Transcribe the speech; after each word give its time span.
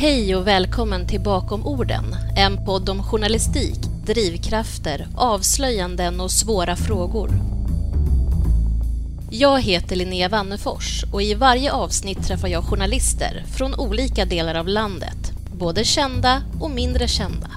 Hej 0.00 0.36
och 0.36 0.46
välkommen 0.46 1.06
till 1.06 1.20
Bakom 1.20 1.66
orden, 1.66 2.16
en 2.36 2.64
podd 2.64 2.88
om 2.88 3.02
journalistik, 3.02 3.78
drivkrafter, 4.06 5.06
avslöjanden 5.16 6.20
och 6.20 6.30
svåra 6.30 6.76
frågor. 6.76 7.30
Jag 9.30 9.60
heter 9.60 9.96
Linnea 9.96 10.28
Wannefors 10.28 11.04
och 11.12 11.22
i 11.22 11.34
varje 11.34 11.72
avsnitt 11.72 12.26
träffar 12.26 12.48
jag 12.48 12.64
journalister 12.64 13.44
från 13.56 13.74
olika 13.74 14.24
delar 14.24 14.54
av 14.54 14.68
landet, 14.68 15.32
både 15.52 15.84
kända 15.84 16.42
och 16.60 16.70
mindre 16.70 17.08
kända. 17.08 17.50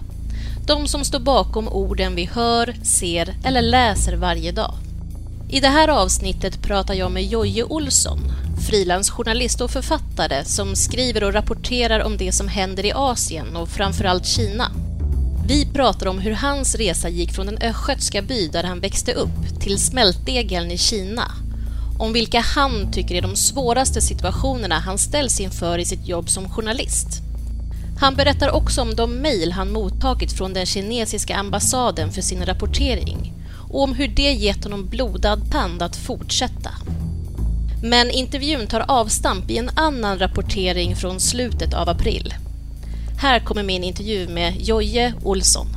De 0.68 0.88
som 0.88 1.06
står 1.06 1.20
bakom 1.20 1.68
orden 1.68 2.16
vi 2.16 2.26
hör, 2.26 2.76
ser 2.84 3.34
eller 3.44 3.62
läser 3.62 4.16
varje 4.16 4.52
dag. 4.52 4.74
I 5.50 5.60
det 5.60 5.68
här 5.68 5.88
avsnittet 5.88 6.64
pratar 6.64 6.94
jag 6.94 7.12
med 7.12 7.26
Jojje 7.26 7.64
Olsson, 7.64 8.20
frilansjournalist 8.62 9.62
och 9.62 9.72
författare 9.72 10.46
som 10.46 10.76
skriver 10.76 11.24
och 11.24 11.34
rapporterar 11.34 12.00
om 12.04 12.18
det 12.18 12.32
som 12.32 12.48
händer 12.48 12.86
i 12.86 12.92
Asien 12.96 13.56
och 13.56 13.70
framförallt 13.70 14.26
Kina. 14.26 14.72
Vi 15.48 15.66
pratar 15.66 16.08
om 16.08 16.20
hur 16.20 16.32
hans 16.32 16.76
resa 16.76 17.10
gick 17.10 17.34
från 17.34 17.46
den 17.46 17.58
östgötska 17.58 18.22
by 18.22 18.48
där 18.48 18.64
han 18.64 18.80
växte 18.80 19.14
upp 19.14 19.60
till 19.60 19.78
smältdegeln 19.78 20.72
i 20.72 20.78
Kina. 20.78 21.32
Om 22.00 22.14
vilka 22.14 22.40
han 22.40 22.92
tycker 22.92 23.16
är 23.16 23.22
de 23.22 23.36
svåraste 23.36 24.02
situationerna 24.02 24.80
han 24.80 24.98
ställs 24.98 25.40
inför 25.40 25.78
i 25.78 25.86
sitt 25.86 26.08
jobb 26.08 26.30
som 26.30 26.50
journalist. 26.50 27.08
Han 28.00 28.16
berättar 28.16 28.50
också 28.52 28.82
om 28.82 28.96
de 28.96 29.14
mejl 29.14 29.52
han 29.52 29.72
mottagit 29.72 30.34
från 30.34 30.54
den 30.54 30.66
kinesiska 30.66 31.36
ambassaden 31.36 32.12
för 32.12 32.22
sin 32.22 32.46
rapportering 32.46 33.34
och 33.70 33.84
om 33.84 33.94
hur 33.94 34.08
det 34.08 34.32
gett 34.34 34.64
honom 34.64 34.88
blodad 34.90 35.52
tand 35.52 35.82
att 35.82 35.96
fortsätta. 35.96 36.72
Men 37.84 38.12
intervjun 38.12 38.68
tar 38.68 38.86
avstamp 38.88 39.52
i 39.52 39.58
en 39.58 39.70
annan 39.76 40.20
rapportering 40.20 40.96
från 40.96 41.20
slutet 41.20 41.74
av 41.74 41.90
april. 41.90 42.34
Här 43.22 43.40
kommer 43.40 43.64
min 43.64 43.84
intervju 43.84 44.28
med 44.28 44.56
Jojje 44.60 45.14
Olsson. 45.24 45.68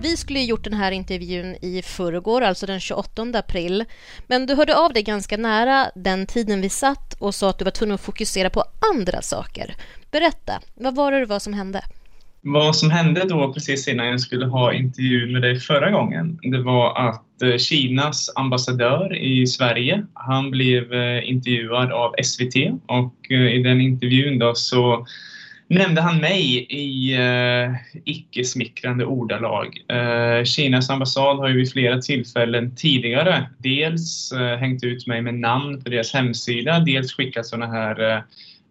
Vi 0.00 0.16
skulle 0.16 0.40
gjort 0.40 0.64
den 0.64 0.74
här 0.74 0.92
intervjun 0.92 1.56
i 1.60 1.82
förrgår, 1.82 2.42
alltså 2.42 2.66
den 2.66 2.80
28 2.80 3.22
april. 3.34 3.84
Men 4.26 4.46
du 4.46 4.54
hörde 4.54 4.76
av 4.76 4.92
dig 4.92 5.02
ganska 5.02 5.36
nära 5.36 5.90
den 5.94 6.26
tiden 6.26 6.60
vi 6.60 6.68
satt 6.68 7.14
och 7.18 7.34
sa 7.34 7.50
att 7.50 7.58
du 7.58 7.64
var 7.64 7.72
tvungen 7.72 7.94
att 7.94 8.00
fokusera 8.00 8.50
på 8.50 8.64
andra 8.94 9.22
saker. 9.22 9.76
Berätta, 10.10 10.60
vad 10.74 10.94
var 10.94 11.12
det, 11.12 11.26
vad 11.26 11.42
som 11.42 11.54
hände? 11.54 11.84
Vad 12.48 12.76
som 12.76 12.90
hände 12.90 13.24
då 13.28 13.52
precis 13.52 13.88
innan 13.88 14.06
jag 14.06 14.20
skulle 14.20 14.46
ha 14.46 14.72
intervju 14.72 15.32
med 15.32 15.42
dig 15.42 15.60
förra 15.60 15.90
gången, 15.90 16.38
det 16.42 16.62
var 16.62 17.08
att 17.08 17.42
eh, 17.42 17.56
Kinas 17.56 18.32
ambassadör 18.36 19.16
i 19.16 19.46
Sverige, 19.46 20.06
han 20.14 20.50
blev 20.50 20.92
eh, 20.92 21.30
intervjuad 21.30 21.92
av 21.92 22.14
SVT 22.22 22.54
och 22.86 23.14
eh, 23.30 23.54
i 23.54 23.62
den 23.62 23.80
intervjun 23.80 24.38
då 24.38 24.54
så 24.54 25.06
nämnde 25.68 26.00
han 26.00 26.18
mig 26.18 26.66
i 26.70 27.14
eh, 27.14 27.74
icke-smickrande 28.04 29.04
ordalag. 29.04 29.84
Eh, 29.88 30.44
Kinas 30.44 30.90
ambassad 30.90 31.38
har 31.38 31.48
ju 31.48 31.56
vid 31.56 31.72
flera 31.72 31.98
tillfällen 31.98 32.76
tidigare 32.76 33.50
dels 33.58 34.32
eh, 34.32 34.56
hängt 34.58 34.84
ut 34.84 35.06
mig 35.06 35.22
med 35.22 35.34
namn 35.34 35.82
på 35.82 35.90
deras 35.90 36.14
hemsida, 36.14 36.78
dels 36.78 37.12
skickat 37.12 37.46
sådana 37.46 37.66
här 37.66 38.24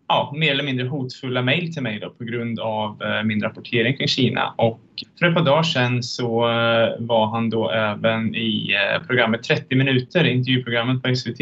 ja, 0.08 0.34
mer 0.36 0.52
eller 0.52 0.64
mindre 0.64 0.88
hotfulla 0.88 1.42
mejl 1.42 1.73
till 1.73 1.84
mig 1.84 2.00
då, 2.00 2.09
på 2.09 2.23
grund 2.23 2.59
av 2.59 3.03
eh, 3.03 3.23
min 3.23 3.42
rapportering 3.42 3.98
kring 3.98 4.08
Kina. 4.08 4.53
Och 4.58 4.81
för 5.20 5.25
ett 5.25 5.36
par 5.36 5.45
dagar 5.45 5.64
sedan 5.64 6.03
så 6.03 6.50
eh, 6.50 6.89
var 7.00 7.28
han 7.28 7.50
då 7.50 7.72
även 7.72 8.36
i 8.36 8.73
eh, 8.73 9.08
programmet 9.08 9.44
30 9.44 9.76
minuter, 9.76 10.23
intervjuprogrammet 10.23 11.03
på 11.03 11.16
SVT 11.16 11.39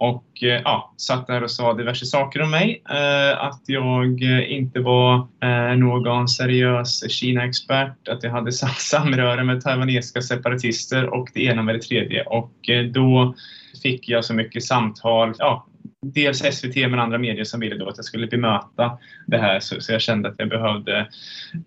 och 0.00 0.42
eh, 0.42 0.60
ja, 0.64 0.94
satt 0.96 1.26
där 1.26 1.42
och 1.42 1.50
sa 1.50 1.74
diverse 1.74 2.06
saker 2.06 2.42
om 2.42 2.50
mig. 2.50 2.82
Eh, 2.90 3.44
att 3.44 3.62
jag 3.66 4.22
eh, 4.22 4.52
inte 4.52 4.80
var 4.80 5.28
någon 5.76 6.28
seriös 6.28 7.10
Kina-expert, 7.10 8.08
att 8.08 8.22
jag 8.22 8.30
hade 8.30 8.52
samröre 8.78 9.44
med 9.44 9.60
taiwanesiska 9.60 10.22
separatister 10.22 11.14
och 11.14 11.28
det 11.34 11.40
ena 11.44 11.62
med 11.62 11.74
det 11.74 11.82
tredje. 11.82 12.22
Och 12.22 12.52
då 12.92 13.34
fick 13.82 14.08
jag 14.08 14.24
så 14.24 14.34
mycket 14.34 14.64
samtal, 14.64 15.34
ja, 15.38 15.66
dels 16.02 16.38
SVT 16.38 16.76
men 16.76 16.98
andra 16.98 17.18
medier 17.18 17.44
som 17.44 17.60
ville 17.60 17.74
då 17.74 17.88
att 17.88 17.96
jag 17.96 18.04
skulle 18.04 18.26
bemöta 18.26 18.98
det 19.26 19.38
här 19.38 19.60
så, 19.60 19.80
så 19.80 19.92
jag 19.92 20.00
kände 20.00 20.28
att 20.28 20.34
jag 20.38 20.48
behövde 20.48 21.08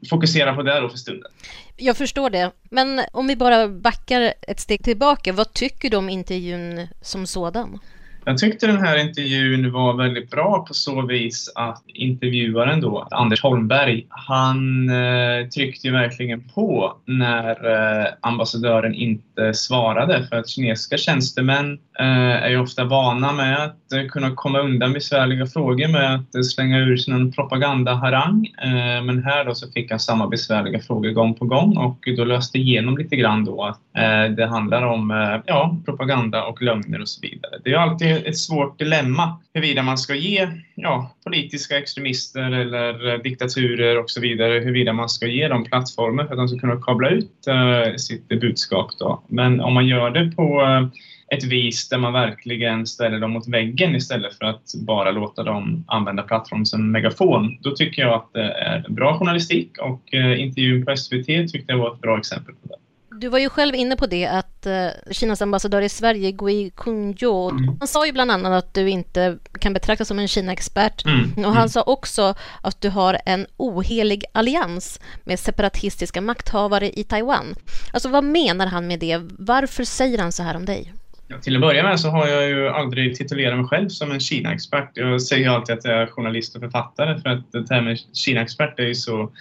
fokusera 0.09 0.55
på 0.55 0.61
det 0.61 0.79
då 0.79 0.89
för 0.89 0.97
stunden. 0.97 1.31
Jag 1.77 1.97
förstår 1.97 2.29
det. 2.29 2.51
Men 2.69 3.01
om 3.11 3.27
vi 3.27 3.35
bara 3.35 3.67
backar 3.67 4.33
ett 4.41 4.59
steg 4.59 4.83
tillbaka, 4.83 5.33
vad 5.33 5.53
tycker 5.53 5.89
du 5.89 5.97
om 5.97 6.09
intervjun 6.09 6.87
som 7.01 7.27
sådan? 7.27 7.79
Jag 8.25 8.37
tyckte 8.37 8.67
den 8.67 8.85
här 8.85 8.97
intervjun 8.97 9.71
var 9.71 9.93
väldigt 9.93 10.29
bra 10.29 10.65
på 10.67 10.73
så 10.73 11.01
vis 11.01 11.51
att 11.55 11.83
intervjuaren 11.87 12.81
då, 12.81 13.07
Anders 13.11 13.43
Holmberg, 13.43 14.05
han 14.09 14.89
eh, 14.89 15.47
tryckte 15.47 15.87
ju 15.87 15.93
verkligen 15.93 16.49
på 16.49 16.97
när 17.05 17.71
eh, 17.71 18.07
ambassadören 18.21 18.93
inte 18.93 19.53
svarade. 19.53 20.27
För 20.29 20.35
att 20.35 20.49
kinesiska 20.49 20.97
tjänstemän 20.97 21.79
eh, 21.99 22.43
är 22.43 22.49
ju 22.49 22.59
ofta 22.59 22.83
vana 22.83 23.33
med 23.33 23.63
att 23.63 23.93
eh, 23.93 24.05
kunna 24.09 24.31
komma 24.35 24.59
undan 24.59 24.93
besvärliga 24.93 25.45
frågor 25.45 25.87
med 25.87 26.15
att 26.15 26.35
eh, 26.35 26.41
slänga 26.41 26.77
ur 26.77 26.97
sig 26.97 27.13
någon 27.13 27.31
propagandaharang. 27.31 28.47
Eh, 28.63 29.03
men 29.03 29.23
här 29.23 29.45
då 29.45 29.55
så 29.55 29.71
fick 29.71 29.91
han 29.91 29.99
samma 29.99 30.27
besvärliga 30.27 30.79
frågor 30.79 31.11
gång 31.11 31.33
på 31.33 31.45
gång 31.45 31.77
och 31.77 31.99
då 32.17 32.25
löste 32.25 32.57
igenom 32.57 32.97
lite 32.97 33.15
grann 33.15 33.45
då 33.45 33.63
att 33.63 33.79
eh, 33.97 34.35
det 34.35 34.45
handlar 34.45 34.81
om 34.81 35.11
eh, 35.11 35.41
ja, 35.45 35.77
propaganda 35.85 36.43
och 36.43 36.61
lögner 36.61 37.01
och 37.01 37.09
så 37.09 37.21
vidare. 37.21 37.59
Det 37.63 37.73
är 37.73 37.77
alltid 37.77 38.12
ett 38.15 38.37
svårt 38.37 38.79
dilemma 38.79 39.39
huruvida 39.53 39.83
man 39.83 39.97
ska 39.97 40.15
ge 40.15 40.47
ja, 40.75 41.15
politiska 41.23 41.77
extremister 41.77 42.51
eller 42.51 43.13
eh, 43.13 43.19
diktaturer 43.19 43.99
och 43.99 44.09
så 44.09 44.21
vidare, 44.21 44.53
huruvida 44.53 44.93
man 44.93 45.09
ska 45.09 45.27
ge 45.27 45.47
dem 45.47 45.63
plattformar 45.63 46.25
för 46.25 46.31
att 46.31 46.37
de 46.37 46.47
ska 46.47 46.59
kunna 46.59 46.81
kabla 46.81 47.09
ut 47.09 47.47
uh, 47.47 47.95
sitt 47.95 48.27
budskap. 48.27 48.91
Då. 48.99 49.23
Men 49.27 49.61
om 49.61 49.73
man 49.73 49.87
gör 49.87 50.09
det 50.09 50.31
på 50.35 50.61
uh, 50.61 50.87
ett 51.35 51.43
vis 51.43 51.89
där 51.89 51.97
man 51.97 52.13
verkligen 52.13 52.87
ställer 52.87 53.19
dem 53.19 53.31
mot 53.31 53.47
väggen 53.47 53.95
istället 53.95 54.37
för 54.37 54.45
att 54.45 54.63
bara 54.75 55.11
låta 55.11 55.43
dem 55.43 55.85
använda 55.87 56.23
plattformen 56.23 56.65
som 56.65 56.91
megafon. 56.91 57.57
Då 57.61 57.71
tycker 57.71 58.01
jag 58.01 58.13
att 58.13 58.33
det 58.33 58.51
är 58.51 58.85
bra 58.89 59.19
journalistik 59.19 59.77
och 59.77 60.13
uh, 60.13 60.41
intervjun 60.41 60.85
på 60.85 60.95
SVT 60.95 61.25
tyckte 61.25 61.63
jag 61.67 61.77
var 61.77 61.93
ett 61.93 62.01
bra 62.01 62.17
exempel 62.17 62.55
på 62.55 62.67
det. 62.67 62.75
Du 63.19 63.27
var 63.27 63.39
ju 63.39 63.49
själv 63.49 63.75
inne 63.75 63.95
på 63.95 64.05
det 64.05 64.25
att 64.25 64.52
uh, 64.67 65.11
Kinas 65.11 65.41
ambassadör 65.41 65.81
i 65.81 65.89
Sverige, 65.89 66.31
Gui 66.31 66.71
Kunjo, 66.75 67.49
mm. 67.49 67.77
han 67.79 67.87
sa 67.87 68.05
ju 68.05 68.11
bland 68.11 68.31
annat 68.31 68.63
att 68.63 68.73
du 68.73 68.89
inte 68.89 69.37
kan 69.59 69.73
betraktas 69.73 70.07
som 70.07 70.19
en 70.19 70.27
Kina-expert. 70.27 71.05
Mm. 71.05 71.45
Och 71.45 71.51
han 71.51 71.57
mm. 71.57 71.69
sa 71.69 71.81
också 71.81 72.35
att 72.61 72.81
du 72.81 72.89
har 72.89 73.17
en 73.25 73.45
ohelig 73.57 74.23
allians 74.31 74.99
med 75.23 75.39
separatistiska 75.39 76.21
makthavare 76.21 76.99
i 76.99 77.03
Taiwan. 77.03 77.55
Alltså 77.93 78.09
vad 78.09 78.23
menar 78.23 78.67
han 78.67 78.87
med 78.87 78.99
det? 78.99 79.21
Varför 79.39 79.83
säger 79.83 80.17
han 80.17 80.31
så 80.31 80.43
här 80.43 80.55
om 80.55 80.65
dig? 80.65 80.93
Ja, 81.27 81.39
till 81.39 81.55
att 81.55 81.61
börja 81.61 81.83
med 81.83 81.99
så 81.99 82.09
har 82.09 82.27
jag 82.27 82.49
ju 82.49 82.69
aldrig 82.69 83.15
titulerat 83.15 83.57
mig 83.57 83.67
själv 83.67 83.89
som 83.89 84.11
en 84.11 84.19
Kina-expert. 84.19 84.89
Jag 84.93 85.21
säger 85.21 85.49
alltid 85.49 85.77
att 85.77 85.85
jag 85.85 86.01
är 86.01 86.07
journalist 86.07 86.55
och 86.55 86.61
författare 86.61 87.21
för 87.21 87.29
att 87.29 87.51
det 87.51 87.69
här 87.69 87.81
med 87.81 87.99
Kina-expert 88.13 88.79
är 88.79 88.83
ju 88.83 88.95
så 88.95 89.31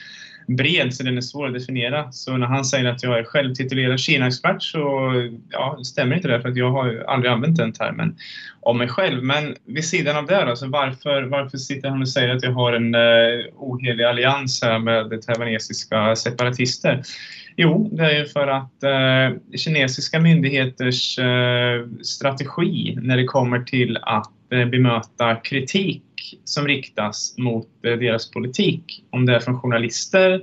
bred 0.47 0.95
så 0.95 1.03
den 1.03 1.17
är 1.17 1.21
svår 1.21 1.47
att 1.47 1.55
definiera. 1.55 2.13
Så 2.13 2.37
när 2.37 2.47
han 2.47 2.65
säger 2.65 2.85
att 2.85 3.03
jag 3.03 3.19
är 3.19 3.25
självtitulerad 3.25 4.01
Kina-expert 4.01 4.63
så 4.63 5.13
ja, 5.51 5.79
stämmer 5.85 6.17
inte 6.17 6.29
det 6.29 6.41
för 6.41 6.49
att 6.49 6.57
jag 6.57 6.71
har 6.71 7.05
aldrig 7.09 7.33
använt 7.33 7.57
den 7.57 7.73
termen 7.73 8.17
om 8.61 8.79
mig 8.79 8.89
själv. 8.89 9.23
Men 9.23 9.57
vid 9.67 9.85
sidan 9.85 10.17
av 10.17 10.27
det 10.27 10.45
då, 10.45 10.57
så 10.57 10.69
varför, 10.69 11.23
varför 11.23 11.59
sitter 11.59 11.89
han 11.89 12.03
och 12.03 12.09
säger 12.09 12.29
att 12.29 12.43
jag 12.43 12.53
har 12.53 12.73
en 12.73 12.95
eh, 12.95 13.45
ohelig 13.57 14.05
allians 14.05 14.63
här 14.63 14.79
med 14.79 15.23
taiwanesiska 15.23 16.17
separatister? 16.17 17.03
Jo, 17.63 17.89
det 17.93 18.05
är 18.05 18.19
ju 18.19 18.27
för 18.27 18.47
att 18.47 18.83
eh, 18.83 19.57
kinesiska 19.57 20.21
myndigheters 20.21 21.19
eh, 21.19 21.87
strategi 22.03 22.99
när 23.03 23.17
det 23.17 23.25
kommer 23.25 23.61
till 23.61 23.97
att 24.03 24.53
eh, 24.53 24.65
bemöta 24.65 25.37
kritik 25.37 26.03
som 26.45 26.67
riktas 26.67 27.35
mot 27.39 27.69
eh, 27.87 27.93
deras 27.93 28.31
politik, 28.31 29.05
om 29.11 29.27
det 29.27 29.37
är 29.37 29.41
från 29.41 29.61
journalister 29.61 30.43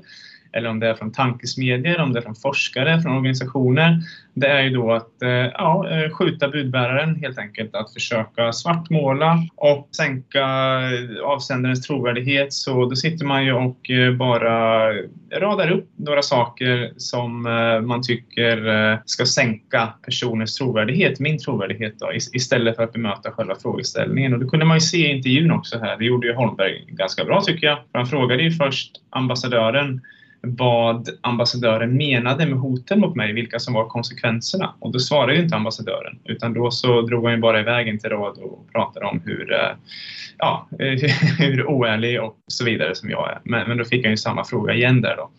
eller 0.52 0.70
om 0.70 0.80
det 0.80 0.88
är 0.88 0.94
från 0.94 1.12
tankesmedjor, 1.12 2.02
om 2.02 2.14
det 2.14 2.20
är 2.20 2.24
från 2.24 2.36
forskare, 2.36 3.02
från 3.02 3.18
organisationer, 3.18 4.00
det 4.40 4.48
är 4.48 4.62
ju 4.62 4.70
då 4.70 4.92
att 4.92 5.22
eh, 5.22 5.30
ja, 5.30 5.90
eh, 5.90 6.12
skjuta 6.12 6.50
budbäraren 6.50 7.16
helt 7.16 7.38
enkelt, 7.38 7.76
att 7.76 7.94
försöka 7.94 8.54
svartmåla 8.54 9.38
och 9.56 9.90
sänka 9.92 10.40
eh, 10.40 11.24
avsändarens 11.24 11.88
trovärdighet. 11.88 12.54
Så 12.54 12.86
då 12.86 12.96
sitter 12.96 13.26
man 13.26 13.46
ju 13.46 13.54
och 13.54 13.92
bara 14.18 14.92
radar 15.36 15.72
upp 15.72 15.90
några 15.96 16.22
saker 16.22 16.94
som 16.98 17.42
man 17.84 18.02
tycker 18.02 19.00
ska 19.06 19.26
sänka 19.26 19.94
personens 20.06 20.56
trovärdighet, 20.56 21.20
min 21.20 21.40
trovärdighet 21.40 22.00
då, 22.00 22.12
istället 22.14 22.76
för 22.76 22.84
att 22.84 22.94
bemöta 22.94 23.32
själva 23.32 23.56
frågeställningen. 23.56 24.34
Och 24.34 24.40
det 24.40 24.46
kunde 24.46 24.66
man 24.66 24.78
ju 24.78 24.82
se 24.82 24.98
i 24.98 25.16
intervjun 25.16 25.52
också 25.52 25.80
här. 25.80 25.98
Det 25.98 26.06
gjorde 26.06 26.28
ju 26.28 26.34
Holmberg 26.34 26.84
ganska 26.88 27.26
bra 27.26 27.42
tycker 27.42 27.68
jag. 27.68 27.78
Han 27.94 28.06
frågade 28.06 28.44
ju 28.44 28.52
först 28.52 28.92
ambassadören 29.10 30.02
vad 30.42 31.10
ambassadören 31.22 31.98
menade 31.98 32.46
med 32.46 32.60
hoten 32.60 33.00
mot 33.00 33.16
mig, 33.16 33.34
vilka 33.34 33.60
som 33.60 33.74
var 33.74 33.88
konsekvenserna. 33.88 34.74
Och 34.80 34.92
då 34.92 35.00
svarade 35.00 35.36
ju 35.36 35.44
inte 35.44 35.56
ambassadören, 35.56 36.20
utan 36.26 36.54
då 36.54 36.72
så 36.72 37.02
drog 37.02 37.24
han 37.24 37.34
ju 37.34 37.40
bara 37.40 37.60
iväg 37.60 37.88
en 37.88 38.00
till 38.00 38.10
rad 38.10 38.38
och 38.38 38.72
pratade 38.72 39.06
om 39.06 39.22
hur, 39.26 39.54
eh, 39.54 39.72
ja, 40.38 40.68
hur 41.38 41.68
oärlig 41.68 42.22
och 42.22 42.38
så 42.48 42.66
vidare 42.66 42.96
som 42.96 43.10
jag 43.10 43.30
är. 43.30 43.40
Men, 43.44 43.68
men 43.68 43.78
då 43.78 43.86
fick 43.86 44.06
han 44.06 44.12
ju 44.12 44.18
samma 44.18 44.44
fråga 44.44 44.74
igen 44.74 45.02
där 45.02 45.16
då. 45.16 45.32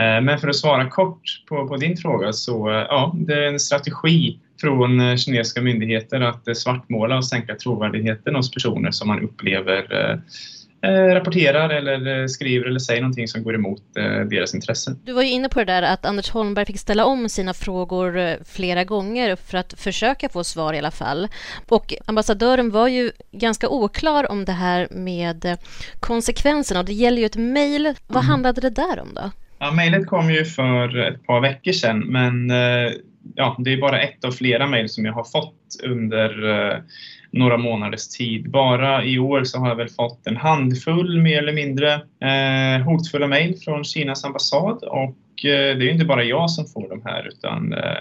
Eh, 0.00 0.20
men 0.20 0.38
för 0.38 0.48
att 0.48 0.56
svara 0.56 0.90
kort 0.90 1.22
på, 1.48 1.68
på 1.68 1.76
din 1.76 1.96
fråga 1.96 2.32
så 2.32 2.70
eh, 2.70 2.86
ja, 2.88 3.14
det 3.14 3.44
är 3.44 3.48
en 3.48 3.60
strategi 3.60 4.38
från 4.60 5.18
kinesiska 5.18 5.62
myndigheter 5.62 6.20
att 6.20 6.56
svartmåla 6.56 7.16
och 7.16 7.26
sänka 7.26 7.54
trovärdigheten 7.54 8.34
hos 8.34 8.50
personer 8.50 8.90
som 8.90 9.08
man 9.08 9.20
upplever 9.20 10.10
Eh, 10.10 10.18
rapporterar 10.90 11.70
eller 11.70 12.20
eh, 12.20 12.26
skriver 12.26 12.66
eller 12.66 12.78
säger 12.78 13.00
någonting 13.00 13.28
som 13.28 13.42
går 13.42 13.54
emot 13.54 13.82
eh, 13.98 14.20
deras 14.20 14.54
intressen. 14.54 15.00
Du 15.04 15.12
var 15.12 15.22
ju 15.22 15.30
inne 15.30 15.48
på 15.48 15.58
det 15.58 15.64
där 15.64 15.82
att 15.82 16.04
Anders 16.06 16.30
Holmberg 16.30 16.66
fick 16.66 16.78
ställa 16.78 17.04
om 17.04 17.28
sina 17.28 17.54
frågor 17.54 18.44
flera 18.44 18.84
gånger 18.84 19.36
för 19.36 19.58
att 19.58 19.80
försöka 19.80 20.28
få 20.28 20.44
svar 20.44 20.74
i 20.74 20.78
alla 20.78 20.90
fall. 20.90 21.28
Och 21.68 21.94
ambassadören 22.06 22.70
var 22.70 22.88
ju 22.88 23.10
ganska 23.32 23.68
oklar 23.68 24.30
om 24.30 24.44
det 24.44 24.52
här 24.52 24.88
med 24.90 25.58
konsekvenserna 26.00 26.80
och 26.80 26.86
det 26.86 26.92
gäller 26.92 27.18
ju 27.18 27.26
ett 27.26 27.36
mejl. 27.36 27.94
Vad 28.06 28.16
mm. 28.22 28.30
handlade 28.30 28.60
det 28.60 28.70
där 28.70 29.00
om 29.00 29.14
då? 29.14 29.30
Ja, 29.58 29.70
mejlet 29.70 30.06
kom 30.06 30.30
ju 30.30 30.44
för 30.44 30.98
ett 30.98 31.26
par 31.26 31.40
veckor 31.40 31.72
sedan 31.72 31.98
men 32.00 32.50
ja, 33.34 33.56
det 33.58 33.72
är 33.72 33.76
bara 33.76 34.00
ett 34.00 34.24
av 34.24 34.30
flera 34.30 34.66
mejl 34.66 34.88
som 34.88 35.04
jag 35.04 35.12
har 35.12 35.24
fått 35.24 35.80
under 35.82 36.48
eh, 36.50 36.78
några 37.30 37.56
månaders 37.56 38.08
tid. 38.08 38.50
Bara 38.50 39.04
i 39.04 39.18
år 39.18 39.44
så 39.44 39.58
har 39.58 39.68
jag 39.68 39.76
väl 39.76 39.88
fått 39.88 40.26
en 40.26 40.36
handfull 40.36 41.20
mer 41.20 41.38
eller 41.38 41.52
mindre 41.52 41.92
eh, 41.94 42.84
hotfulla 42.84 43.26
mejl 43.26 43.56
från 43.64 43.84
Kinas 43.84 44.24
ambassad 44.24 44.82
och 44.82 45.44
eh, 45.44 45.76
det 45.76 45.88
är 45.88 45.92
inte 45.92 46.04
bara 46.04 46.24
jag 46.24 46.50
som 46.50 46.66
får 46.66 46.88
de 46.88 47.02
här 47.04 47.28
utan 47.28 47.72
eh, 47.72 47.98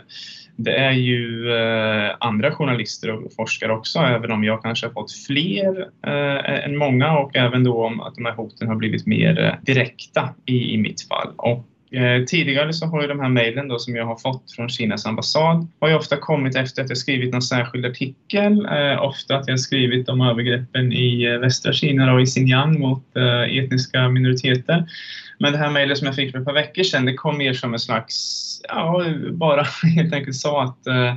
det 0.55 0.75
är 0.75 0.91
ju 0.91 1.53
eh, 1.53 2.15
andra 2.19 2.51
journalister 2.51 3.11
och 3.11 3.33
forskare 3.33 3.73
också, 3.73 3.99
även 3.99 4.31
om 4.31 4.43
jag 4.43 4.63
kanske 4.63 4.85
har 4.85 4.93
fått 4.93 5.11
fler 5.11 5.81
eh, 6.07 6.65
än 6.65 6.77
många 6.77 7.17
och 7.17 7.35
även 7.35 7.63
då 7.63 7.85
om 7.85 8.01
att 8.01 8.15
de 8.15 8.25
här 8.25 8.33
hoten 8.33 8.67
har 8.67 8.75
blivit 8.75 9.05
mer 9.05 9.43
eh, 9.43 9.53
direkta 9.65 10.29
i, 10.45 10.73
i 10.73 10.77
mitt 10.77 11.07
fall. 11.07 11.33
Och 11.37 11.65
Eh, 11.93 12.25
tidigare 12.25 12.73
så 12.73 12.85
har 12.85 13.01
ju 13.01 13.07
de 13.07 13.19
här 13.19 13.29
mejlen 13.29 13.67
då 13.67 13.79
som 13.79 13.95
jag 13.95 14.05
har 14.05 14.15
fått 14.15 14.51
från 14.55 14.69
Kinas 14.69 15.05
ambassad 15.05 15.67
har 15.79 15.89
ju 15.89 15.95
ofta 15.95 16.17
kommit 16.17 16.55
efter 16.55 16.83
att 16.83 16.89
jag 16.89 16.97
skrivit 16.97 17.31
någon 17.31 17.41
särskild 17.41 17.85
artikel. 17.85 18.65
Eh, 18.65 19.03
ofta 19.03 19.37
att 19.37 19.47
jag 19.47 19.59
skrivit 19.59 20.09
om 20.09 20.21
övergreppen 20.21 20.93
i 20.93 21.23
eh, 21.23 21.39
västra 21.39 21.73
Kina 21.73 22.13
och 22.13 22.21
i 22.21 22.25
Xinjiang 22.25 22.79
mot 22.79 23.17
eh, 23.17 23.57
etniska 23.57 24.09
minoriteter. 24.09 24.85
Men 25.39 25.51
det 25.51 25.57
här 25.57 25.69
mejlet 25.69 25.97
som 25.97 26.05
jag 26.07 26.15
fick 26.15 26.31
för 26.31 26.39
ett 26.39 26.45
par 26.45 26.53
veckor 26.53 26.83
sedan 26.83 27.05
det 27.05 27.13
kom 27.13 27.37
mer 27.37 27.53
som 27.53 27.73
en 27.73 27.79
slags, 27.79 28.15
ja, 28.67 29.05
bara 29.31 29.63
helt 29.95 30.13
enkelt 30.13 30.35
sa 30.35 30.63
att 30.63 30.87
eh, 30.87 31.15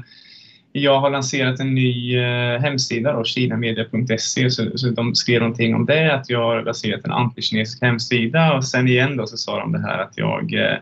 jag 0.82 1.00
har 1.00 1.10
lanserat 1.10 1.60
en 1.60 1.74
ny 1.74 2.18
eh, 2.18 2.60
hemsida, 2.60 3.12
då, 3.12 3.24
kinamedia.se, 3.24 4.50
så, 4.50 4.78
så 4.78 4.88
de 4.88 5.14
skrev 5.14 5.40
någonting 5.40 5.74
om 5.74 5.86
det, 5.86 6.14
att 6.14 6.30
jag 6.30 6.42
har 6.42 6.62
lanserat 6.62 7.04
en 7.04 7.12
antikinesisk 7.12 7.82
hemsida 7.82 8.54
och 8.54 8.64
sen 8.64 8.88
igen 8.88 9.16
då 9.16 9.26
så 9.26 9.36
sa 9.36 9.58
de 9.58 9.72
det 9.72 9.82
här 9.82 9.98
att 9.98 10.12
jag 10.18 10.54
eh, 10.54 10.78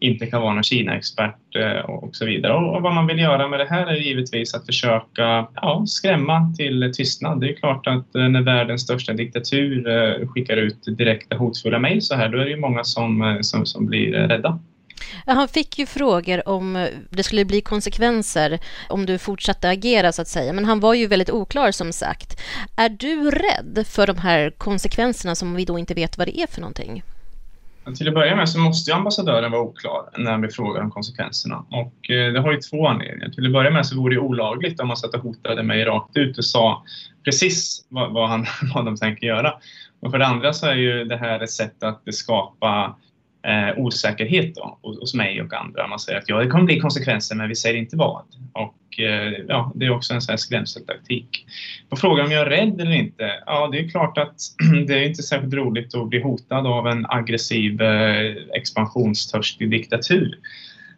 inte 0.00 0.26
kan 0.26 0.42
vara 0.42 0.54
någon 0.54 0.62
Kina-expert 0.62 1.56
eh, 1.56 1.90
och 1.90 2.16
så 2.16 2.26
vidare. 2.26 2.52
Och 2.52 2.82
vad 2.82 2.94
man 2.94 3.06
vill 3.06 3.18
göra 3.18 3.48
med 3.48 3.60
det 3.60 3.66
här 3.70 3.86
är 3.86 3.96
givetvis 3.96 4.54
att 4.54 4.66
försöka 4.66 5.46
ja, 5.54 5.84
skrämma 5.86 6.54
till 6.56 6.92
tystnad. 6.96 7.40
Det 7.40 7.50
är 7.50 7.56
klart 7.56 7.86
att 7.86 8.14
eh, 8.14 8.28
när 8.28 8.42
världens 8.42 8.82
största 8.82 9.12
diktatur 9.12 9.88
eh, 9.88 10.28
skickar 10.28 10.56
ut 10.56 10.98
direkta 10.98 11.36
hotfulla 11.36 11.78
mejl 11.78 12.02
så 12.02 12.14
här, 12.14 12.28
då 12.28 12.38
är 12.38 12.44
det 12.44 12.50
ju 12.50 12.60
många 12.60 12.84
som, 12.84 13.22
eh, 13.22 13.40
som, 13.40 13.66
som 13.66 13.86
blir 13.86 14.12
rädda. 14.12 14.58
Han 15.26 15.48
fick 15.48 15.78
ju 15.78 15.86
frågor 15.86 16.48
om 16.48 16.76
eh, 16.76 16.88
det 17.10 17.22
skulle 17.22 17.44
bli 17.44 17.60
konsekvenser 17.60 18.58
om 18.88 19.06
du 19.06 19.18
fortsatte 19.18 19.68
agera 19.68 20.12
så 20.12 20.22
att 20.22 20.28
säga, 20.28 20.52
men 20.52 20.64
han 20.64 20.80
var 20.80 20.94
ju 20.94 21.06
väldigt 21.06 21.30
oklar 21.30 21.70
som 21.70 21.92
sagt. 21.92 22.40
Är 22.76 22.88
du 22.88 23.30
rädd 23.30 23.86
för 23.86 24.06
de 24.06 24.18
här 24.18 24.50
konsekvenserna 24.50 25.34
som 25.34 25.54
vi 25.54 25.64
då 25.64 25.78
inte 25.78 25.94
vet 25.94 26.18
vad 26.18 26.26
det 26.26 26.40
är 26.40 26.46
för 26.46 26.60
någonting? 26.60 27.02
Till 27.96 28.08
att 28.08 28.14
börja 28.14 28.36
med 28.36 28.48
så 28.48 28.58
måste 28.58 28.90
ju 28.90 28.96
ambassadören 28.96 29.52
vara 29.52 29.62
oklar 29.62 30.10
när 30.18 30.38
vi 30.38 30.48
frågar 30.48 30.82
om 30.82 30.90
konsekvenserna. 30.90 31.64
Och 31.70 32.10
eh, 32.10 32.32
det 32.32 32.40
har 32.40 32.52
ju 32.52 32.58
två 32.58 32.86
anledningar. 32.86 33.28
Till 33.28 33.46
att 33.46 33.52
börja 33.52 33.70
med 33.70 33.86
så 33.86 33.96
vore 33.96 34.14
det 34.14 34.20
olagligt 34.20 34.80
om 34.80 34.88
man 34.88 34.96
satt 34.96 35.14
och 35.14 35.20
hotade 35.20 35.62
mig 35.62 35.84
rakt 35.84 36.16
ut 36.16 36.38
och 36.38 36.44
sa 36.44 36.84
precis 37.24 37.84
vad, 37.88 38.12
vad, 38.12 38.28
han, 38.28 38.46
vad 38.74 38.84
de 38.84 38.96
tänker 38.96 39.26
göra. 39.26 39.54
Och 40.00 40.10
för 40.10 40.18
det 40.18 40.26
andra 40.26 40.52
så 40.52 40.66
är 40.66 40.74
ju 40.74 41.04
det 41.04 41.16
här 41.16 41.40
ett 41.40 41.50
sätt 41.50 41.82
att 41.82 42.14
skapa 42.14 42.96
eh, 43.42 43.78
osäkerhet 43.78 44.54
då, 44.54 44.78
hos 44.82 45.14
mig 45.14 45.42
och 45.42 45.54
andra. 45.54 45.86
Man 45.86 45.98
säger 45.98 46.18
att 46.18 46.28
ja, 46.28 46.38
det 46.38 46.46
kommer 46.46 46.64
bli 46.64 46.80
konsekvenser 46.80 47.36
men 47.36 47.48
vi 47.48 47.56
säger 47.56 47.76
inte 47.76 47.96
vad. 47.96 48.22
Och 48.52 49.00
eh, 49.00 49.32
ja, 49.48 49.72
det 49.74 49.86
är 49.86 49.90
också 49.90 50.14
en 50.14 50.20
sån 50.20 50.32
här 50.32 50.36
skrämseltaktik. 50.36 51.46
På 51.88 51.96
frågan 51.96 52.26
om 52.26 52.32
jag 52.32 52.42
är 52.42 52.50
rädd 52.50 52.80
eller 52.80 52.92
inte? 52.92 53.30
Ja, 53.46 53.68
det 53.72 53.78
är 53.78 53.88
klart 53.88 54.18
att 54.18 54.36
det 54.86 54.94
är 54.94 55.08
inte 55.08 55.22
särskilt 55.22 55.54
roligt 55.54 55.94
att 55.94 56.08
bli 56.08 56.22
hotad 56.22 56.66
av 56.66 56.86
en 56.86 57.06
aggressiv 57.08 57.82
eh, 57.82 58.34
expansionstörstig 58.54 59.70
diktatur. 59.70 60.38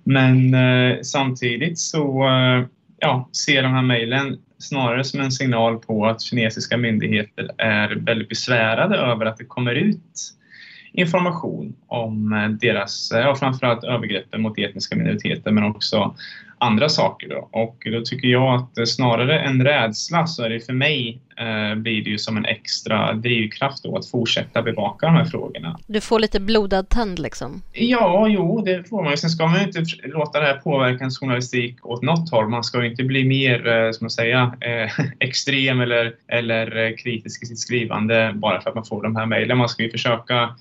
Men 0.04 0.54
eh, 0.54 0.98
samtidigt 1.02 1.78
så 1.78 2.28
eh, 2.28 2.64
ja, 2.98 3.28
ser 3.46 3.62
de 3.62 3.72
här 3.72 3.82
mejlen 3.82 4.38
snarare 4.58 5.04
som 5.04 5.20
en 5.20 5.32
signal 5.32 5.78
på 5.78 6.06
att 6.06 6.22
kinesiska 6.22 6.76
myndigheter 6.76 7.50
är 7.58 7.88
väldigt 7.96 8.28
besvärade 8.28 8.96
över 8.96 9.26
att 9.26 9.36
det 9.36 9.44
kommer 9.44 9.74
ut 9.74 10.34
information 10.92 11.74
om 11.86 12.32
eh, 12.32 12.48
deras, 12.48 13.12
eh, 13.12 13.20
ja, 13.20 13.34
framförallt 13.34 13.84
övergreppen 13.84 14.42
mot 14.42 14.58
etniska 14.58 14.96
minoriteter 14.96 15.50
men 15.50 15.64
också 15.64 16.14
andra 16.62 16.88
saker. 16.88 17.28
Då. 17.28 17.48
Och 17.50 17.86
då 17.92 18.00
tycker 18.00 18.28
jag 18.28 18.54
att 18.54 18.78
eh, 18.78 18.84
snarare 18.84 19.40
än 19.40 19.64
rädsla 19.64 20.26
så 20.26 20.42
är 20.42 20.48
det 20.48 20.60
för 20.60 20.72
mig 20.72 21.20
eh, 21.36 21.74
blir 21.74 22.04
det 22.04 22.10
ju 22.10 22.18
som 22.18 22.36
en 22.36 22.44
extra 22.44 23.12
drivkraft 23.12 23.82
då 23.82 23.96
att 23.96 24.06
fortsätta 24.06 24.62
bevaka 24.62 25.06
de 25.06 25.16
här 25.16 25.24
frågorna. 25.24 25.78
Du 25.86 26.00
får 26.00 26.18
lite 26.18 26.40
blodad 26.40 26.88
tand 26.88 27.18
liksom? 27.18 27.62
Ja, 27.72 28.28
jo, 28.28 28.62
det 28.64 28.88
får 28.88 29.02
man 29.02 29.10
ju. 29.10 29.16
Sen 29.16 29.30
ska 29.30 29.46
man 29.46 29.60
ju 29.60 29.66
inte 29.66 29.84
låta 30.04 30.40
det 30.40 30.46
här 30.46 30.54
påverka 30.56 30.98
ens 30.98 31.18
journalistik 31.18 31.86
åt 31.86 32.02
något 32.02 32.30
håll. 32.30 32.48
Man 32.48 32.64
ska 32.64 32.82
ju 32.82 32.90
inte 32.90 33.04
bli 33.04 33.24
mer, 33.24 33.68
eh, 33.68 33.92
ska 33.92 34.04
man 34.04 34.10
säga, 34.10 34.54
eh, 34.60 35.04
extrem 35.20 35.80
eller, 35.80 36.14
eller 36.28 36.96
kritisk 36.96 37.42
i 37.42 37.46
sitt 37.46 37.58
skrivande 37.58 38.32
bara 38.34 38.60
för 38.60 38.68
att 38.68 38.74
man 38.74 38.84
får 38.84 39.02
de 39.02 39.16
här 39.16 39.26
mejlen. 39.26 39.58
Man 39.58 39.68
ska 39.68 39.82
ju 39.82 39.90
försöka 39.90 40.54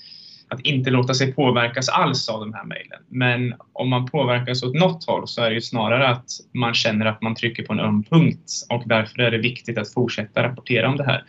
att 0.52 0.60
inte 0.60 0.90
låta 0.90 1.14
sig 1.14 1.34
påverkas 1.34 1.90
alls 1.90 2.30
av 2.30 2.40
de 2.40 2.54
här 2.54 2.64
mejlen. 2.64 3.00
Men 3.10 3.54
om 3.74 3.90
man 3.90 4.06
påverkas 4.06 4.64
åt 4.64 4.76
något 4.76 5.06
håll 5.06 5.28
så 5.28 5.42
är 5.42 5.50
det 5.50 5.56
ju 5.56 5.62
snarare 5.62 6.08
att 6.08 6.26
man 6.54 6.74
känner 6.74 7.06
att 7.06 7.22
man 7.22 7.36
trycker 7.36 7.64
på 7.64 7.74
en 7.74 7.80
öm 7.80 8.04
punkt 8.04 8.52
och 8.70 8.84
därför 8.86 9.22
är 9.22 9.32
det 9.32 9.38
viktigt 9.38 9.78
att 9.78 9.94
fortsätta 9.94 10.44
rapportera 10.44 10.90
om 10.90 10.98
det 10.98 11.04
här. 11.04 11.24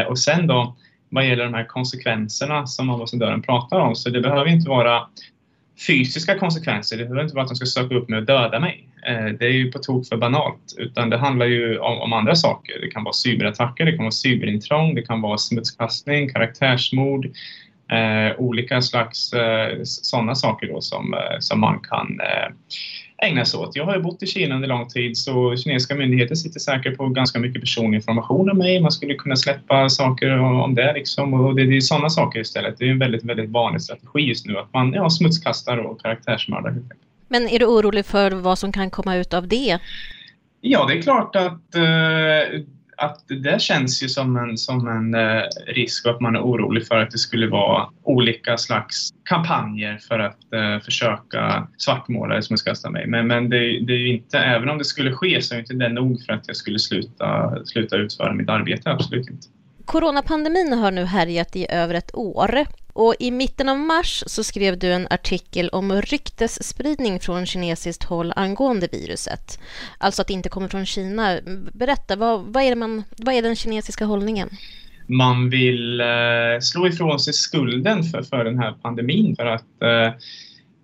Eh, 0.00 0.06
och 0.06 0.18
sen 0.18 0.46
då 0.46 0.76
vad 1.08 1.26
gäller 1.26 1.44
de 1.44 1.54
här 1.54 1.64
konsekvenserna 1.64 2.66
som 2.66 2.90
ambassadören 2.90 3.42
pratar 3.42 3.80
om 3.80 3.94
så 3.94 4.10
det 4.10 4.20
behöver 4.20 4.48
inte 4.48 4.68
vara 4.68 5.06
fysiska 5.86 6.38
konsekvenser. 6.38 6.96
Det 6.96 7.04
behöver 7.04 7.22
inte 7.22 7.34
vara 7.34 7.42
att 7.42 7.48
de 7.48 7.56
ska 7.56 7.66
söka 7.66 7.94
upp 7.94 8.08
mig 8.08 8.18
och 8.18 8.26
döda 8.26 8.60
mig. 8.60 8.88
Eh, 9.08 9.24
det 9.38 9.44
är 9.44 9.52
ju 9.52 9.72
på 9.72 9.78
tok 9.78 10.06
för 10.06 10.16
banalt, 10.16 10.74
utan 10.78 11.10
det 11.10 11.18
handlar 11.18 11.46
ju 11.46 11.78
om, 11.78 11.98
om, 12.00 12.12
andra 12.12 12.34
saker. 12.34 12.80
Det 12.80 12.88
kan 12.88 13.04
vara 13.04 13.12
cyberattacker, 13.12 13.84
det 13.84 13.92
kan 13.92 14.04
vara 14.04 14.10
cyberintrång, 14.10 14.94
det 14.94 15.02
kan 15.02 15.20
vara 15.20 15.38
smutskastning, 15.38 16.32
karaktärsmord, 16.32 17.30
eh, 17.90 18.40
olika 18.40 18.82
slags 18.82 19.32
eh, 19.32 19.78
sådana 19.84 20.34
saker 20.34 20.66
då 20.66 20.80
som, 20.80 21.14
eh, 21.14 21.38
som 21.38 21.60
man 21.60 21.80
kan 21.80 22.20
eh, 22.20 22.52
ägna 23.22 23.44
sig 23.44 23.60
åt. 23.60 23.76
Jag 23.76 23.84
har 23.84 23.96
ju 23.96 24.02
bott 24.02 24.22
i 24.22 24.26
Kina 24.26 24.54
under 24.54 24.68
lång 24.68 24.88
tid 24.88 25.16
så 25.16 25.56
kinesiska 25.56 25.94
myndigheter 25.94 26.34
sitter 26.34 26.60
säkert 26.60 26.96
på 26.96 27.08
ganska 27.08 27.38
mycket 27.38 27.62
personlig 27.62 27.96
information 27.96 28.50
om 28.50 28.58
mig. 28.58 28.80
Man 28.80 28.92
skulle 28.92 29.14
kunna 29.14 29.36
släppa 29.36 29.88
saker 29.88 30.38
om 30.38 30.74
det 30.74 30.92
liksom 30.92 31.34
och 31.34 31.54
det, 31.54 31.66
det 31.66 31.76
är 31.76 31.80
sådana 31.80 32.10
saker 32.10 32.40
istället. 32.40 32.78
Det 32.78 32.84
är 32.84 32.90
en 32.90 32.98
väldigt, 32.98 33.24
väldigt 33.24 33.50
vanlig 33.50 33.82
strategi 33.82 34.20
just 34.20 34.46
nu 34.46 34.58
att 34.58 34.72
man 34.72 34.92
ja, 34.92 35.10
smutskastar 35.10 35.78
och 35.78 36.02
karaktärsmördar 36.02 36.74
Men 37.28 37.48
är 37.48 37.58
du 37.58 37.66
orolig 37.66 38.06
för 38.06 38.30
vad 38.30 38.58
som 38.58 38.72
kan 38.72 38.90
komma 38.90 39.16
ut 39.16 39.34
av 39.34 39.48
det? 39.48 39.78
Ja, 40.60 40.86
det 40.86 40.98
är 40.98 41.02
klart 41.02 41.36
att 41.36 41.74
eh, 41.74 42.60
att 43.00 43.24
det 43.28 43.62
känns 43.62 44.02
ju 44.02 44.08
som 44.08 44.36
en, 44.36 44.58
som 44.58 44.88
en 44.88 45.14
eh, 45.14 45.42
risk 45.66 46.06
och 46.06 46.12
att 46.12 46.20
man 46.20 46.36
är 46.36 46.40
orolig 46.40 46.86
för 46.86 46.96
att 46.96 47.10
det 47.10 47.18
skulle 47.18 47.46
vara 47.46 47.88
olika 48.02 48.56
slags 48.56 49.10
kampanjer 49.24 49.98
för 50.08 50.18
att 50.18 50.52
eh, 50.52 50.84
försöka 50.84 51.68
svartmåla 51.78 52.42
som 52.42 52.54
jag 52.54 52.60
mig. 52.90 53.06
Men, 53.06 53.26
men 53.26 53.50
det, 53.50 53.58
det, 53.58 53.92
är 53.92 53.98
ju 53.98 54.08
inte, 54.08 54.38
även 54.38 54.68
om 54.68 54.78
det 54.78 54.84
skulle 54.84 55.12
ske 55.12 55.42
så 55.42 55.54
är 55.54 55.58
inte 55.58 55.74
det 55.74 55.88
nog 55.88 56.22
för 56.22 56.32
att 56.32 56.44
jag 56.46 56.56
skulle 56.56 56.78
sluta, 56.78 57.56
sluta 57.64 57.96
utföra 57.96 58.32
mitt 58.34 58.48
arbete, 58.48 58.90
absolut 58.90 59.30
inte. 59.30 59.46
Coronapandemin 59.84 60.72
har 60.72 60.90
nu 60.90 61.04
härjat 61.04 61.56
i 61.56 61.66
över 61.70 61.94
ett 61.94 62.14
år 62.14 62.64
och 63.00 63.14
i 63.18 63.30
mitten 63.30 63.68
av 63.68 63.78
mars 63.78 64.24
så 64.26 64.44
skrev 64.44 64.78
du 64.78 64.92
en 64.92 65.06
artikel 65.10 65.68
om 65.68 65.92
ryktesspridning 65.92 67.20
från 67.20 67.46
kinesiskt 67.46 68.04
håll 68.04 68.32
angående 68.36 68.88
viruset. 68.92 69.60
Alltså 69.98 70.22
att 70.22 70.28
det 70.28 70.34
inte 70.34 70.48
kommer 70.48 70.68
från 70.68 70.86
Kina. 70.86 71.38
Berätta, 71.72 72.16
vad, 72.16 72.40
vad, 72.40 72.62
är, 72.62 72.74
man, 72.74 73.04
vad 73.16 73.34
är 73.34 73.42
den 73.42 73.56
kinesiska 73.56 74.04
hållningen? 74.04 74.50
man 75.10 75.50
vill 75.50 76.00
eh, 76.00 76.06
slå 76.60 76.86
ifrån 76.86 77.20
sig 77.20 77.32
skulden 77.32 78.02
för, 78.02 78.22
för 78.22 78.44
den 78.44 78.58
här 78.58 78.72
pandemin 78.82 79.36
för 79.36 79.46
att 79.46 79.82
eh, 79.82 80.14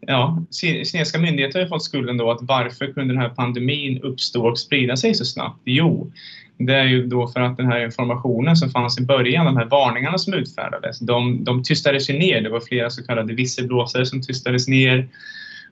ja, 0.00 0.42
kinesiska 0.60 1.18
myndigheter 1.18 1.60
har 1.60 1.68
fått 1.68 1.84
skulden 1.84 2.16
då 2.16 2.30
att 2.30 2.42
varför 2.42 2.92
kunde 2.92 3.14
den 3.14 3.22
här 3.22 3.28
pandemin 3.28 4.02
uppstå 4.02 4.46
och 4.48 4.58
sprida 4.58 4.96
sig 4.96 5.14
så 5.14 5.24
snabbt? 5.24 5.60
Jo, 5.64 6.12
det 6.58 6.74
är 6.74 6.84
ju 6.84 7.06
då 7.06 7.28
för 7.28 7.40
att 7.40 7.56
den 7.56 7.66
här 7.66 7.84
informationen 7.84 8.56
som 8.56 8.70
fanns 8.70 8.98
i 8.98 9.04
början, 9.04 9.46
de 9.46 9.56
här 9.56 9.64
varningarna 9.64 10.18
som 10.18 10.34
utfärdades, 10.34 10.98
de, 10.98 11.44
de 11.44 11.62
tystades 11.62 12.10
ju 12.10 12.18
ner. 12.18 12.40
Det 12.40 12.50
var 12.50 12.60
flera 12.60 12.90
så 12.90 13.06
kallade 13.06 13.34
visselblåsare 13.34 14.06
som 14.06 14.22
tystades 14.22 14.68
ner. 14.68 15.08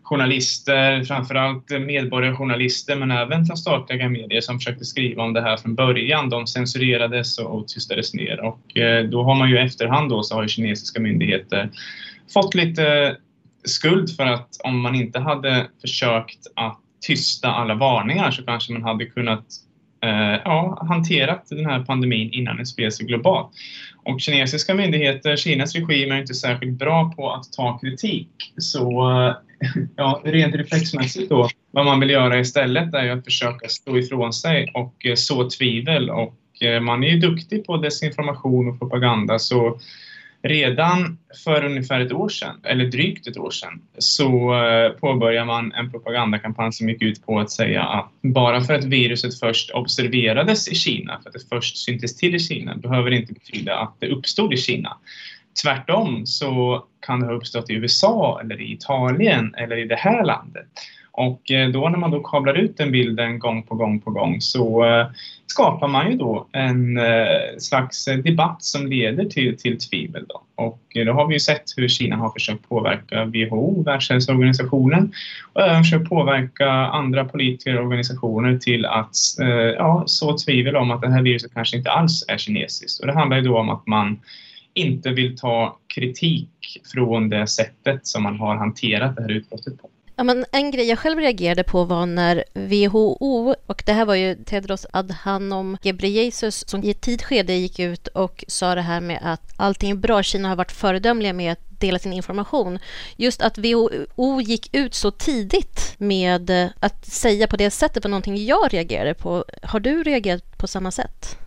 Journalister, 0.02 1.04
framförallt 1.04 1.70
medborgarjournalister, 1.70 2.96
men 2.96 3.10
även 3.10 3.46
från 3.46 3.56
statliga 3.56 4.08
medier 4.08 4.40
som 4.40 4.58
försökte 4.58 4.84
skriva 4.84 5.22
om 5.22 5.32
det 5.32 5.40
här 5.40 5.56
från 5.56 5.74
början. 5.74 6.30
De 6.30 6.46
censurerades 6.46 7.38
och 7.38 7.68
tystades 7.68 8.14
ner 8.14 8.40
och 8.40 8.76
eh, 8.76 9.04
då 9.04 9.22
har 9.22 9.34
man 9.34 9.50
ju 9.50 9.58
efterhand 9.58 10.10
då 10.10 10.22
så 10.22 10.34
har 10.34 10.42
ju 10.42 10.48
kinesiska 10.48 11.00
myndigheter 11.00 11.70
fått 12.34 12.54
lite 12.54 13.16
skuld 13.64 14.16
för 14.16 14.26
att 14.26 14.48
om 14.64 14.80
man 14.80 14.94
inte 14.94 15.20
hade 15.20 15.66
försökt 15.80 16.46
att 16.56 16.80
tysta 17.06 17.48
alla 17.48 17.74
varningar 17.74 18.30
så 18.30 18.42
kanske 18.42 18.72
man 18.72 18.82
hade 18.82 19.06
kunnat 19.06 19.44
Eh, 20.04 20.40
ja, 20.44 20.87
hanterat 20.88 21.46
den 21.49 21.66
här 21.66 21.80
pandemin 21.80 22.32
innan 22.32 22.56
den 22.56 22.66
spred 22.66 22.94
sig 22.94 23.06
globalt. 23.06 23.50
Och 24.04 24.20
kinesiska 24.20 24.75
myndigheter, 24.75 25.37
Kinas 25.37 25.75
regim 25.75 26.12
är 26.12 26.20
inte 26.20 26.34
särskilt 26.34 26.78
bra 26.78 27.12
på 27.16 27.32
att 27.32 27.52
ta 27.52 27.78
kritik. 27.78 28.28
Så 28.58 29.11
eh, 29.11 29.34
ja, 29.96 30.23
rent 30.25 30.54
reflexmässigt 30.54 31.30
då, 31.30 31.49
vad 31.70 31.84
man 31.84 32.00
vill 32.00 32.11
göra 32.11 32.38
istället 32.38 32.94
är 32.94 33.04
ju 33.04 33.11
att 33.11 33.25
försöka 33.25 33.68
stå 33.68 33.99
ifrån 33.99 34.32
sig 34.32 34.70
och 34.75 35.06
eh, 35.06 35.14
så 35.14 35.50
tvivel. 35.50 36.11
Och 36.11 36.34
man 36.82 37.04
är 37.04 37.08
ju 37.08 37.18
duktig 37.18 37.66
på 37.66 37.76
desinformation 37.76 38.68
och 38.68 38.78
propaganda 38.78 39.38
så 39.38 39.78
Redan 40.46 41.18
för 41.44 41.64
ungefär 41.64 42.00
ett 42.00 42.12
år 42.12 42.28
sedan, 42.28 42.60
eller 42.62 42.84
drygt 42.84 43.26
ett 43.26 43.36
år 43.36 43.50
sedan, 43.50 43.82
så 43.98 44.54
eh, 44.64 44.90
påbörjade 44.90 45.46
man 45.46 45.72
en 45.72 45.90
propagandakampanj 45.90 46.72
som 46.72 46.88
gick 46.88 47.02
ut 47.02 47.26
på 47.26 47.40
att 47.40 47.50
säga 47.50 47.82
att 47.82 48.10
bara 48.22 48.60
för 48.60 48.74
att 48.74 48.84
viruset 48.84 49.38
först 49.38 49.70
observerades 49.70 50.68
i 50.68 50.74
Kina, 50.74 51.20
för 51.22 51.28
att 51.28 51.32
det 51.32 51.48
först 51.48 51.76
syntes 51.76 52.16
till 52.16 52.34
i 52.34 52.38
Kina, 52.38 52.76
behöver 52.76 53.10
det 53.10 53.16
inte 53.16 53.32
betyda 53.32 53.76
att 53.76 53.94
det 53.98 54.08
uppstod 54.08 54.52
i 54.52 54.56
Kina. 54.56 54.96
Tvärtom 55.62 56.26
så 56.26 56.84
kan 57.06 57.20
det 57.20 57.26
ha 57.26 57.34
uppstått 57.34 57.70
i 57.70 57.74
USA 57.74 58.40
eller 58.40 58.60
i 58.60 58.72
Italien 58.72 59.54
eller 59.54 59.76
i 59.76 59.84
det 59.84 59.96
här 59.96 60.24
landet. 60.24 60.66
Och 61.16 61.50
eh, 61.50 61.68
då 61.68 61.88
när 61.88 61.99
man 61.99 62.11
då 62.11 62.21
kablar 62.21 62.54
ut 62.54 62.76
den 62.76 62.92
bilden 62.92 63.38
gång 63.38 63.62
på 63.62 63.75
gång 63.75 64.00
på 64.00 64.11
gång 64.11 64.40
så 64.40 64.85
eh, 64.85 65.06
skapar 65.47 65.88
man 65.88 66.11
ju 66.11 66.16
då 66.16 66.47
en 66.52 66.99
eh, 66.99 67.59
slags 67.59 68.04
debatt 68.04 68.62
som 68.62 68.87
leder 68.87 69.25
till, 69.25 69.56
till 69.59 69.78
tvivel. 69.78 70.25
Då. 70.28 70.42
Och 70.54 70.80
då 71.06 71.12
har 71.12 71.26
vi 71.26 71.35
ju 71.35 71.40
sett 71.40 71.64
hur 71.76 71.88
Kina 71.88 72.16
har 72.16 72.30
försökt 72.30 72.68
påverka 72.68 73.25
WHO, 73.25 73.83
Världshälsoorganisationen, 73.83 75.12
och 75.52 75.62
även 75.62 75.85
försökt 75.85 76.09
påverka 76.09 76.71
andra 76.71 77.25
politiker 77.25 77.76
och 77.76 77.85
organisationer 77.85 78.59
till 78.59 78.87
att 78.87 79.16
ja, 79.76 80.02
så 80.06 80.38
tvivel 80.38 80.76
om 80.76 80.90
att 80.90 81.00
det 81.00 81.11
här 81.11 81.23
viruset 81.23 81.54
kanske 81.54 81.76
inte 81.76 81.90
alls 81.90 82.25
är 82.28 82.38
kinesiskt. 82.38 83.00
Och 83.00 83.06
det 83.06 83.14
handlar 83.14 83.37
ju 83.37 83.42
då 83.42 83.59
om 83.59 83.71
att 83.71 83.87
man 83.87 84.21
inte 84.75 85.11
vill 85.11 85.38
ta 85.38 85.78
kritik 85.94 86.49
från 86.92 87.28
det 87.28 87.47
sättet 87.47 88.06
som 88.06 88.23
man 88.23 88.38
har 88.38 88.56
hanterat 88.56 89.16
det 89.16 89.23
här 89.23 89.30
utbrottet 89.30 89.83
på. 89.83 89.88
Ja, 90.16 90.25
men 90.25 90.44
en 90.52 90.71
grej 90.71 90.88
jag 90.88 90.99
själv 90.99 91.18
reagerade 91.18 91.62
på 91.62 91.85
var 91.85 92.06
när 92.06 92.44
WHO, 92.54 93.54
och 93.66 93.83
det 93.87 93.92
här 93.92 94.04
var 94.04 94.14
ju 94.14 94.35
Tedros 94.35 94.87
Adhanom 94.92 95.78
Ghebreyesus 95.83 96.68
som 96.68 96.85
i 96.85 96.90
ett 96.90 97.00
tidigt 97.00 97.23
skede 97.23 97.52
gick 97.52 97.78
ut 97.78 98.09
och 98.09 98.44
sa 98.49 98.75
det 98.75 98.80
här 98.80 99.00
med 99.00 99.18
att 99.23 99.52
allting 99.56 99.90
är 99.90 99.94
bra, 99.94 100.23
Kina 100.23 100.49
har 100.49 100.56
varit 100.56 100.73
föredömliga 100.73 101.33
med 101.33 101.52
att 101.52 101.59
dela 101.80 101.99
sin 101.99 102.12
information. 102.12 102.78
Just 103.16 103.42
att 103.42 103.59
WHO 103.59 104.40
gick 104.40 104.76
ut 104.76 104.94
så 104.94 105.11
tidigt 105.11 105.94
med 105.99 106.73
att 106.80 107.06
säga 107.06 107.47
på 107.47 107.56
det 107.56 107.71
sättet 107.71 108.04
var 108.04 108.11
någonting 108.11 108.44
jag 108.44 108.75
reagerade 108.75 109.14
på. 109.14 109.44
Har 109.62 109.80
du 109.80 110.02
reagerat 110.02 110.59
på 110.59 110.66
samma 110.66 110.90
sätt? 110.90 111.38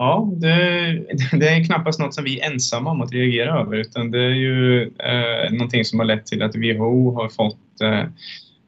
Ja, 0.00 0.30
det, 0.32 0.48
det, 1.32 1.48
är 1.48 1.64
knappast 1.64 2.00
något 2.00 2.14
som 2.14 2.24
vi 2.24 2.40
är 2.40 2.50
ensamma 2.50 2.90
om 2.90 3.02
att 3.02 3.12
reagera 3.12 3.60
över 3.60 3.76
utan 3.76 4.10
det 4.10 4.22
är 4.22 4.34
ju 4.34 4.82
eh, 4.82 5.52
någonting 5.52 5.84
som 5.84 5.98
har 5.98 6.06
lett 6.06 6.26
till 6.26 6.42
att 6.42 6.56
WHO 6.56 7.14
har 7.14 7.28
fått 7.28 7.80
eh, 7.82 8.04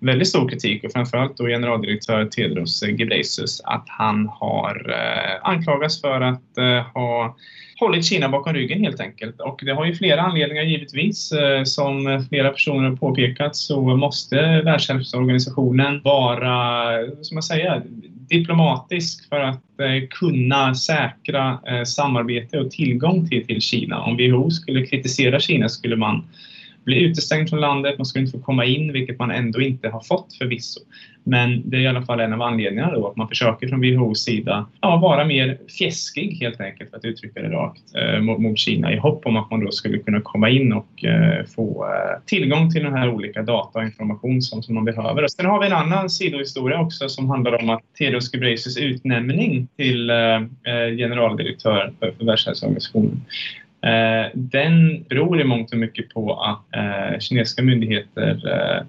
väldigt 0.00 0.28
stor 0.28 0.48
kritik 0.48 0.84
och 0.84 0.92
framförallt 0.92 1.36
då 1.36 1.46
generaldirektör 1.46 2.24
Tedros 2.24 2.82
Ghebreyesus 2.82 3.60
att 3.64 3.84
han 3.86 4.28
har 4.28 4.90
eh, 4.90 5.48
anklagats 5.48 6.00
för 6.00 6.20
att 6.20 6.58
eh, 6.58 6.92
ha 6.94 7.36
hållit 7.82 8.04
Kina 8.04 8.28
bakom 8.28 8.54
ryggen 8.54 8.84
helt 8.84 9.00
enkelt. 9.00 9.40
Och 9.40 9.60
det 9.64 9.72
har 9.72 9.84
ju 9.84 9.94
flera 9.94 10.20
anledningar 10.20 10.62
givetvis. 10.62 11.32
Eh, 11.32 11.64
som 11.64 12.26
flera 12.28 12.50
personer 12.50 12.88
har 12.88 12.96
påpekat 12.96 13.56
så 13.56 13.80
måste 13.80 14.62
Världshälsoorganisationen 14.62 16.02
vara, 16.02 16.92
som 17.22 17.34
man 17.34 17.42
säger, 17.42 17.82
diplomatisk 18.28 19.28
för 19.28 19.40
att 19.40 19.80
eh, 19.80 20.08
kunna 20.10 20.74
säkra 20.74 21.58
eh, 21.66 21.84
samarbete 21.84 22.58
och 22.58 22.70
tillgång 22.70 23.28
till, 23.28 23.46
till 23.46 23.60
Kina. 23.60 24.00
Om 24.00 24.16
WHO 24.16 24.50
skulle 24.50 24.86
kritisera 24.86 25.40
Kina 25.40 25.68
skulle 25.68 25.96
man 25.96 26.24
bli 26.84 27.02
utestängd 27.02 27.50
från 27.50 27.60
landet, 27.60 27.98
man 27.98 28.06
skulle 28.06 28.24
inte 28.24 28.38
få 28.38 28.44
komma 28.44 28.64
in, 28.64 28.92
vilket 28.92 29.18
man 29.18 29.30
ändå 29.30 29.60
inte 29.60 29.88
har 29.88 30.00
fått 30.00 30.34
förvisso. 30.38 30.80
Men 31.24 31.70
det 31.70 31.76
är 31.76 31.80
i 31.80 31.86
alla 31.86 32.02
fall 32.02 32.20
en 32.20 32.32
av 32.32 32.42
anledningarna 32.42 32.94
då 32.94 33.08
att 33.08 33.16
man 33.16 33.28
försöker 33.28 33.68
från 33.68 33.80
WHOs 33.80 34.24
sida 34.24 34.66
ja, 34.80 34.96
vara 34.96 35.24
mer 35.24 35.58
fjäskig 35.78 36.38
helt 36.40 36.60
enkelt 36.60 36.90
för 36.90 36.96
att 36.96 37.04
uttrycka 37.04 37.42
det 37.42 37.48
rakt 37.48 37.82
eh, 37.94 38.20
mot, 38.20 38.38
mot, 38.38 38.58
Kina 38.58 38.92
i 38.92 38.96
hopp 38.96 39.26
om 39.26 39.36
att 39.36 39.50
man 39.50 39.64
då 39.64 39.70
skulle 39.70 39.98
kunna 39.98 40.20
komma 40.20 40.50
in 40.50 40.72
och 40.72 41.04
eh, 41.04 41.44
få 41.44 41.84
eh, 41.84 42.22
tillgång 42.26 42.70
till 42.70 42.84
den 42.84 42.92
här 42.92 43.08
olika 43.10 43.42
data 43.42 43.78
och 43.78 43.84
information 43.84 44.42
som, 44.42 44.62
som 44.62 44.74
man 44.74 44.84
behöver. 44.84 45.28
Sen 45.28 45.46
har 45.46 45.60
vi 45.60 45.66
en 45.66 45.72
annan 45.72 46.10
sidohistoria 46.10 46.80
också 46.80 47.08
som 47.08 47.30
handlar 47.30 47.62
om 47.62 47.70
att 47.70 47.82
Tedros 47.98 48.30
Ghebreyesus 48.32 48.76
utnämning 48.76 49.68
till 49.76 50.10
eh, 50.10 50.16
eh, 50.16 50.96
generaldirektör 50.96 51.92
för, 52.00 52.10
för 52.10 52.24
Världshälsoorganisationen 52.24 53.20
den 54.34 55.04
beror 55.08 55.40
i 55.40 55.44
mångt 55.44 55.72
och 55.72 55.78
mycket 55.78 56.08
på 56.08 56.34
att 56.34 56.76
eh, 56.76 57.18
kinesiska 57.18 57.62
myndigheter 57.62 58.42
eh, 58.46 58.86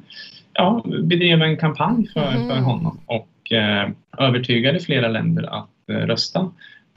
ja, 0.53 0.83
bedrev 1.03 1.41
en 1.41 1.57
kampanj 1.57 2.07
för, 2.13 2.31
mm. 2.31 2.47
för 2.47 2.55
honom 2.55 2.99
och 3.05 3.51
eh, 3.51 3.89
övertygade 4.17 4.79
flera 4.79 5.07
länder 5.07 5.43
att 5.43 5.89
eh, 5.89 5.95
rösta 5.95 6.39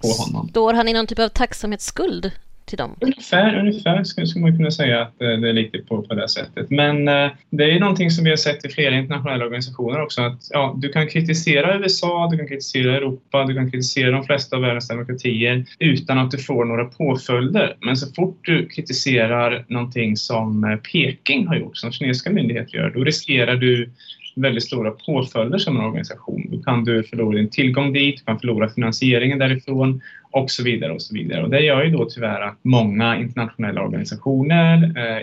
på 0.03 0.09
honom. 0.09 0.49
Står 0.49 0.75
han 0.75 0.89
i 0.89 0.93
någon 0.93 1.07
typ 1.07 1.19
av 1.19 1.29
tacksamhetsskuld 1.29 2.33
till 2.67 2.79
dem? 2.79 2.97
Ungefär, 3.01 3.59
ungefär 3.59 4.05
skulle, 4.05 4.27
skulle 4.27 4.45
man 4.45 4.57
kunna 4.57 4.71
säga 4.71 5.03
att 5.03 5.23
eh, 5.23 5.29
det 5.29 5.49
är 5.49 5.53
lite 5.53 5.79
på, 5.79 6.03
på 6.03 6.15
det 6.15 6.29
sättet. 6.29 6.71
Men 6.71 7.09
eh, 7.09 7.31
det 7.51 7.65
är 7.65 7.81
någonting 7.81 8.11
som 8.11 8.25
vi 8.25 8.31
har 8.31 8.37
sett 8.37 8.65
i 8.65 8.69
flera 8.69 8.95
internationella 8.95 9.45
organisationer 9.45 10.03
också 10.03 10.23
att 10.23 10.41
ja, 10.51 10.75
du 10.79 10.89
kan 10.89 11.09
kritisera 11.09 11.79
USA, 11.79 12.29
du 12.31 12.39
kan 12.39 12.49
kritisera 12.49 12.97
Europa, 12.97 13.45
du 13.45 13.55
kan 13.55 13.71
kritisera 13.71 14.11
de 14.11 14.25
flesta 14.25 14.57
av 14.57 14.63
världens 14.63 14.89
demokratier 14.89 15.65
utan 15.79 16.19
att 16.19 16.31
du 16.31 16.39
får 16.39 16.65
några 16.65 16.85
påföljder. 16.85 17.77
Men 17.81 17.97
så 17.97 18.15
fort 18.15 18.39
du 18.43 18.69
kritiserar 18.69 19.65
någonting 19.69 20.17
som 20.17 20.65
eh, 20.65 20.77
Peking 20.77 21.47
har 21.47 21.57
gjort, 21.57 21.77
som 21.77 21.93
kinesiska 21.93 22.31
myndigheter 22.31 22.77
gör, 22.79 22.91
då 22.91 23.05
riskerar 23.05 23.57
du 23.57 23.91
väldigt 24.37 24.65
stora 24.65 24.91
påföljder 24.91 25.59
som 25.59 25.77
en 25.77 25.85
organisation. 25.85 26.47
Då 26.51 26.63
kan 26.63 26.85
du 26.85 27.03
förlora 27.03 27.37
din 27.37 27.51
tillgång 27.51 27.93
dit, 27.93 28.19
du 28.19 28.25
kan 28.25 28.39
förlora 28.39 28.69
finansieringen 28.69 29.39
därifrån 29.39 30.01
och 30.31 30.51
så 30.51 30.65
vidare 30.65 30.93
och 30.93 31.03
så 31.03 31.15
vidare. 31.15 31.43
Och 31.43 31.51
det 31.51 31.61
gör 31.61 31.85
ju 31.85 31.91
då 31.91 32.05
tyvärr 32.05 32.41
att 32.41 32.59
många 32.63 33.17
internationella 33.17 33.83
organisationer 33.83 34.83
eh, 34.97 35.23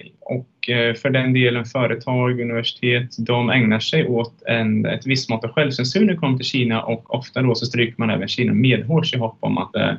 och 0.63 0.69
eh, 0.69 0.95
för 0.95 1.09
den 1.09 1.33
delen 1.33 1.65
företag, 1.65 2.41
universitet, 2.41 3.15
de 3.17 3.49
ägnar 3.49 3.79
sig 3.79 4.07
åt 4.07 4.33
en, 4.47 4.85
ett 4.85 5.05
visst 5.05 5.29
mått 5.29 5.43
av 5.43 5.51
självcensur 5.51 6.05
när 6.05 6.13
det 6.13 6.19
kommer 6.19 6.37
till 6.37 6.45
Kina 6.45 6.83
och 6.83 7.15
ofta 7.15 7.41
då 7.41 7.55
så 7.55 7.65
stryker 7.65 7.95
man 7.97 8.09
även 8.09 8.27
Kina 8.27 8.53
medhårs 8.53 9.13
i 9.13 9.17
hopp 9.17 9.37
om 9.39 9.57
att 9.57 9.75
eh, 9.75 9.91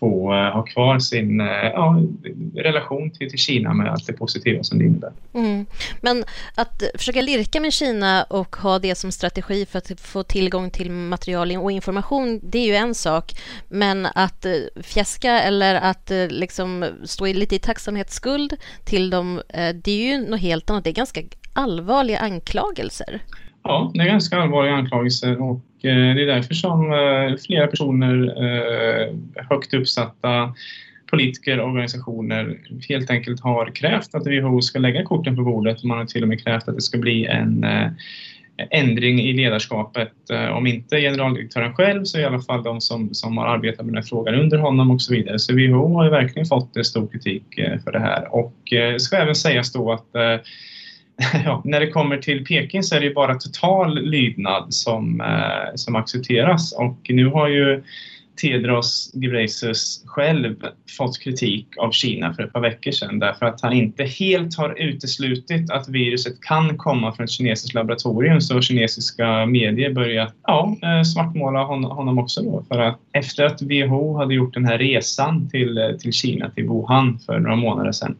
få 0.00 0.32
eh, 0.34 0.52
ha 0.52 0.62
kvar 0.62 0.98
sin 0.98 1.40
ja, 1.40 2.02
relation 2.54 3.10
till, 3.10 3.30
till 3.30 3.38
Kina 3.38 3.74
med 3.74 3.92
allt 3.92 4.06
det 4.06 4.12
positiva 4.12 4.62
som 4.62 4.78
det 4.78 4.84
innebär. 4.84 5.12
Mm. 5.34 5.66
Men 6.00 6.24
att 6.54 6.82
försöka 6.94 7.20
lirka 7.20 7.60
med 7.60 7.72
Kina 7.72 8.22
och 8.22 8.56
ha 8.56 8.78
det 8.78 8.94
som 8.94 9.12
strategi 9.12 9.66
för 9.66 9.78
att 9.78 10.00
få 10.00 10.22
tillgång 10.22 10.70
till 10.70 10.90
material 10.90 11.56
och 11.56 11.72
information, 11.72 12.40
det 12.42 12.58
är 12.58 12.66
ju 12.66 12.74
en 12.74 12.94
sak. 12.94 13.32
Men 13.68 14.06
att 14.06 14.46
fjäska 14.82 15.40
eller 15.40 15.74
att 15.74 16.10
liksom 16.30 16.86
stå 17.04 17.26
lite 17.26 17.56
i 17.56 17.58
tacksamhetsskuld 17.58 18.56
till 18.84 19.10
dem, 19.10 19.42
det 19.84 19.90
är 19.90 20.09
ju 20.09 20.09
ju 20.10 20.30
något 20.30 20.40
helt 20.40 20.70
annat. 20.70 20.84
Det 20.84 20.90
är 20.90 20.94
ganska 20.94 21.20
allvarliga 21.52 22.18
anklagelser. 22.18 23.20
Ja, 23.62 23.90
det 23.94 24.00
är 24.00 24.06
ganska 24.06 24.36
allvarliga 24.36 24.74
anklagelser 24.74 25.42
och 25.42 25.84
eh, 25.84 26.14
det 26.14 26.22
är 26.22 26.26
därför 26.26 26.54
som 26.54 26.92
eh, 26.92 27.36
flera 27.46 27.66
personer, 27.66 28.34
eh, 28.44 29.14
högt 29.50 29.74
uppsatta 29.74 30.54
politiker 31.10 31.60
och 31.60 31.68
organisationer 31.68 32.58
helt 32.88 33.10
enkelt 33.10 33.40
har 33.40 33.74
krävt 33.74 34.14
att 34.14 34.26
WHO 34.26 34.62
ska 34.62 34.78
lägga 34.78 35.04
korten 35.04 35.36
på 35.36 35.42
bordet. 35.42 35.84
Man 35.84 35.98
har 35.98 36.04
till 36.04 36.22
och 36.22 36.28
med 36.28 36.44
krävt 36.44 36.68
att 36.68 36.74
det 36.74 36.82
ska 36.82 36.98
bli 36.98 37.26
en 37.26 37.66
ändring 38.70 39.20
i 39.20 39.32
ledarskapet. 39.32 40.30
Eh, 40.32 40.48
om 40.56 40.66
inte 40.66 41.00
generaldirektören 41.00 41.74
själv 41.74 42.04
så 42.04 42.18
i 42.18 42.24
alla 42.24 42.40
fall 42.40 42.62
de 42.62 42.80
som, 42.80 43.14
som 43.14 43.38
har 43.38 43.46
arbetat 43.46 43.86
med 43.86 43.94
den 43.94 44.02
här 44.02 44.08
frågan 44.08 44.34
under 44.34 44.58
honom 44.58 44.90
och 44.90 45.02
så 45.02 45.14
vidare. 45.14 45.38
Så 45.38 45.52
WHO 45.52 45.94
har 45.94 46.04
ju 46.04 46.10
verkligen 46.10 46.46
fått 46.46 46.86
stor 46.86 47.08
kritik 47.08 47.58
eh, 47.58 47.78
för 47.84 47.92
det 47.92 47.98
här 48.00 48.34
och 48.34 48.54
det 48.70 49.00
ska 49.00 49.16
även 49.16 49.34
sägas 49.34 49.72
då 49.72 49.92
att 49.92 50.06
ja, 51.44 51.62
när 51.64 51.80
det 51.80 51.90
kommer 51.90 52.16
till 52.16 52.44
Peking 52.44 52.82
så 52.82 52.96
är 52.96 53.00
det 53.00 53.14
bara 53.14 53.34
total 53.34 54.02
lydnad 54.02 54.74
som, 54.74 55.22
som 55.74 55.96
accepteras 55.96 56.72
och 56.72 56.98
nu 57.08 57.26
har 57.26 57.48
ju 57.48 57.82
Tedros 58.40 59.10
Ghebreyesus 59.14 60.02
själv 60.06 60.56
fått 60.98 61.18
kritik 61.18 61.66
av 61.78 61.90
Kina 61.90 62.34
för 62.34 62.42
ett 62.42 62.52
par 62.52 62.60
veckor 62.60 62.90
sedan 62.90 63.18
därför 63.18 63.46
att 63.46 63.60
han 63.60 63.72
inte 63.72 64.04
helt 64.04 64.56
har 64.56 64.78
uteslutit 64.78 65.70
att 65.70 65.88
viruset 65.88 66.40
kan 66.40 66.76
komma 66.76 67.12
från 67.12 67.24
ett 67.24 67.30
kinesiskt 67.30 67.74
laboratorium 67.74 68.40
så 68.40 68.60
kinesiska 68.60 69.46
medier 69.46 69.92
börjat 69.92 70.34
ja, 70.46 70.76
eh, 70.82 71.02
svartmåla 71.02 71.62
honom 71.64 72.18
också 72.18 72.42
då 72.42 72.64
för 72.68 72.78
att 72.78 72.98
efter 73.12 73.44
att 73.44 73.62
WHO 73.62 74.16
hade 74.16 74.34
gjort 74.34 74.54
den 74.54 74.64
här 74.64 74.78
resan 74.78 75.50
till, 75.50 75.78
eh, 75.78 75.90
till 75.90 76.12
Kina, 76.12 76.50
till 76.50 76.64
Wuhan 76.64 77.18
för 77.26 77.38
några 77.38 77.56
månader 77.56 77.92
sedan 77.92 78.16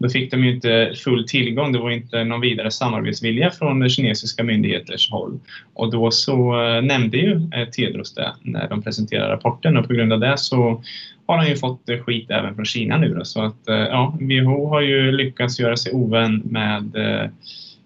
då 0.00 0.08
fick 0.08 0.30
de 0.30 0.44
ju 0.44 0.54
inte 0.54 0.92
full 1.04 1.28
tillgång, 1.28 1.72
det 1.72 1.78
var 1.78 1.90
inte 1.90 2.24
någon 2.24 2.40
vidare 2.40 2.70
samarbetsvilja 2.70 3.50
från 3.50 3.88
kinesiska 3.88 4.44
myndigheters 4.44 5.10
håll. 5.10 5.40
Och 5.74 5.90
då 5.90 6.10
så 6.10 6.62
eh, 6.62 6.82
nämnde 6.82 7.16
ju 7.16 7.32
eh, 7.32 7.68
Tedros 7.68 8.14
det 8.14 8.32
när 8.42 8.68
de 8.68 8.82
presenterade 8.82 9.32
rapporten 9.32 9.76
och 9.76 9.88
på 9.88 9.94
grund 9.94 10.12
av 10.12 10.20
det 10.20 10.38
så 10.38 10.82
har 11.26 11.36
han 11.36 11.48
ju 11.48 11.56
fått 11.56 11.88
eh, 11.88 11.98
skit 11.98 12.30
även 12.30 12.54
från 12.54 12.64
Kina 12.64 12.98
nu 12.98 13.14
då. 13.14 13.24
Så 13.24 13.42
att 13.42 13.60
ja, 13.66 14.18
WHO 14.20 14.66
har 14.68 14.80
ju 14.80 15.12
lyckats 15.12 15.60
göra 15.60 15.76
sig 15.76 15.92
ovän 15.92 16.42
med 16.44 16.96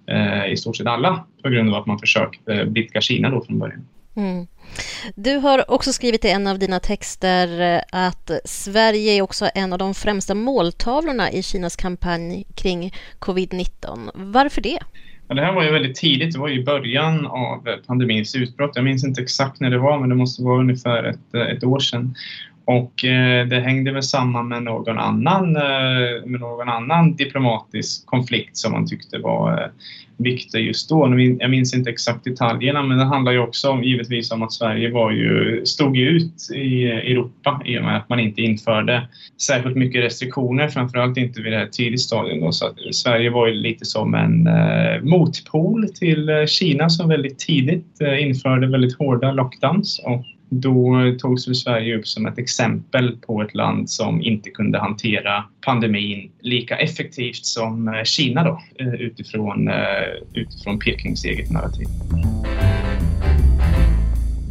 eh, 0.06 0.52
i 0.52 0.56
stort 0.56 0.76
sett 0.76 0.86
alla 0.86 1.24
på 1.42 1.48
grund 1.48 1.68
av 1.68 1.80
att 1.80 1.86
man 1.86 1.98
försökt 1.98 2.40
blidka 2.66 3.00
Kina 3.00 3.30
då 3.30 3.44
från 3.44 3.58
början. 3.58 3.84
Mm. 4.16 4.46
Du 5.14 5.36
har 5.36 5.70
också 5.70 5.92
skrivit 5.92 6.24
i 6.24 6.28
en 6.28 6.46
av 6.46 6.58
dina 6.58 6.80
texter 6.80 7.60
eh, 7.60 8.06
att 8.06 8.30
Sverige 8.44 9.12
är 9.12 9.22
också 9.22 9.48
en 9.54 9.72
av 9.72 9.78
de 9.78 9.94
främsta 9.94 10.34
måltavlorna 10.34 11.32
i 11.32 11.42
Kinas 11.42 11.76
kampanj 11.76 12.44
kring 12.54 12.92
covid-19. 13.18 14.10
Varför 14.14 14.60
det? 14.60 14.78
Ja, 15.28 15.34
det 15.34 15.42
här 15.42 15.52
var 15.52 15.64
ju 15.64 15.72
väldigt 15.72 15.96
tidigt, 15.96 16.32
det 16.32 16.38
var 16.38 16.48
i 16.48 16.64
början 16.64 17.26
av 17.26 17.68
eh, 17.68 17.76
pandemins 17.86 18.34
utbrott. 18.34 18.72
Jag 18.74 18.84
minns 18.84 19.04
inte 19.04 19.22
exakt 19.22 19.60
när 19.60 19.70
det 19.70 19.78
var, 19.78 19.98
men 19.98 20.08
det 20.08 20.14
måste 20.14 20.42
vara 20.42 20.60
ungefär 20.60 21.04
ett, 21.04 21.34
eh, 21.34 21.40
ett 21.40 21.64
år 21.64 21.78
sedan. 21.78 22.14
Och 22.66 23.04
eh, 23.04 23.46
det 23.46 23.60
hängde 23.60 23.92
väl 23.92 24.02
samman 24.02 24.48
med 24.48 24.62
någon 24.62 24.98
annan, 24.98 25.56
eh, 25.56 26.26
med 26.26 26.40
någon 26.40 26.68
annan 26.68 27.16
diplomatisk 27.16 28.06
konflikt 28.06 28.56
som 28.56 28.72
man 28.72 28.86
tyckte 28.86 29.18
var 29.18 29.52
eh, 29.52 29.68
viktig 30.16 30.66
just 30.66 30.88
då. 30.88 31.18
Jag 31.40 31.50
minns 31.50 31.74
inte 31.74 31.90
exakt 31.90 32.24
detaljerna 32.24 32.82
men 32.82 32.98
det 32.98 33.04
handlar 33.04 33.32
ju 33.32 33.38
också 33.38 33.70
om, 33.70 33.84
givetvis 33.84 34.30
om 34.30 34.42
att 34.42 34.52
Sverige 34.52 34.90
var 34.90 35.10
ju, 35.10 35.62
stod 35.66 35.96
ut 35.98 36.50
i 36.54 36.84
Europa 36.84 37.62
i 37.64 37.78
och 37.78 37.82
med 37.82 37.96
att 37.96 38.08
man 38.08 38.20
inte 38.20 38.42
införde 38.42 39.08
särskilt 39.42 39.76
mycket 39.76 40.04
restriktioner, 40.04 40.68
framförallt 40.68 41.16
inte 41.16 41.42
vid 41.42 41.52
det 41.52 41.58
här 41.58 41.66
tidigt 41.66 42.00
stadium. 42.00 42.40
Då. 42.40 42.52
Så 42.52 42.70
Sverige 42.92 43.30
var 43.30 43.46
ju 43.46 43.54
lite 43.54 43.84
som 43.84 44.14
en 44.14 44.46
eh, 44.46 45.02
motpol 45.02 45.88
till 45.88 46.30
Kina 46.46 46.88
som 46.88 47.08
väldigt 47.08 47.38
tidigt 47.38 48.00
eh, 48.00 48.22
införde 48.22 48.66
väldigt 48.66 48.98
hårda 48.98 49.32
lockdowns 49.32 50.02
och 50.04 50.24
då 50.60 51.14
togs 51.18 51.44
Sverige 51.44 51.96
upp 51.96 52.06
som 52.06 52.26
ett 52.26 52.38
exempel 52.38 53.16
på 53.16 53.42
ett 53.42 53.54
land 53.54 53.90
som 53.90 54.22
inte 54.22 54.50
kunde 54.50 54.78
hantera 54.78 55.44
pandemin 55.60 56.30
lika 56.40 56.76
effektivt 56.76 57.44
som 57.44 57.88
eh, 57.88 58.02
Kina 58.04 58.44
då, 58.44 58.60
eh, 58.78 58.94
utifrån, 58.94 59.68
eh, 59.68 59.74
utifrån 60.34 60.78
Pekings 60.78 61.24
eget 61.24 61.50
narrativ. 61.50 61.86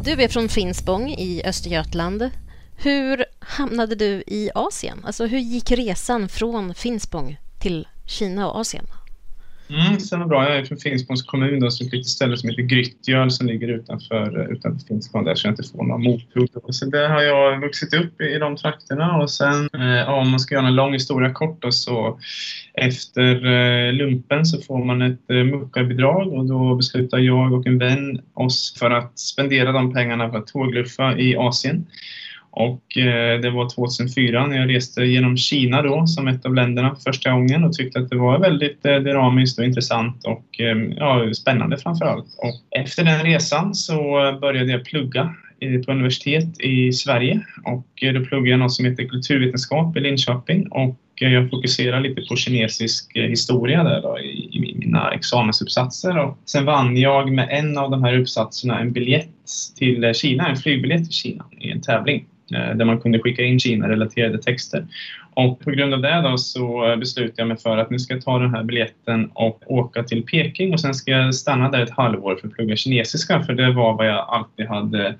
Du 0.04 0.22
är 0.22 0.28
från 0.28 0.48
Finspång 0.48 1.10
i 1.10 1.42
Östergötland. 1.44 2.30
Hur 2.76 3.24
hamnade 3.38 3.94
du 3.94 4.22
i 4.26 4.50
Asien? 4.54 4.98
Alltså 5.04 5.26
hur 5.26 5.38
gick 5.38 5.70
resan 5.70 6.28
från 6.28 6.74
Finspång 6.74 7.36
till 7.60 7.88
Kina 8.06 8.50
och 8.50 8.60
Asien? 8.60 8.84
Mm, 9.68 9.94
det 9.94 10.00
stämmer 10.00 10.26
bra. 10.26 10.48
Jag 10.48 10.58
är 10.58 10.64
från 10.64 10.78
Finspångs 10.78 11.22
kommun, 11.22 11.60
då, 11.60 11.70
så 11.70 11.84
ett 11.84 11.92
litet 11.92 12.06
ställe 12.06 12.36
som 12.36 12.48
heter 12.48 12.62
Grytgöl 12.62 13.30
som 13.30 13.46
ligger 13.46 13.68
utanför, 13.68 14.40
eh, 14.40 14.46
utanför 14.56 14.86
Finspång 14.86 15.24
där 15.24 15.34
så 15.34 15.46
jag 15.46 15.52
inte 15.52 15.62
får 15.62 15.84
någon 15.84 16.02
mothugg. 16.02 16.48
Så 16.68 16.86
där 16.86 17.08
har 17.08 17.22
jag 17.22 17.60
vuxit 17.60 17.94
upp 17.94 18.20
i, 18.20 18.38
de 18.38 18.56
trakterna 18.56 19.16
och 19.16 19.30
sen 19.30 19.68
eh, 19.72 20.08
om 20.08 20.30
man 20.30 20.40
ska 20.40 20.54
göra 20.54 20.66
en 20.66 20.74
lång 20.74 20.92
historia 20.92 21.32
kort 21.32 21.62
då, 21.62 21.72
så 21.72 22.18
efter 22.74 23.46
eh, 23.46 23.92
lumpen 23.92 24.46
så 24.46 24.60
får 24.62 24.84
man 24.84 25.02
ett 25.02 25.30
eh, 25.30 25.36
muckarbidrag 25.36 26.32
och 26.32 26.46
då 26.46 26.74
beslutar 26.74 27.18
jag 27.18 27.52
och 27.52 27.66
en 27.66 27.78
vän 27.78 28.20
oss 28.34 28.76
för 28.78 28.90
att 28.90 29.18
spendera 29.18 29.72
de 29.72 29.92
pengarna 29.92 30.28
på 30.28 30.36
att 30.36 30.46
tågluffa 30.46 31.18
i 31.18 31.36
Asien. 31.36 31.86
Och 32.56 32.98
eh, 32.98 33.40
det 33.40 33.50
var 33.50 33.70
2004 33.70 34.46
när 34.46 34.56
jag 34.56 34.74
reste 34.74 35.04
genom 35.04 35.36
Kina 35.36 35.82
då 35.82 36.06
som 36.06 36.28
ett 36.28 36.46
av 36.46 36.54
länderna 36.54 36.96
första 37.04 37.30
gången 37.30 37.64
och 37.64 37.72
tyckte 37.72 37.98
att 37.98 38.10
det 38.10 38.16
var 38.16 38.38
väldigt 38.38 38.86
eh, 38.86 38.96
dynamiskt 38.96 39.58
och 39.58 39.64
intressant 39.64 40.24
och 40.24 40.60
eh, 40.60 40.76
ja, 40.96 41.34
spännande 41.34 41.78
framför 41.78 42.04
allt. 42.04 42.26
Och 42.38 42.78
efter 42.80 43.04
den 43.04 43.22
resan 43.22 43.74
så 43.74 43.94
började 44.40 44.72
jag 44.72 44.84
plugga 44.84 45.34
på 45.86 45.92
universitet 45.92 46.60
i 46.60 46.92
Sverige 46.92 47.40
och 47.64 48.02
eh, 48.02 48.12
då 48.12 48.24
pluggade 48.24 48.50
jag 48.50 48.58
något 48.58 48.72
som 48.72 48.84
heter 48.84 49.04
kulturvetenskap 49.04 49.96
i 49.96 50.00
Linköping 50.00 50.68
och 50.68 50.98
eh, 51.20 51.32
jag 51.32 51.50
fokuserar 51.50 52.00
lite 52.00 52.22
på 52.22 52.36
kinesisk 52.36 53.16
eh, 53.16 53.24
historia 53.24 53.84
där 53.84 54.02
då, 54.02 54.18
i, 54.18 54.74
mina 54.78 55.10
examensuppsatser. 55.10 56.18
Och 56.18 56.38
sen 56.44 56.64
vann 56.64 56.96
jag 56.96 57.32
med 57.32 57.48
en 57.50 57.78
av 57.78 57.90
de 57.90 58.04
här 58.04 58.18
uppsatserna 58.18 58.80
en 58.80 58.92
biljett 58.92 59.28
till 59.76 60.14
Kina, 60.14 60.48
en 60.48 60.56
flygbiljett 60.56 61.04
till 61.04 61.14
Kina 61.14 61.44
i 61.60 61.70
en 61.70 61.80
tävling. 61.80 62.26
Eh, 62.52 62.76
där 62.76 62.84
man 62.84 63.00
kunde 63.00 63.18
skicka 63.18 63.42
in 63.42 63.60
Kina-relaterade 63.60 64.38
texter. 64.38 64.86
Och 65.34 65.60
på 65.60 65.70
grund 65.70 65.94
av 65.94 66.00
det 66.00 66.20
då 66.20 66.38
så 66.38 66.96
beslutade 66.98 67.34
jag 67.36 67.48
mig 67.48 67.56
för 67.56 67.78
att 67.78 67.90
nu 67.90 67.98
ska 67.98 68.14
jag 68.14 68.24
ta 68.24 68.38
den 68.38 68.54
här 68.54 68.62
biljetten 68.62 69.30
och 69.34 69.62
åka 69.66 70.02
till 70.02 70.22
Peking 70.22 70.72
och 70.72 70.80
sen 70.80 70.94
ska 70.94 71.10
jag 71.10 71.34
stanna 71.34 71.70
där 71.70 71.82
ett 71.82 71.90
halvår 71.90 72.36
för 72.36 72.48
att 72.48 72.54
plugga 72.54 72.76
kinesiska 72.76 73.42
för 73.42 73.52
det 73.52 73.72
var 73.72 73.96
vad 73.96 74.06
jag 74.06 74.26
alltid 74.28 74.66
hade 74.66 75.14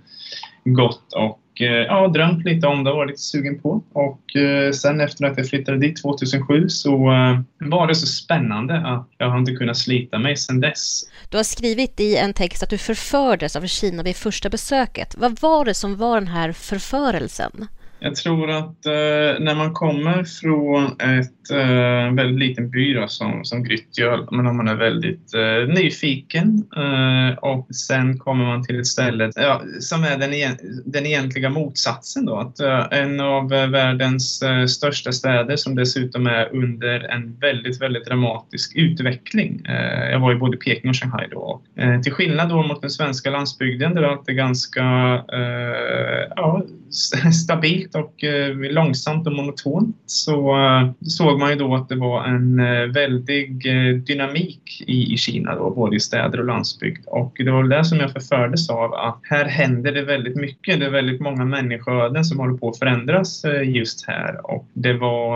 gått 0.64 1.12
och 1.12 1.40
Eh, 1.60 1.66
ja, 1.66 2.08
drömt 2.08 2.44
lite 2.44 2.66
om 2.66 2.84
det 2.84 2.90
och 2.90 2.96
varit 2.96 3.10
lite 3.10 3.22
sugen 3.22 3.60
på. 3.60 3.82
Och 3.92 4.36
eh, 4.36 4.72
sen 4.72 5.00
efter 5.00 5.24
att 5.24 5.38
jag 5.38 5.48
flyttade 5.48 5.78
dit 5.78 6.02
2007 6.02 6.68
så 6.68 7.12
eh, 7.12 7.40
var 7.58 7.86
det 7.86 7.94
så 7.94 8.06
spännande 8.06 8.76
att 8.76 9.08
jag 9.18 9.30
har 9.30 9.38
inte 9.38 9.52
kunnat 9.52 9.76
slita 9.76 10.18
mig 10.18 10.36
sen 10.36 10.60
dess. 10.60 11.02
Du 11.28 11.36
har 11.36 11.44
skrivit 11.44 12.00
i 12.00 12.16
en 12.16 12.34
text 12.34 12.62
att 12.62 12.70
du 12.70 12.78
förfördes 12.78 13.56
av 13.56 13.66
Kina 13.66 14.02
vid 14.02 14.16
första 14.16 14.50
besöket. 14.50 15.14
Vad 15.18 15.40
var 15.40 15.64
det 15.64 15.74
som 15.74 15.96
var 15.96 16.14
den 16.14 16.28
här 16.28 16.52
förförelsen? 16.52 17.68
Jag 18.04 18.14
tror 18.14 18.50
att 18.50 18.86
eh, 18.86 19.40
när 19.40 19.54
man 19.54 19.72
kommer 19.72 20.24
från 20.24 20.84
ett 20.84 21.50
eh, 21.50 22.14
väldigt 22.14 22.48
liten 22.48 22.70
by 22.70 22.94
då, 22.94 23.08
som, 23.08 23.44
som 23.44 23.64
Grytgöl, 23.64 24.26
men 24.30 24.46
om 24.46 24.56
man 24.56 24.68
är 24.68 24.74
väldigt 24.74 25.34
eh, 25.34 25.74
nyfiken 25.74 26.64
eh, 26.76 27.38
och 27.38 27.74
sen 27.74 28.18
kommer 28.18 28.44
man 28.44 28.64
till 28.64 28.80
ett 28.80 28.86
ställe 28.86 29.30
ja, 29.34 29.62
som 29.80 30.04
är 30.04 30.18
den, 30.18 30.56
den 30.84 31.06
egentliga 31.06 31.50
motsatsen 31.50 32.26
då. 32.26 32.36
Att, 32.36 32.60
eh, 32.60 32.86
en 32.90 33.20
av 33.20 33.52
eh, 33.52 33.66
världens 33.66 34.42
eh, 34.42 34.66
största 34.66 35.12
städer 35.12 35.56
som 35.56 35.74
dessutom 35.74 36.26
är 36.26 36.54
under 36.54 37.00
en 37.00 37.38
väldigt, 37.38 37.82
väldigt 37.82 38.04
dramatisk 38.04 38.76
utveckling. 38.76 39.62
Eh, 39.66 40.10
jag 40.10 40.20
var 40.20 40.32
i 40.32 40.36
både 40.36 40.56
Peking 40.56 40.90
och 40.90 40.96
Shanghai 40.96 41.28
då. 41.30 41.62
Eh, 41.76 42.00
till 42.00 42.12
skillnad 42.12 42.48
då 42.48 42.62
mot 42.62 42.80
den 42.80 42.90
svenska 42.90 43.30
landsbygden 43.30 43.94
där 43.94 44.02
allt 44.02 44.28
är 44.28 44.32
ganska 44.32 44.84
ja, 46.36 46.62
stabilt 47.44 47.93
och 47.94 48.24
eh, 48.24 48.56
långsamt 48.56 49.26
och 49.26 49.32
monotont 49.32 49.96
så 50.06 50.56
eh, 50.56 50.90
såg 51.00 51.38
man 51.38 51.50
ju 51.50 51.56
då 51.56 51.74
att 51.74 51.88
det 51.88 51.96
var 51.96 52.24
en 52.24 52.60
eh, 52.60 52.86
väldig 52.86 53.62
dynamik 54.06 54.84
i, 54.86 55.16
Kina, 55.16 55.54
då, 55.54 55.70
både 55.70 55.96
i 55.96 56.00
städer 56.00 56.38
och 56.38 56.46
landsbygd. 56.46 57.04
Och 57.06 57.32
det 57.36 57.50
var 57.50 57.64
det 57.64 57.84
som 57.84 57.98
jag 57.98 58.12
förfördes 58.12 58.70
av, 58.70 58.94
att 58.94 59.20
här 59.22 59.44
händer 59.44 59.92
det 59.92 60.02
väldigt 60.02 60.36
mycket. 60.36 60.80
Det 60.80 60.86
är 60.86 60.90
väldigt 60.90 61.20
många 61.20 61.44
människoöden 61.44 62.24
som 62.24 62.38
håller 62.38 62.58
på 62.58 62.68
att 62.68 62.78
förändras 62.78 63.44
just 63.64 64.06
här. 64.06 64.50
Och 64.50 64.68
det 64.72 64.92
var 64.92 65.34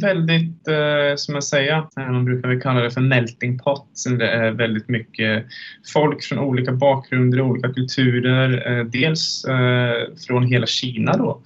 väldigt, 0.00 0.68
som 1.16 1.34
jag 1.34 1.44
säger, 1.44 1.84
man 1.96 2.24
brukar 2.24 2.48
väl 2.48 2.60
kalla 2.60 2.80
det 2.80 2.90
för 2.90 3.00
melting 3.00 3.58
pot. 3.58 4.04
Det 4.18 4.28
är 4.28 4.50
väldigt 4.50 4.88
mycket 4.88 5.44
folk 5.92 6.22
från 6.22 6.38
olika 6.38 6.72
bakgrunder, 6.72 7.40
olika 7.40 7.72
kulturer. 7.72 8.84
Dels 8.84 9.44
från 10.26 10.46
hela 10.46 10.66
Kina 10.66 11.16
då 11.16 11.40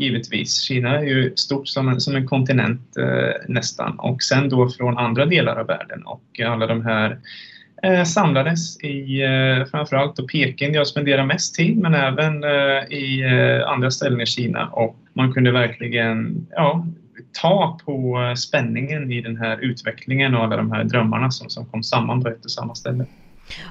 givetvis. 0.00 0.62
Kina 0.62 0.98
är 0.98 1.04
ju 1.04 1.36
stort 1.36 1.68
som 1.68 1.88
en, 1.88 2.00
som 2.00 2.16
en 2.16 2.26
kontinent 2.26 2.96
eh, 2.96 3.34
nästan 3.48 3.98
och 3.98 4.22
sen 4.22 4.48
då 4.48 4.68
från 4.68 4.98
andra 4.98 5.26
delar 5.26 5.56
av 5.56 5.66
världen 5.66 6.02
och 6.02 6.40
alla 6.46 6.66
de 6.66 6.84
här 6.84 7.18
eh, 7.82 8.04
samlades 8.04 8.80
i 8.80 9.22
eh, 9.22 9.66
framförallt 9.70 10.16
då 10.16 10.26
Peking 10.26 10.72
där 10.72 10.78
jag 10.78 10.86
spenderar 10.86 11.26
mest 11.26 11.54
tid 11.54 11.78
men 11.78 11.94
även 11.94 12.44
eh, 12.44 12.98
i 12.98 13.22
eh, 13.22 13.68
andra 13.68 13.90
ställen 13.90 14.20
i 14.20 14.26
Kina 14.26 14.68
och 14.68 14.96
man 15.12 15.32
kunde 15.32 15.52
verkligen 15.52 16.46
ja, 16.50 16.86
ta 17.40 17.78
på 17.84 18.20
eh, 18.22 18.34
spänningen 18.34 19.12
i 19.12 19.20
den 19.20 19.36
här 19.36 19.58
utvecklingen 19.60 20.34
och 20.34 20.44
alla 20.44 20.56
de 20.56 20.72
här 20.72 20.84
drömmarna 20.84 21.30
som, 21.30 21.50
som 21.50 21.66
kom 21.66 21.82
samman 21.82 22.22
på 22.22 22.28
ett 22.28 22.44
och 22.44 22.50
samma 22.50 22.74
ställe. 22.74 23.06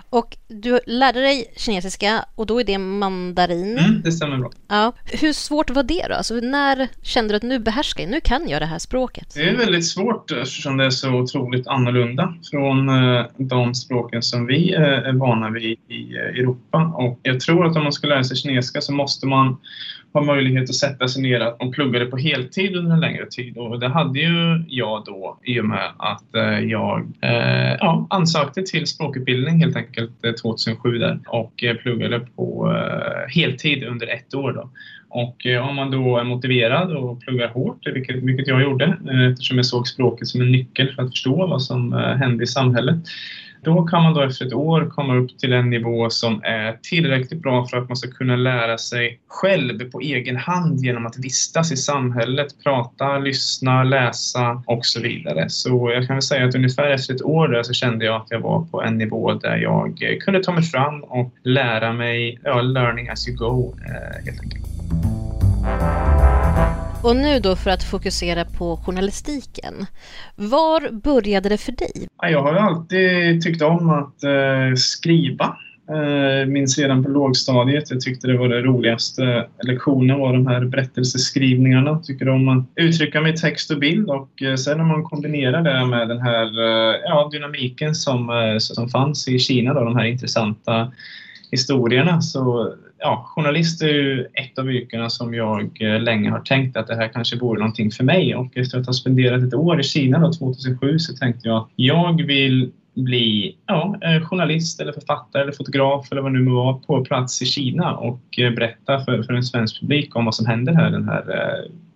Och 0.10 0.38
du 0.48 0.80
lärde 0.86 1.22
dig 1.22 1.54
kinesiska 1.58 2.26
och 2.36 2.46
då 2.46 2.60
är 2.60 2.64
det 2.64 2.78
mandarin. 2.78 3.78
Mm, 3.78 4.02
det 4.04 4.12
stämmer 4.12 4.38
bra. 4.38 4.52
Ja. 4.68 4.94
Hur 5.06 5.34
svårt 5.34 5.70
var 5.70 5.84
det 5.84 6.06
då? 6.10 6.16
Alltså, 6.16 6.34
när 6.34 6.88
kände 7.02 7.34
du 7.34 7.38
att 7.38 7.44
nu 7.44 7.60
behärskar 7.60 8.04
jag, 8.04 8.12
nu 8.12 8.22
kan 8.22 8.50
jag 8.50 8.62
det 8.62 8.66
här 8.66 8.80
språket? 8.80 9.34
Det 9.36 9.50
är 9.50 9.56
väldigt 9.56 9.86
svårt 9.86 10.32
eftersom 10.32 10.78
det 10.78 10.86
är 10.86 10.90
så 10.90 11.14
otroligt 11.14 11.68
annorlunda 11.68 12.34
från 12.52 12.90
eh, 12.90 13.26
de 13.38 13.76
språken 13.76 14.22
som 14.22 14.46
vi 14.46 14.74
eh, 14.74 14.82
är 14.82 15.14
vana 15.14 15.50
vid 15.50 15.78
i 15.88 16.16
eh, 16.16 16.40
Europa. 16.40 16.94
Och 16.96 17.20
jag 17.24 17.40
tror 17.40 17.66
att 17.66 17.76
om 17.76 17.84
man 17.84 17.94
ska 17.94 18.08
lära 18.08 18.24
sig 18.24 18.38
kinesiska 18.38 18.82
så 18.82 18.94
måste 18.94 19.28
man 19.28 19.58
ha 20.14 20.22
möjlighet 20.22 20.70
att 20.70 20.76
sätta 20.76 21.08
sig 21.08 21.22
ner 21.22 21.64
och 21.64 21.74
plugga 21.74 21.90
pluggade 21.90 22.06
på 22.06 22.18
heltid 22.18 22.76
under 22.76 22.92
en 22.92 23.00
längre 23.00 23.26
tid. 23.26 23.58
Och 23.58 23.80
det 23.80 23.88
hade 23.88 24.20
ju 24.20 24.64
jag 24.68 25.06
då 25.06 25.40
i 25.44 25.60
och 25.60 25.66
med 25.66 25.92
att 25.98 26.36
eh, 26.36 26.60
jag 26.60 27.00
eh, 27.22 27.76
ja, 27.80 28.08
ansökte 28.10 28.62
till 28.62 28.88
språkutbildning 28.88 29.60
helt 29.60 29.76
enkelt 29.76 30.26
eh, 30.26 30.32
2007 30.32 30.98
där 30.98 31.20
och 31.28 31.64
pluggade 31.82 32.20
på 32.20 32.76
heltid 33.30 33.84
under 33.84 34.08
ett 34.08 34.34
år. 34.34 34.54
Då. 34.54 34.70
Och 35.12 35.70
om 35.70 35.76
man 35.76 35.92
då 35.92 36.18
är 36.18 36.24
motiverad 36.24 36.92
och 36.92 37.22
pluggar 37.22 37.48
hårt, 37.48 37.88
vilket, 37.88 38.16
vilket 38.16 38.48
jag 38.48 38.62
gjorde 38.62 38.98
eftersom 39.32 39.58
jag 39.58 39.66
såg 39.66 39.88
språket 39.88 40.28
som 40.28 40.42
en 40.42 40.52
nyckel 40.52 40.96
för 40.96 41.04
att 41.04 41.10
förstå 41.10 41.48
vad 41.48 41.62
som 41.62 41.94
hände 41.94 42.44
i 42.44 42.48
samhället, 42.48 42.98
då 43.62 43.84
kan 43.84 44.04
man 44.04 44.14
då 44.14 44.22
efter 44.22 44.46
ett 44.46 44.54
år 44.54 44.90
komma 44.90 45.16
upp 45.16 45.40
till 45.40 45.54
en 45.54 45.70
nivå 45.70 46.10
som 46.10 46.42
är 46.44 46.80
tillräckligt 46.82 47.42
bra 47.42 47.66
för 47.66 47.78
att 47.78 47.90
man 47.90 47.96
ska 47.96 48.12
kunna 48.12 48.36
lära 48.36 48.78
sig 48.78 49.20
själv 49.28 49.92
på 49.92 50.00
egen 50.00 50.38
hand 50.38 50.80
genom 50.80 51.06
att 51.06 51.18
vistas 51.18 51.72
i 51.72 51.78
samhället, 51.78 52.64
prata, 52.64 53.18
lyssna, 53.18 53.84
läsa 53.84 54.64
och 54.66 54.86
så 54.86 55.02
vidare. 55.02 55.50
Så 55.50 55.92
jag 55.94 56.08
kan 56.08 56.16
väl 56.16 56.22
säga 56.22 56.46
att 56.46 56.56
ungefär 56.56 56.90
efter 56.90 57.14
ett 57.14 57.22
år 57.22 57.48
där 57.48 57.64
så 57.64 57.74
kände 57.74 58.06
jag 58.06 58.16
att 58.16 58.28
jag 58.30 58.40
var 58.40 58.66
på 58.66 58.84
en 58.84 58.98
nivå 58.98 59.34
där 59.34 59.58
jag 59.58 60.20
kunde 60.22 60.44
ta 60.44 60.52
mig 60.52 60.64
fram 60.64 61.04
och 61.04 61.34
lära 61.44 61.94
mig, 61.94 62.40
ja, 62.44 62.62
learning 62.62 63.10
as 63.10 63.28
you 63.28 63.38
go 63.38 63.76
eh, 63.86 64.26
helt 64.26 64.42
enkelt. 64.42 64.66
Och 67.04 67.16
nu 67.16 67.40
då 67.40 67.56
för 67.56 67.72
att 67.72 67.84
fokusera 67.84 68.46
på 68.46 68.78
journalistiken. 68.78 69.86
Var 70.36 70.92
började 70.92 71.50
det 71.50 71.58
för 71.58 71.72
dig? 71.72 72.08
Jag 72.22 72.44
har 72.44 72.54
alltid 72.54 73.42
tyckt 73.42 73.62
om 73.62 73.90
att 73.90 74.24
eh, 74.24 74.76
skriva. 74.76 75.58
Jag 75.88 76.42
eh, 76.42 76.46
minns 76.46 76.78
redan 76.78 77.04
på 77.04 77.10
lågstadiet, 77.10 77.92
jag 77.92 78.02
tyckte 78.02 78.28
det 78.28 78.38
var 78.38 78.50
det 78.50 78.62
roligaste 78.62 79.48
lektionen 79.64 80.20
var 80.20 80.34
de 80.34 80.48
här 80.48 80.66
berättelseskrivningarna. 80.66 81.90
Jag 81.90 82.04
tycker 82.04 82.30
om 82.30 82.50
att 82.50 82.66
uttrycka 82.76 83.22
mig 83.22 83.34
i 83.34 83.38
text 83.38 83.72
och 83.72 83.80
bild 83.80 84.10
och 84.10 84.42
eh, 84.42 84.56
sen 84.56 84.78
när 84.78 84.86
man 84.86 85.04
kombinerar 85.04 85.62
det 85.62 85.86
med 85.86 86.08
den 86.08 86.22
här 86.22 86.46
eh, 86.46 86.96
ja, 87.04 87.30
dynamiken 87.32 87.96
som, 87.96 88.30
eh, 88.30 88.58
som 88.58 88.90
fanns 88.90 89.28
i 89.28 89.40
Kina, 89.40 89.74
då, 89.74 89.84
de 89.84 89.96
här 89.96 90.06
intressanta 90.06 90.92
historierna 91.52 92.22
så 92.22 92.74
ja, 93.00 93.26
journalist 93.36 93.82
är 93.82 93.88
ju 93.88 94.28
ett 94.34 94.60
av 94.60 94.72
yrkena 94.72 95.10
som 95.10 95.34
jag 95.34 95.82
eh, 95.82 96.02
länge 96.02 96.30
har 96.30 96.40
tänkt 96.40 96.78
att 96.78 96.88
det 96.88 96.96
här 96.96 97.08
kanske 97.08 97.38
vore 97.38 97.60
någonting 97.60 97.92
för 97.92 98.04
mig. 98.04 98.36
Och 98.36 98.58
efter 98.58 98.80
att 98.80 98.86
ha 98.86 98.94
spenderat 98.94 99.44
ett 99.44 99.54
år 99.54 99.80
i 99.80 99.84
Kina 99.84 100.20
då, 100.20 100.34
2007 100.34 101.00
så 101.00 101.14
tänkte 101.14 101.48
jag 101.48 101.58
att 101.58 101.70
jag 101.76 102.26
vill 102.26 102.72
bli 102.96 103.56
ja, 103.66 103.96
eh, 104.02 104.22
journalist 104.22 104.82
eller 104.82 104.92
författare 104.92 105.42
eller 105.42 105.52
fotograf 105.52 106.12
eller 106.12 106.22
vad 106.22 106.34
det 106.34 106.40
nu 106.40 106.46
må 106.46 106.64
vara 106.64 106.74
på 106.74 107.06
plats 107.06 107.42
i 107.42 107.46
Kina 107.46 107.98
och 107.98 108.40
eh, 108.40 108.52
berätta 108.52 109.00
för, 109.00 109.24
för 109.24 109.34
en 109.34 109.44
svensk 109.44 109.80
publik 109.80 110.16
om 110.16 110.26
vad 110.26 110.36
som 110.36 110.46
händer 110.46 110.74
här, 110.74 110.92
den 110.92 111.10
här 111.10 111.24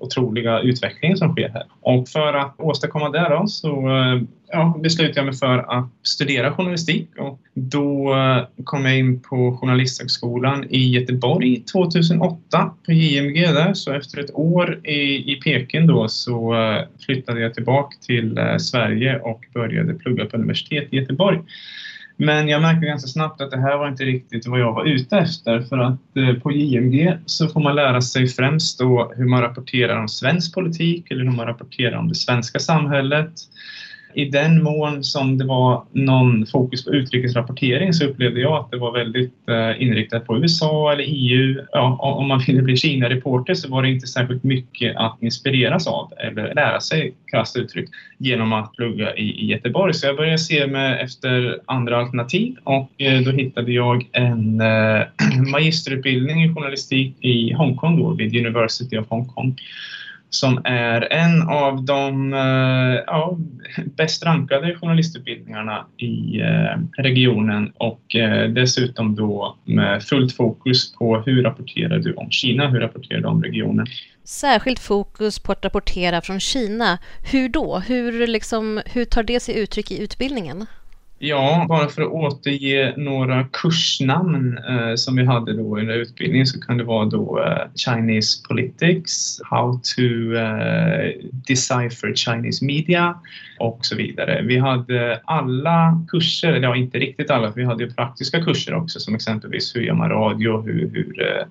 otroliga 0.03 0.59
utvecklingen 0.59 1.17
som 1.17 1.31
sker 1.31 1.49
här. 1.49 1.63
Och 1.81 2.09
för 2.09 2.33
att 2.33 2.55
åstadkomma 2.57 3.09
det 3.09 3.27
då, 3.29 3.47
så 3.47 3.89
eh, 3.89 4.21
ja, 4.51 4.79
beslutade 4.83 5.19
jag 5.19 5.25
mig 5.25 5.35
för 5.35 5.57
att 5.57 5.89
studera 6.03 6.51
journalistik 6.51 7.09
och 7.17 7.39
då 7.53 8.13
eh, 8.15 8.63
kom 8.63 8.85
jag 8.85 8.97
in 8.97 9.19
på 9.19 9.57
Journalisthögskolan 9.61 10.65
i 10.69 10.89
Göteborg 10.89 11.63
2008 11.63 12.71
på 12.85 12.91
JMG 12.91 13.41
där. 13.41 13.73
Så 13.73 13.93
efter 13.93 14.19
ett 14.19 14.35
år 14.35 14.87
i, 14.87 15.33
i 15.33 15.35
Peking 15.35 15.87
då 15.87 16.07
så 16.07 16.53
eh, 16.53 16.81
flyttade 17.05 17.41
jag 17.41 17.53
tillbaka 17.53 17.95
till 18.07 18.39
Sverige 18.59 19.19
och 19.19 19.45
började 19.53 19.93
plugga 19.93 20.25
på 20.25 20.37
universitet 20.37 20.87
i 20.91 20.95
Göteborg. 20.97 21.39
Men 22.17 22.47
jag 22.47 22.61
märkte 22.61 22.85
ganska 22.85 23.07
snabbt 23.07 23.41
att 23.41 23.51
det 23.51 23.59
här 23.59 23.77
var 23.77 23.87
inte 23.87 24.03
riktigt 24.03 24.47
vad 24.47 24.59
jag 24.59 24.73
var 24.73 24.85
ute 24.85 25.17
efter 25.17 25.61
för 25.61 25.77
att 25.77 26.17
eh, 26.17 26.33
på 26.33 26.51
JMG 26.51 27.17
så 27.25 27.47
får 27.47 27.59
man 27.59 27.75
lära 27.75 28.01
sig 28.01 28.27
främst 28.27 28.79
då 28.79 29.13
hur 29.15 29.25
man 29.25 29.41
rapporterar 29.41 29.99
om 29.99 30.07
svensk 30.07 30.53
politik 30.53 31.11
eller 31.11 31.23
hur 31.23 31.31
man 31.31 31.45
rapporterar 31.45 31.97
om 31.97 32.09
det 32.09 32.15
svenska 32.15 32.59
samhället 32.59 33.31
i 34.15 34.25
den 34.25 34.63
mån 34.63 35.03
som 35.03 35.37
det 35.37 35.45
var 35.45 35.83
någon 35.91 36.45
fokus 36.45 36.85
på 36.85 36.91
utrikesrapportering 36.91 37.93
så 37.93 38.05
upplevde 38.05 38.39
jag 38.39 38.53
att 38.53 38.71
det 38.71 38.77
var 38.77 38.91
väldigt 38.91 39.33
eh, 39.49 39.81
inriktat 39.81 40.27
på 40.27 40.37
USA 40.37 40.91
eller 40.91 41.03
EU. 41.07 41.61
Ja, 41.71 41.97
om 42.01 42.27
man 42.27 42.39
ville 42.47 42.61
bli 42.61 42.77
Kina-reporter 42.77 43.53
så 43.53 43.69
var 43.69 43.81
det 43.81 43.89
inte 43.89 44.07
särskilt 44.07 44.43
mycket 44.43 44.95
att 44.95 45.17
inspireras 45.21 45.87
av 45.87 46.13
eller 46.17 46.55
lära 46.55 46.79
sig, 46.79 47.13
krasst 47.31 47.57
uttryckt, 47.57 47.91
genom 48.17 48.53
att 48.53 48.73
plugga 48.73 49.15
i, 49.15 49.45
Göteborg. 49.45 49.93
Så 49.93 50.07
jag 50.07 50.15
började 50.15 50.37
se 50.37 50.67
mig 50.67 51.01
efter 51.01 51.59
andra 51.65 51.97
alternativ 51.97 52.55
och 52.63 53.01
eh, 53.01 53.21
då 53.21 53.31
hittade 53.31 53.71
jag 53.71 54.09
en 54.11 54.61
eh, 54.61 55.01
magisterutbildning 55.51 56.43
i 56.43 56.53
journalistik 56.53 57.15
i 57.19 57.53
Hongkong 57.53 57.99
då, 57.99 58.13
vid 58.13 58.35
University 58.35 58.97
of 58.97 59.05
Hong 59.09 59.25
Kong 59.25 59.55
som 60.35 60.61
är 60.63 61.13
en 61.13 61.41
av 61.49 61.83
de 61.83 62.33
eh, 62.33 63.03
ja, 63.07 63.37
bäst 63.85 64.25
rankade 64.25 64.75
journalistutbildningarna 64.75 65.85
i 65.97 66.41
eh, 66.41 67.03
regionen 67.03 67.71
och 67.77 68.15
eh, 68.15 68.49
dessutom 68.49 69.15
då 69.15 69.57
med 69.65 70.03
fullt 70.03 70.35
fokus 70.35 70.93
på 70.93 71.17
hur 71.17 71.43
rapporterar 71.43 71.99
du 71.99 72.13
om 72.13 72.31
Kina, 72.31 72.69
hur 72.69 72.79
rapporterar 72.79 73.19
du 73.19 73.27
om 73.27 73.43
regionen. 73.43 73.87
Särskilt 74.23 74.79
fokus 74.79 75.39
på 75.39 75.51
att 75.51 75.65
rapportera 75.65 76.21
från 76.21 76.39
Kina. 76.39 76.99
Hur 77.31 77.49
då? 77.49 77.79
Hur, 77.87 78.27
liksom, 78.27 78.81
hur 78.85 79.05
tar 79.05 79.23
det 79.23 79.39
sig 79.39 79.59
uttryck 79.59 79.91
i 79.91 80.03
utbildningen? 80.03 80.65
Ja, 81.19 81.65
bara 81.69 81.87
för 81.87 82.01
att 82.01 82.11
återge 82.11 82.93
några 82.97 83.43
kursnamn 83.43 84.57
eh, 84.57 84.95
som 84.95 85.15
vi 85.15 85.25
hade 85.25 85.53
då 85.53 85.77
under 85.77 85.93
utbildningen 85.93 86.47
så 86.47 86.61
kan 86.61 86.77
det 86.77 86.83
vara 86.83 87.05
då 87.05 87.43
eh, 87.43 87.67
Chinese 87.75 88.47
Politics, 88.47 89.39
How 89.43 89.81
to 89.95 90.33
eh, 90.35 91.11
Decipher 91.47 92.15
Chinese 92.15 92.65
Media 92.65 93.15
och 93.59 93.85
så 93.85 93.95
vidare. 93.95 94.41
Vi 94.41 94.57
hade 94.57 95.21
alla 95.25 96.05
kurser, 96.07 96.53
eller 96.53 96.67
ja 96.67 96.75
inte 96.75 96.99
riktigt 96.99 97.31
alla, 97.31 97.51
för 97.51 97.59
vi 97.59 97.65
hade 97.65 97.83
ju 97.83 97.93
praktiska 97.93 98.43
kurser 98.43 98.73
också 98.73 98.99
som 98.99 99.15
exempelvis 99.15 99.75
hur 99.75 99.81
gör 99.81 99.93
man 99.93 100.09
radio, 100.09 100.61
hur, 100.61 100.89
hur 100.93 101.21
eh, 101.21 101.45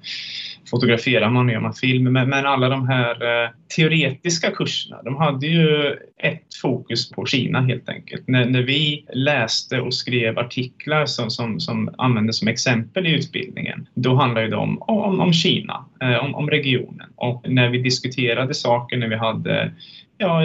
fotograferar 0.71 1.31
man, 1.31 1.47
hur 1.49 1.55
gör 1.55 1.61
man 1.61 1.75
film, 1.75 2.13
men, 2.13 2.29
men 2.29 2.47
alla 2.47 2.69
de 2.69 2.89
här 2.89 3.45
eh, 3.45 3.51
teoretiska 3.77 4.51
kurserna, 4.51 5.03
de 5.03 5.17
hade 5.17 5.47
ju 5.47 5.97
ett 6.23 6.55
fokus 6.63 7.11
på 7.11 7.27
Kina 7.27 7.61
helt 7.61 7.89
enkelt. 7.89 8.29
När, 8.29 8.45
när 8.45 8.63
vi 8.63 9.05
läste 9.13 9.81
och 9.81 9.95
skrev 9.95 10.39
artiklar 10.39 11.07
som, 11.07 11.31
som, 11.31 11.61
som 11.61 11.95
användes 11.99 12.39
som 12.39 12.49
exempel 12.49 13.07
i 13.07 13.11
utbildningen, 13.11 13.89
då 13.95 14.15
handlade 14.15 14.49
det 14.49 14.57
om, 14.57 14.83
om, 14.83 15.21
om 15.21 15.33
Kina, 15.33 15.85
eh, 16.03 16.25
om, 16.25 16.35
om 16.35 16.51
regionen. 16.51 17.13
Och 17.17 17.45
när 17.49 17.69
vi 17.69 17.79
diskuterade 17.79 18.55
saker, 18.55 18.97
när 18.97 19.09
vi 19.09 19.17
hade 19.17 19.73
ja, 20.23 20.41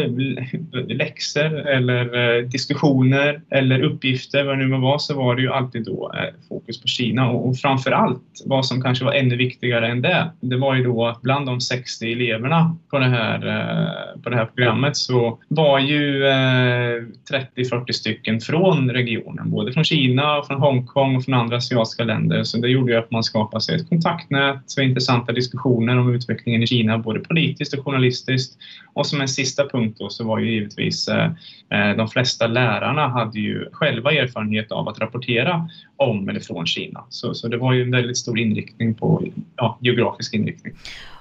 läxor 0.87 1.67
eller 1.67 2.37
eh, 2.37 2.43
diskussioner 2.43 3.41
eller 3.49 3.83
uppgifter, 3.83 4.43
vad 4.43 4.57
det 4.57 4.65
nu 4.65 4.67
må 4.67 4.77
vara, 4.77 4.99
så 4.99 5.17
var 5.17 5.35
det 5.35 5.41
ju 5.41 5.51
alltid 5.51 5.85
då 5.85 6.11
eh, 6.13 6.33
fokus 6.49 6.81
på 6.81 6.87
Kina. 6.87 7.29
Och, 7.29 7.57
framför 7.57 7.91
allt, 7.91 8.23
vad 8.45 8.65
som 8.65 8.81
kanske 8.81 9.05
var 9.05 9.13
ännu 9.13 9.35
viktigare 9.35 9.87
än 9.87 10.01
det, 10.01 10.31
det 10.39 10.57
var 10.57 10.75
ju 10.75 10.83
då 10.83 11.05
att 11.05 11.21
bland 11.21 11.45
de 11.45 11.61
60 11.61 12.11
eleverna 12.11 12.77
på 12.89 12.99
det 12.99 13.05
här, 13.05 13.47
eh, 13.47 14.21
på 14.21 14.29
det 14.29 14.35
här 14.35 14.45
programmet 14.45 14.97
så 14.97 15.39
var 15.47 15.79
ju 15.79 16.23
30-40 17.31 17.91
stycken 17.91 18.39
från 18.39 18.91
regionen, 18.91 19.51
både 19.51 19.73
från 19.73 19.83
Kina, 19.83 20.43
från 20.47 20.61
Hongkong 20.61 21.15
och 21.15 21.23
från 21.23 21.33
andra 21.33 21.57
asiatiska 21.57 22.03
länder. 22.03 22.43
Så 22.43 22.57
det 22.57 22.67
gjorde 22.67 22.91
ju 22.91 22.97
att 22.97 23.11
man 23.11 23.23
skapade 23.23 23.61
sig 23.61 23.75
ett 23.75 23.89
kontaktnät 23.89 24.63
så 24.65 24.81
intressanta 24.81 25.31
diskussioner 25.31 25.97
om 25.99 26.15
utvecklingen 26.15 26.63
i 26.63 26.67
Kina, 26.67 26.97
både 26.97 27.19
politiskt 27.19 27.73
och 27.73 27.85
journalistiskt. 27.85 28.57
Och 28.93 29.05
som 29.07 29.21
en 29.21 29.27
sista 29.27 29.63
punkt 29.71 29.97
då 29.99 30.09
så 30.09 30.23
var 30.23 30.39
ju 30.39 30.51
givetvis 30.51 31.07
eh, 31.07 31.31
eh, 31.69 31.97
de 31.97 32.07
flesta 32.07 32.47
lärarna 32.47 33.07
hade 33.07 33.39
ju 33.39 33.69
själva 33.71 34.11
erfarenhet 34.11 34.71
av 34.71 34.89
att 34.89 34.99
rapportera 34.99 35.69
om 35.95 36.29
eller 36.29 36.39
från 36.39 36.65
Kina. 36.65 37.03
Så, 37.09 37.33
så 37.33 37.47
det 37.47 37.57
var 37.57 37.73
ju 37.73 37.81
en 37.81 37.91
väldigt 37.91 38.17
stor 38.17 38.39
inriktning 38.39 38.93
på 38.93 39.23
ja, 39.55 39.77
geografisk 39.81 40.33
inriktning. 40.33 40.73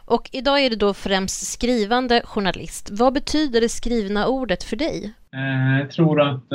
Och 0.04 0.30
idag 0.32 0.64
är 0.64 0.70
du 0.70 0.76
då 0.76 0.94
främst 0.94 1.52
skrivande 1.52 2.22
journalist. 2.24 2.90
Vad 2.92 3.12
betyder 3.12 3.60
det 3.60 3.68
skrivna 3.68 4.26
ordet 4.26 4.62
för 4.62 4.76
dig? 4.76 5.12
Eh, 5.34 5.80
jag 5.80 5.90
tror 5.90 6.20
att 6.20 6.50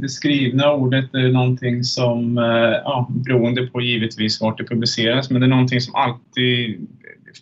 det 0.00 0.08
skrivna 0.08 0.72
ordet 0.72 1.14
är 1.14 1.28
någonting 1.28 1.84
som, 1.84 2.36
ja, 2.84 3.06
beroende 3.10 3.66
på 3.66 3.80
givetvis 3.80 4.40
vart 4.40 4.58
det 4.58 4.64
publiceras, 4.64 5.30
men 5.30 5.40
det 5.40 5.46
är 5.46 5.48
någonting 5.48 5.80
som 5.80 5.94
alltid 5.94 6.86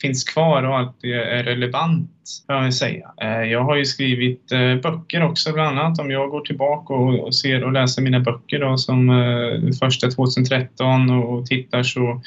finns 0.01 0.25
kvar 0.25 0.63
och 0.63 0.79
alltid 0.79 1.15
är 1.15 1.45
relevant, 1.45 2.11
kan 2.47 2.65
jag 2.65 2.75
säga. 2.75 3.11
Eh, 3.23 3.43
jag 3.43 3.65
har 3.65 3.77
ju 3.77 3.85
skrivit 3.85 4.53
eh, 4.53 4.75
böcker 4.75 5.25
också 5.25 5.53
bland 5.53 5.79
annat. 5.79 5.99
Om 5.99 6.11
jag 6.11 6.31
går 6.31 6.41
tillbaka 6.41 6.95
och 6.95 7.35
ser 7.35 7.65
och 7.65 7.73
läser 7.73 8.03
mina 8.03 8.21
böcker 8.21 8.59
då, 8.59 8.79
som 8.79 9.11
eh, 9.11 9.73
första 9.81 10.11
2013 10.11 11.11
och 11.11 11.47
tittar 11.47 11.83
så 11.83 12.23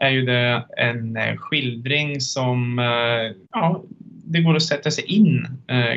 är 0.00 0.10
ju 0.10 0.22
det 0.22 0.64
en 0.76 1.18
skildring 1.38 2.20
som 2.20 2.78
ja, 3.52 3.82
det 4.24 4.40
går 4.40 4.56
att 4.56 4.62
sätta 4.62 4.90
sig 4.90 5.04
in 5.04 5.46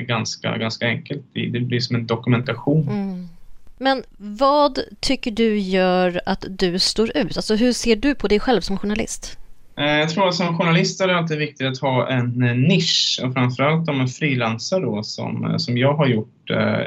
ganska, 0.07 0.57
ganska 0.57 0.87
enkelt 0.87 1.23
i. 1.33 1.45
Det 1.45 1.59
blir 1.59 1.79
som 1.79 1.95
en 1.95 2.07
dokumentation. 2.07 2.89
Mm. 2.89 3.27
Men 3.81 4.03
vad 4.17 4.79
tycker 4.99 5.31
du 5.31 5.57
gör 5.59 6.21
att 6.25 6.45
du 6.49 6.79
står 6.79 7.17
ut? 7.17 7.37
Alltså 7.37 7.55
hur 7.55 7.73
ser 7.73 7.95
du 7.95 8.15
på 8.15 8.27
dig 8.27 8.39
själv 8.39 8.61
som 8.61 8.77
journalist? 8.77 9.37
Eh, 9.81 9.99
jag 9.99 10.09
tror 10.09 10.27
att 10.27 10.35
som 10.35 10.57
journalist 10.57 11.01
är 11.01 11.07
det 11.07 11.17
alltid 11.17 11.37
viktigt 11.37 11.67
att 11.67 11.79
ha 11.79 12.09
en 12.09 12.43
eh, 12.43 12.55
nisch 12.55 13.21
och 13.23 13.33
framförallt 13.33 13.89
om 13.89 14.01
en 14.01 14.07
frilansar, 14.07 14.81
då 14.81 15.03
som, 15.03 15.45
eh, 15.45 15.57
som 15.57 15.77
jag 15.77 15.93
har 15.93 16.07
gjort 16.07 16.27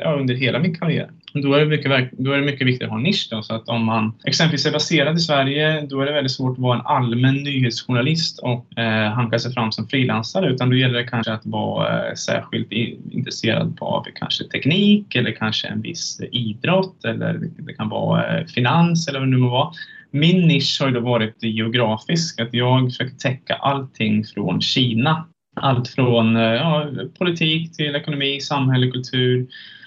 ja, 0.02 0.16
under 0.20 0.34
hela 0.34 0.58
min 0.58 0.74
karriär. 0.74 1.10
Då 1.34 1.54
är, 1.54 1.60
det 1.60 1.66
mycket, 1.66 2.10
då 2.12 2.32
är 2.32 2.38
det 2.38 2.44
mycket 2.44 2.66
viktigt 2.66 2.82
att 2.82 2.90
ha 2.90 2.96
en 2.96 3.02
nisch 3.02 3.28
då, 3.30 3.42
så 3.42 3.54
att 3.54 3.68
om 3.68 3.84
man 3.84 4.12
exempelvis 4.24 4.66
är 4.66 4.72
baserad 4.72 5.16
i 5.16 5.20
Sverige 5.20 5.80
då 5.80 6.00
är 6.00 6.06
det 6.06 6.12
väldigt 6.12 6.32
svårt 6.32 6.52
att 6.52 6.58
vara 6.58 6.78
en 6.78 6.86
allmän 6.86 7.34
nyhetsjournalist 7.34 8.38
och 8.38 8.78
eh, 8.78 9.12
hanka 9.12 9.38
sig 9.38 9.52
fram 9.52 9.72
som 9.72 9.88
frilansare 9.88 10.50
utan 10.50 10.70
då 10.70 10.76
gäller 10.76 10.98
det 10.98 11.06
kanske 11.06 11.32
att 11.32 11.46
vara 11.46 12.08
eh, 12.08 12.14
särskilt 12.14 12.72
intresserad 13.10 13.78
av 13.80 14.06
kanske 14.14 14.44
teknik 14.44 15.14
eller 15.14 15.32
kanske 15.32 15.68
en 15.68 15.80
viss 15.80 16.20
idrott 16.32 17.04
eller 17.04 17.40
det 17.58 17.74
kan 17.74 17.88
vara 17.88 18.38
eh, 18.38 18.46
finans 18.46 19.08
eller 19.08 19.18
vad 19.18 19.28
det 19.28 19.30
nu 19.30 19.38
må 19.38 19.50
vara. 19.50 19.72
Min 20.14 20.48
nisch 20.48 20.80
har 20.80 20.88
ju 20.88 20.94
då 20.94 21.00
varit 21.00 21.42
geografisk, 21.42 22.40
att 22.40 22.54
jag 22.54 22.88
försöker 22.88 23.16
täcka 23.16 23.54
allting 23.54 24.24
från 24.24 24.60
Kina. 24.60 25.26
Allt 25.56 25.88
från 25.88 26.36
eh, 26.36 26.42
ja, 26.42 26.90
politik 27.18 27.76
till 27.76 27.96
ekonomi, 27.96 28.40
samhälle, 28.40 28.90
kultur 28.90 29.46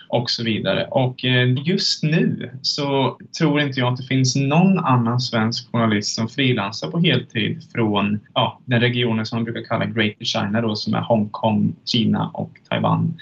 och 0.10 0.30
så 0.30 0.44
vidare. 0.44 0.88
Och 0.92 1.26
eh, 1.26 1.54
just 1.66 2.04
nu 2.04 2.52
så 2.62 3.18
tror 3.40 3.62
inte 3.62 3.80
jag 3.80 3.94
att 3.94 3.98
det 3.98 4.08
finns 4.08 4.36
någon 4.36 4.80
annan 4.80 5.20
svensk 5.20 5.72
journalist 5.72 6.16
som 6.16 6.30
frilansar 6.30 6.92
på 6.92 7.00
heltid 7.00 7.64
från 7.74 8.20
ja, 8.34 8.60
den 8.66 8.80
regionen 8.80 9.26
som 9.26 9.36
man 9.36 9.44
brukar 9.44 9.64
kalla 9.64 9.86
Greater 9.86 10.26
China 10.26 10.62
då, 10.62 10.76
som 10.76 10.94
är 10.94 11.02
Hongkong, 11.02 11.76
Kina 11.86 12.30
och 12.34 12.52
Taiwan. 12.70 13.14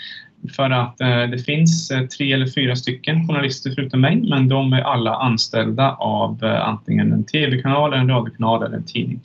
För 0.49 0.69
att 0.69 1.01
eh, 1.01 1.23
det 1.23 1.37
finns 1.45 1.91
eh, 1.91 2.05
tre 2.05 2.33
eller 2.33 2.47
fyra 2.47 2.75
stycken 2.75 3.27
journalister 3.27 3.71
förutom 3.75 4.01
mig, 4.01 4.15
men 4.15 4.49
de 4.49 4.73
är 4.73 4.81
alla 4.81 5.15
anställda 5.15 5.91
av 5.91 6.43
eh, 6.43 6.67
antingen 6.67 7.13
en 7.13 7.23
tv-kanal, 7.23 7.93
en 7.93 8.09
radiokanal 8.09 8.63
eller 8.63 8.77
en 8.77 8.85
tidning. 8.85 9.21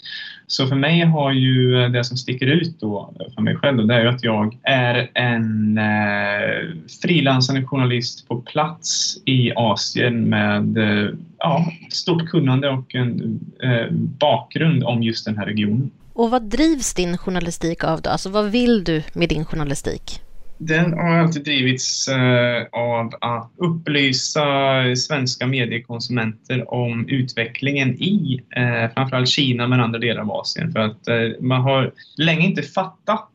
Så 0.47 0.67
för 0.67 0.77
mig 0.77 1.01
har 1.01 1.33
ju 1.33 1.83
eh, 1.83 1.91
det 1.91 2.05
som 2.05 2.17
sticker 2.17 2.47
ut 2.47 2.81
då 2.81 3.15
eh, 3.21 3.35
för 3.35 3.43
mig 3.43 3.57
själv, 3.57 3.87
det 3.87 3.95
är 3.95 4.01
ju 4.01 4.09
att 4.09 4.25
jag 4.25 4.59
är 4.63 5.11
en 5.15 5.79
eh, 5.79 6.77
frilansande 7.03 7.65
journalist 7.65 8.29
på 8.29 8.41
plats 8.41 9.17
i 9.25 9.53
Asien 9.57 10.29
med 10.29 10.79
eh, 10.79 11.11
ja, 11.39 11.67
stort 11.91 12.29
kunnande 12.29 12.69
och 12.69 12.95
en 12.95 13.41
eh, 13.63 13.93
bakgrund 13.93 14.85
om 14.85 15.03
just 15.03 15.25
den 15.25 15.39
här 15.39 15.47
regionen. 15.47 15.91
Och 16.13 16.31
vad 16.31 16.43
drivs 16.43 16.95
din 16.95 17.19
journalistik 17.19 17.85
av 17.85 18.03
då? 18.03 18.11
Alltså 18.11 18.31
vad 18.31 18.51
vill 18.51 18.85
du 18.85 19.03
med 19.13 19.29
din 19.29 19.45
journalistik? 19.45 20.21
Den 20.63 20.93
har 20.93 21.19
alltid 21.19 21.45
drivits 21.45 22.09
eh, 22.09 22.67
av 22.73 23.15
att 23.21 23.53
upplysa 23.57 24.43
svenska 24.97 25.47
mediekonsumenter 25.47 26.75
om 26.75 27.09
utvecklingen 27.09 27.95
i 27.95 28.41
eh, 28.57 28.95
framförallt 28.95 29.29
Kina 29.29 29.69
men 29.69 29.81
andra 29.81 29.99
delar 29.99 30.23
av 30.23 30.31
Asien. 30.31 30.73
För 30.73 30.81
att 30.81 31.09
eh, 31.09 31.17
man 31.41 31.61
har 31.61 31.93
länge 32.17 32.47
inte 32.47 32.63
fattat 32.63 33.31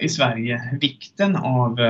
i 0.00 0.08
Sverige 0.08 0.78
vikten 0.80 1.36
av 1.36 1.80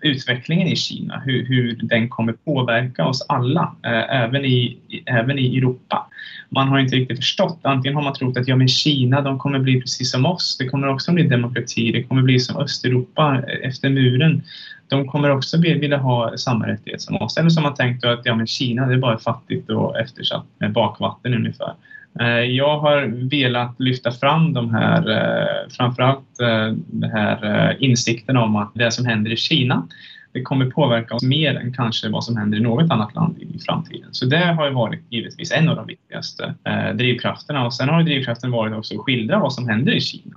utvecklingen 0.00 0.68
i 0.68 0.76
Kina, 0.76 1.22
hur, 1.24 1.44
hur 1.44 1.78
den 1.82 2.08
kommer 2.08 2.32
påverka 2.32 3.06
oss 3.06 3.26
alla, 3.28 3.76
eh, 3.84 4.22
även 4.22 4.44
i, 4.44 4.78
även 5.06 5.38
i 5.38 5.56
Europa 5.56 6.08
man 6.50 6.68
har 6.68 6.78
inte 6.78 6.96
riktigt 6.96 7.16
förstått. 7.16 7.58
Antingen 7.62 7.96
har 7.96 8.02
man 8.02 8.14
trott 8.14 8.36
att 8.36 8.48
ja, 8.48 8.56
men 8.56 8.68
Kina 8.68 9.20
de 9.20 9.38
kommer 9.38 9.58
bli 9.58 9.80
precis 9.80 10.10
som 10.10 10.26
oss. 10.26 10.56
Det 10.58 10.68
kommer 10.68 10.88
också 10.88 11.12
bli 11.12 11.22
demokrati. 11.22 11.92
Det 11.92 12.02
kommer 12.02 12.22
bli 12.22 12.40
som 12.40 12.56
Östeuropa 12.56 13.34
eh, 13.34 13.68
efter 13.68 13.90
muren. 13.90 14.42
De 14.88 15.08
kommer 15.08 15.30
också 15.30 15.58
vilja 15.60 15.98
ha 15.98 16.36
samma 16.36 16.66
rättigheter 16.66 17.02
som 17.02 17.16
oss. 17.16 17.36
Eller 17.36 17.50
som 17.50 17.62
man 17.62 17.74
tänkt 17.74 18.04
att 18.04 18.20
ja, 18.24 18.34
men 18.34 18.46
Kina 18.46 18.86
det 18.86 18.94
är 18.94 18.98
bara 18.98 19.18
fattigt 19.18 19.70
och 19.70 19.98
eftersatt 19.98 20.46
med 20.58 20.72
bakvatten 20.72 21.34
ungefär. 21.34 21.72
Eh, 22.20 22.26
jag 22.28 22.78
har 22.78 23.28
velat 23.30 23.80
lyfta 23.80 24.12
fram 24.12 24.52
de 24.52 24.74
här, 24.74 25.10
eh, 25.10 25.70
framförallt 25.70 26.40
eh, 26.40 26.72
den 26.86 27.10
här 27.10 27.76
insikten 27.82 28.36
om 28.36 28.56
att 28.56 28.70
det 28.74 28.90
som 28.90 29.06
händer 29.06 29.30
i 29.32 29.36
Kina 29.36 29.88
det 30.32 30.42
kommer 30.42 30.70
påverka 30.70 31.14
oss 31.14 31.22
mer 31.22 31.54
än 31.54 31.72
kanske 31.72 32.08
vad 32.08 32.24
som 32.24 32.36
händer 32.36 32.58
i 32.58 32.60
något 32.60 32.90
annat 32.90 33.14
land 33.14 33.38
i 33.38 33.58
framtiden. 33.58 34.08
Så 34.10 34.26
det 34.26 34.46
har 34.46 34.66
ju 34.66 34.74
varit 34.74 35.02
givetvis 35.10 35.52
en 35.52 35.68
av 35.68 35.76
de 35.76 35.86
viktigaste 35.86 36.54
drivkrafterna 36.94 37.66
och 37.66 37.74
sen 37.74 37.88
har 37.88 38.02
drivkraften 38.02 38.50
varit 38.50 38.74
också 38.74 38.94
att 38.94 39.00
skildra 39.00 39.38
vad 39.38 39.52
som 39.52 39.68
händer 39.68 39.92
i 39.92 40.00
Kina. 40.00 40.36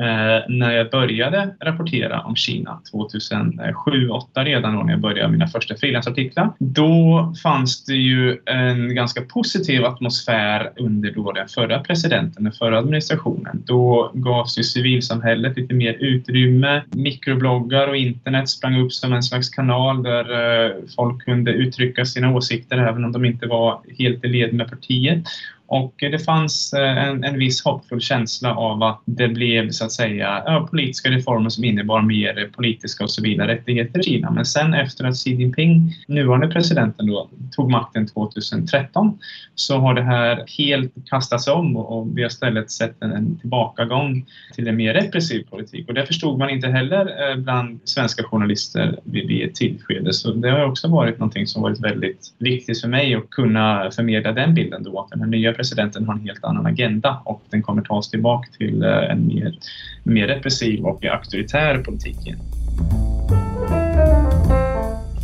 Eh, 0.00 0.44
när 0.48 0.70
jag 0.70 0.90
började 0.90 1.54
rapportera 1.60 2.20
om 2.20 2.36
Kina 2.36 2.80
2007-2008 2.92 4.44
redan 4.44 4.76
då 4.76 4.82
när 4.82 4.92
jag 4.92 5.00
började 5.00 5.32
mina 5.32 5.46
första 5.46 5.76
frilansartiklar. 5.76 6.50
Då 6.58 7.32
fanns 7.42 7.84
det 7.84 7.94
ju 7.94 8.38
en 8.46 8.94
ganska 8.94 9.20
positiv 9.20 9.84
atmosfär 9.84 10.72
under 10.76 11.10
då 11.10 11.32
den 11.32 11.48
förra 11.48 11.80
presidenten, 11.80 12.44
den 12.44 12.52
förra 12.52 12.78
administrationen. 12.78 13.62
Då 13.66 14.10
gavs 14.14 14.58
ju 14.58 14.62
civilsamhället 14.62 15.56
lite 15.56 15.74
mer 15.74 15.92
utrymme. 15.92 16.82
Mikrobloggar 16.90 17.88
och 17.88 17.96
internet 17.96 18.48
sprang 18.48 18.80
upp 18.80 18.92
som 18.92 19.12
en 19.12 19.22
slags 19.22 19.48
kanal 19.48 20.02
där 20.02 20.64
eh, 20.66 20.72
folk 20.96 21.24
kunde 21.24 21.52
uttrycka 21.52 22.04
sina 22.04 22.34
åsikter 22.34 22.78
även 22.78 23.04
om 23.04 23.12
de 23.12 23.24
inte 23.24 23.46
var 23.46 23.80
helt 23.98 24.24
i 24.24 24.28
led 24.28 24.54
med 24.54 24.70
partiet. 24.70 25.24
Och 25.70 25.94
det 25.98 26.18
fanns 26.18 26.72
eh, 26.72 27.08
en, 27.08 27.24
en 27.24 27.38
viss 27.38 27.64
hoppfull 27.64 28.00
känsla 28.00 28.54
av 28.54 28.82
att 28.82 29.02
det 29.04 29.28
blev 29.28 29.70
så 29.70 29.84
att 29.84 29.92
säga 29.92 30.66
politiska 30.70 31.10
reformer 31.10 31.50
som 31.50 31.64
innebar 31.64 32.02
mer 32.02 32.50
politiska 32.56 33.04
och 33.04 33.10
civila 33.10 33.46
rättigheter 33.46 34.00
i 34.00 34.02
Kina. 34.02 34.30
Men 34.30 34.44
sen 34.44 34.74
efter 34.74 35.04
att 35.04 35.16
Xi 35.16 35.30
Jinping, 35.30 35.94
nuvarande 36.08 36.48
presidenten, 36.48 37.06
då, 37.06 37.28
tog 37.52 37.70
makten 37.70 38.06
2013 38.06 39.18
så 39.54 39.78
har 39.78 39.94
det 39.94 40.02
här 40.02 40.44
helt 40.58 40.92
kastats 41.10 41.48
om 41.48 41.76
och 41.76 42.16
vi 42.16 42.22
har 42.22 42.28
istället 42.28 42.70
sett 42.70 43.02
en, 43.02 43.12
en 43.12 43.38
tillbakagång 43.38 44.26
till 44.54 44.68
en 44.68 44.76
mer 44.76 44.94
repressiv 44.94 45.44
politik. 45.50 45.88
Och 45.88 45.94
det 45.94 46.06
förstod 46.06 46.38
man 46.38 46.50
inte 46.50 46.68
heller 46.68 47.30
eh, 47.30 47.36
bland 47.36 47.80
svenska 47.84 48.22
journalister 48.22 48.98
vid, 49.04 49.26
vid 49.28 49.48
ett 49.48 49.54
tillskede. 49.54 50.12
Så 50.12 50.32
det 50.32 50.50
har 50.50 50.64
också 50.64 50.88
varit 50.88 51.18
någonting 51.18 51.46
som 51.46 51.62
varit 51.62 51.80
väldigt 51.80 52.34
viktigt 52.38 52.80
för 52.80 52.88
mig 52.88 53.14
att 53.14 53.30
kunna 53.30 53.90
förmedla 53.90 54.32
den 54.32 54.54
bilden 54.54 54.82
då, 54.82 55.00
att 55.00 55.10
den 55.10 55.20
här 55.20 55.26
nya 55.26 55.59
presidenten 55.60 56.06
har 56.06 56.14
en 56.14 56.20
helt 56.20 56.44
annan 56.44 56.66
agenda 56.66 57.22
och 57.24 57.42
den 57.50 57.62
kommer 57.62 57.82
ta 57.82 57.94
oss 57.94 58.10
tillbaka 58.10 58.48
till 58.58 58.82
eh, 58.82 59.10
en 59.10 59.26
mer, 59.26 59.58
mer 60.02 60.26
repressiv 60.26 60.84
och 60.84 61.04
auktoritär 61.04 61.78
politik. 61.78 62.16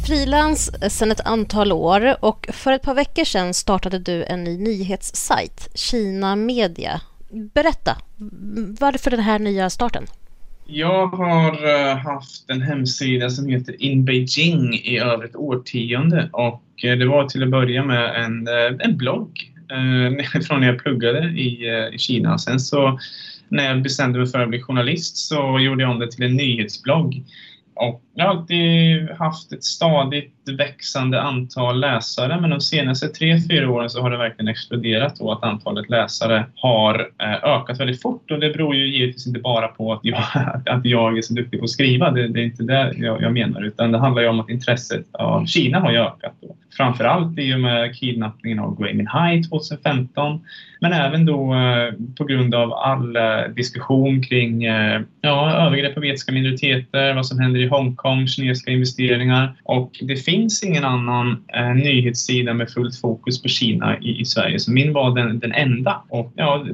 Frilans 0.06 0.92
sedan 0.92 1.10
ett 1.10 1.26
antal 1.26 1.72
år 1.72 2.24
och 2.24 2.46
för 2.52 2.72
ett 2.72 2.82
par 2.82 2.94
veckor 2.94 3.24
sedan 3.24 3.54
startade 3.54 3.98
du 3.98 4.24
en 4.24 4.44
ny 4.44 4.58
nyhetssajt, 4.58 5.68
Kina 5.74 6.36
Media. 6.36 7.00
Berätta, 7.54 7.96
varför 8.80 9.10
den 9.10 9.20
här 9.20 9.38
nya 9.38 9.70
starten? 9.70 10.04
Jag 10.66 11.06
har 11.06 11.52
eh, 11.52 11.96
haft 11.96 12.50
en 12.50 12.62
hemsida 12.62 13.30
som 13.30 13.48
heter 13.48 13.82
In 13.82 14.04
Beijing 14.04 14.74
i 14.74 14.98
över 14.98 15.24
ett 15.24 15.36
årtionde 15.36 16.28
och 16.32 16.84
eh, 16.84 16.98
det 16.98 17.06
var 17.06 17.28
till 17.28 17.42
att 17.42 17.50
börja 17.50 17.84
med 17.84 18.24
en, 18.24 18.48
en 18.80 18.96
blogg 18.96 19.55
eh, 19.70 20.40
från 20.46 20.60
när 20.60 20.66
jag 20.66 20.82
pluggade 20.82 21.18
i, 21.18 21.68
eh, 21.68 21.94
i 21.94 21.98
Kina. 21.98 22.38
Sen 22.38 22.60
så 22.60 22.98
när 23.48 23.64
jag 23.64 23.82
bestämde 23.82 24.18
mig 24.18 24.28
för 24.28 24.38
att 24.38 24.48
bli 24.48 24.60
journalist 24.60 25.16
så 25.16 25.58
gjorde 25.58 25.82
jag 25.82 25.90
om 25.90 25.98
det 25.98 26.10
till 26.10 26.24
en 26.24 26.36
nyhetsblogg. 26.36 27.24
Och 27.76 28.02
jag 28.14 28.24
har 28.24 28.34
alltid 28.34 29.10
haft 29.10 29.52
ett 29.52 29.64
stadigt 29.64 30.48
växande 30.58 31.22
antal 31.22 31.80
läsare 31.80 32.40
men 32.40 32.50
de 32.50 32.60
senaste 32.60 33.08
tre, 33.08 33.40
fyra 33.50 33.70
åren 33.70 33.90
så 33.90 34.02
har 34.02 34.10
det 34.10 34.16
verkligen 34.16 34.48
exploderat 34.48 35.20
och 35.20 35.32
att 35.32 35.42
antalet 35.42 35.90
läsare 35.90 36.46
har 36.54 37.10
eh, 37.22 37.44
ökat 37.44 37.80
väldigt 37.80 38.02
fort 38.02 38.30
och 38.30 38.40
det 38.40 38.50
beror 38.50 38.74
ju 38.74 38.86
givetvis 38.86 39.26
inte 39.26 39.40
bara 39.40 39.68
på 39.68 39.92
att 39.92 40.00
jag, 40.02 40.18
att 40.66 40.84
jag 40.84 41.18
är 41.18 41.22
så 41.22 41.34
duktig 41.34 41.58
på 41.60 41.64
att 41.64 41.70
skriva, 41.70 42.10
det, 42.10 42.28
det 42.28 42.40
är 42.40 42.44
inte 42.44 42.62
det 42.62 42.94
jag, 42.96 43.22
jag, 43.22 43.32
menar 43.32 43.62
utan 43.62 43.92
det 43.92 43.98
handlar 43.98 44.22
ju 44.22 44.28
om 44.28 44.40
att 44.40 44.50
intresset 44.50 45.06
av 45.12 45.46
Kina 45.46 45.80
har 45.80 45.92
ökat. 45.92 46.34
Då. 46.40 46.56
Framförallt 46.76 47.38
i 47.38 47.54
och 47.54 47.60
med 47.60 47.96
kidnappningen 47.96 48.58
av 48.58 48.76
Gui 48.78 48.94
Minhai 48.94 49.42
2015 49.42 50.40
men 50.80 50.92
även 50.92 51.26
då 51.26 51.54
eh, 51.54 51.92
på 52.18 52.24
grund 52.24 52.54
av 52.54 52.72
all 52.72 53.16
eh, 53.16 53.22
diskussion 53.56 54.22
kring 54.22 54.64
eh, 54.64 55.00
ja, 55.20 55.66
övergrepp 55.66 55.94
på 55.94 56.00
vetiska 56.00 56.32
minoriteter, 56.32 57.14
vad 57.14 57.26
som 57.26 57.40
händer 57.40 57.60
i 57.60 57.68
Hongkong, 57.68 58.26
kinesiska 58.26 58.70
investeringar 58.70 59.56
och 59.62 59.90
det 60.02 60.16
finns 60.16 60.46
finns 60.46 60.64
ingen 60.64 60.84
annan 60.84 61.44
eh, 61.48 61.74
nyhetssida 61.74 62.54
med 62.54 62.70
fullt 62.70 63.00
fokus 63.00 63.42
på 63.42 63.48
Kina 63.48 63.98
i, 63.98 64.20
i, 64.20 64.24
Sverige, 64.24 64.58
så 64.58 64.72
min 64.72 64.92
var 64.92 65.14
den, 65.14 65.38
den 65.38 65.52
enda. 65.52 66.02
Och, 66.08 66.32
ja, 66.36 66.66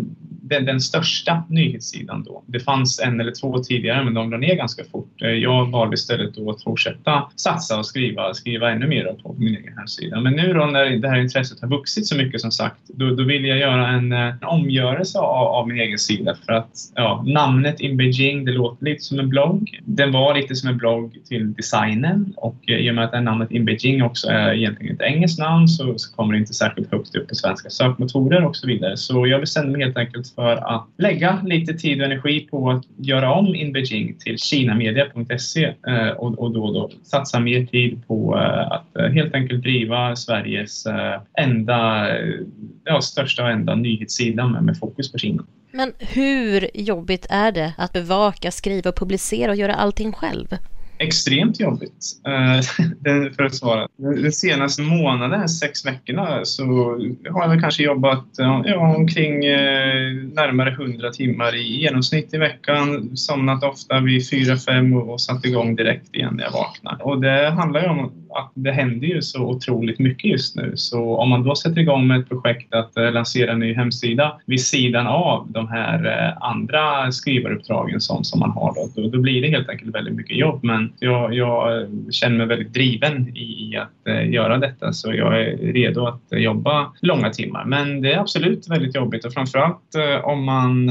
den, 0.43 0.65
den, 0.65 0.81
största 0.81 1.45
nyhetssidan 1.49 2.25
då. 2.25 2.43
Det 2.47 2.61
fanns 2.61 3.01
en 3.01 3.21
eller 3.21 3.33
två 3.33 3.59
tidigare 3.59 4.05
men 4.05 4.15
de 4.15 4.31
la 4.31 4.37
ner 4.37 4.55
ganska 4.55 4.85
fort. 4.85 5.23
Eh, 5.23 5.29
jag 5.29 5.71
valde 5.71 5.95
istället 5.95 6.35
då 6.35 6.51
att 6.51 6.63
fortsätta 6.63 7.31
satsa 7.37 7.79
och 7.79 7.87
skriva, 7.87 8.35
skriva 8.35 8.71
ännu 8.71 8.87
mer 8.87 9.05
på 9.23 9.35
min 9.39 9.57
egen 9.57 9.79
hemsida. 9.79 10.21
Men 10.21 10.33
nu 10.33 10.53
då 10.53 10.67
när 10.67 10.91
det 10.91 11.09
här 11.09 11.21
intresset 11.21 11.61
har 11.61 11.69
vuxit 11.69 12.07
så 12.07 12.17
mycket 12.17 12.41
som 12.41 12.51
sagt, 12.51 12.81
då, 12.89 13.15
då 13.15 13.25
vill 13.25 13.45
jag 13.45 13.59
göra 13.59 13.89
en, 13.89 14.13
eh, 14.13 14.19
en 14.19 14.45
omgörelse 14.45 15.19
av, 15.19 15.47
av, 15.47 15.69
min 15.69 15.81
egen 15.81 15.99
sida 15.99 16.37
för 16.47 16.53
att 16.53 16.71
ja, 16.95 17.25
namnet 17.27 17.81
In 17.81 17.97
Beijing, 17.97 18.45
det 18.45 18.53
låter 18.53 18.85
lite 18.85 19.03
som 19.03 19.19
en 19.19 19.29
blogg. 19.29 19.81
Den 19.85 20.13
var 20.13 20.35
lite 20.35 20.55
som 20.55 20.69
en 20.69 20.77
blogg 20.77 21.19
till 21.29 21.53
designen 21.53 22.33
och 22.37 22.57
eh, 22.69 22.77
i 22.77 22.91
och 22.91 22.95
med 22.95 23.05
att 23.05 23.25
namnet 23.25 23.51
In 23.51 23.65
Beijing 23.65 24.03
också 24.03 24.29
är 24.29 24.55
egentligen 24.55 24.95
ett 24.95 25.03
engelskt 25.03 25.39
namn 25.39 25.69
så, 25.69 25.99
så 25.99 26.17
kommer 26.17 26.33
det 26.33 26.39
inte 26.39 26.55
särskilt 26.55 26.93
högt 26.93 27.15
upp 27.15 27.29
på 27.29 27.35
svenska 27.35 27.71
sökmotorer 27.71 28.45
och 28.45 28.57
så 28.57 28.67
vidare. 28.67 28.97
Så 28.97 29.27
jag 29.27 29.41
bestämde 29.41 29.73
mig 29.73 29.87
helt 29.87 29.97
enkelt 29.97 30.32
för 30.35 30.77
att 30.77 30.89
lägga 30.99 31.43
lite 31.45 31.75
tid 31.75 32.01
och 32.01 32.07
energi 32.07 32.41
på 32.51 32.71
att 32.71 32.85
göra 32.97 33.33
om 33.33 33.55
In 33.55 33.73
Beijing 33.73 34.19
till 34.19 34.39
kinamedia.se 34.39 35.75
eh, 35.87 36.09
och, 36.09 36.39
och 36.39 36.51
då, 36.51 36.73
då 36.73 36.91
satsa 37.03 37.41
mer 37.41 37.67
tid 37.67 38.07
på 38.07 38.37
eh, 38.39 38.73
att 38.73 38.97
eh, 38.97 39.07
helt 39.07 39.35
enkelt 39.35 39.63
driva 39.63 40.17
Sveriges 40.17 40.87
enda, 41.39 42.09
ja, 42.85 43.01
största 43.01 43.43
och 43.43 43.51
enda 43.51 43.75
nyhetssida 43.75 44.47
med, 44.49 44.63
med 44.63 44.79
fokus 44.79 45.13
på 45.13 45.19
Kina. 45.19 45.45
Men 45.71 45.93
hur 45.99 46.71
jobbigt 46.75 47.27
är 47.31 47.53
det 47.53 47.73
att 47.79 47.93
bevaka, 47.93 48.51
skriva, 48.51 48.91
och 48.91 48.97
publicera 48.97 49.51
och 49.51 49.57
göra 49.57 49.75
allting 49.75 50.13
själv? 50.13 50.47
Extremt 51.03 51.61
jobbigt, 51.61 52.05
eh, 52.27 52.63
för 53.37 53.43
att 53.43 53.55
svara. 53.55 53.89
De 53.97 54.33
senaste 54.33 54.83
månaderna, 54.83 55.49
sex 55.49 55.87
veckorna, 55.87 56.45
så 56.45 56.65
har 57.31 57.43
jag 57.43 57.49
väl 57.49 57.61
kanske 57.61 57.83
jobbat 57.83 58.25
ja, 58.37 58.95
omkring 58.97 59.45
eh, 59.45 60.13
närmare 60.15 60.71
100 60.71 61.11
timmar 61.11 61.57
i 61.57 61.81
genomsnitt 61.81 62.35
i 62.35 62.39
veckan. 62.39 63.17
Somnat 63.17 63.65
ofta 63.65 64.01
vid 64.01 64.21
4-5 64.21 65.01
och 65.01 65.21
satt 65.21 65.45
igång 65.45 65.77
direkt 65.77 66.15
igen 66.15 66.35
när 66.37 66.45
jag 66.45 66.53
vaknar. 66.53 66.99
Och 67.03 67.21
det 67.21 67.51
handlar 67.51 67.83
ju 67.83 67.89
om 67.89 68.22
att 68.35 68.53
det 68.55 68.73
händer 68.73 69.07
ju 69.07 69.23
så 69.23 69.43
otroligt 69.43 69.99
mycket 69.99 70.31
just 70.31 70.57
nu. 70.57 70.73
Så 70.75 71.17
om 71.17 71.29
man 71.29 71.45
då 71.45 71.55
sätter 71.55 71.81
igång 71.81 72.07
med 72.07 72.21
ett 72.21 72.29
projekt 72.29 72.75
att 72.75 72.97
eh, 72.97 73.13
lansera 73.13 73.53
en 73.53 73.59
ny 73.59 73.75
hemsida 73.75 74.41
vid 74.47 74.61
sidan 74.61 75.07
av 75.07 75.47
de 75.51 75.69
här 75.69 76.07
eh, 76.07 76.43
andra 76.43 77.13
skrivaruppdragen 77.13 78.01
som, 78.01 78.25
som 78.25 78.41
man 78.41 78.51
har, 78.51 78.75
då, 78.75 79.09
då 79.09 79.19
blir 79.19 79.43
det 79.43 79.49
helt 79.49 79.69
enkelt 79.69 79.95
väldigt 79.95 80.15
mycket 80.15 80.37
jobb. 80.37 80.65
Men 80.65 80.93
jag, 80.99 81.35
jag, 81.35 81.87
känner 82.11 82.37
mig 82.37 82.47
väldigt 82.47 82.75
driven 82.75 83.37
i 83.37 83.77
att 83.77 84.09
eh, 84.09 84.31
göra 84.31 84.59
detta 84.59 84.93
så 84.93 85.15
jag 85.15 85.43
är 85.43 85.57
redo 85.57 86.07
att 86.07 86.23
jobba 86.31 86.93
långa 87.01 87.31
timmar. 87.31 87.65
Men 87.65 88.03
det 88.03 88.13
är 88.13 88.19
absolut 88.19 88.71
väldigt 88.71 88.95
jobbigt 88.95 89.25
och 89.25 89.33
framförallt 89.33 89.79
om 90.23 90.45
man, 90.45 90.85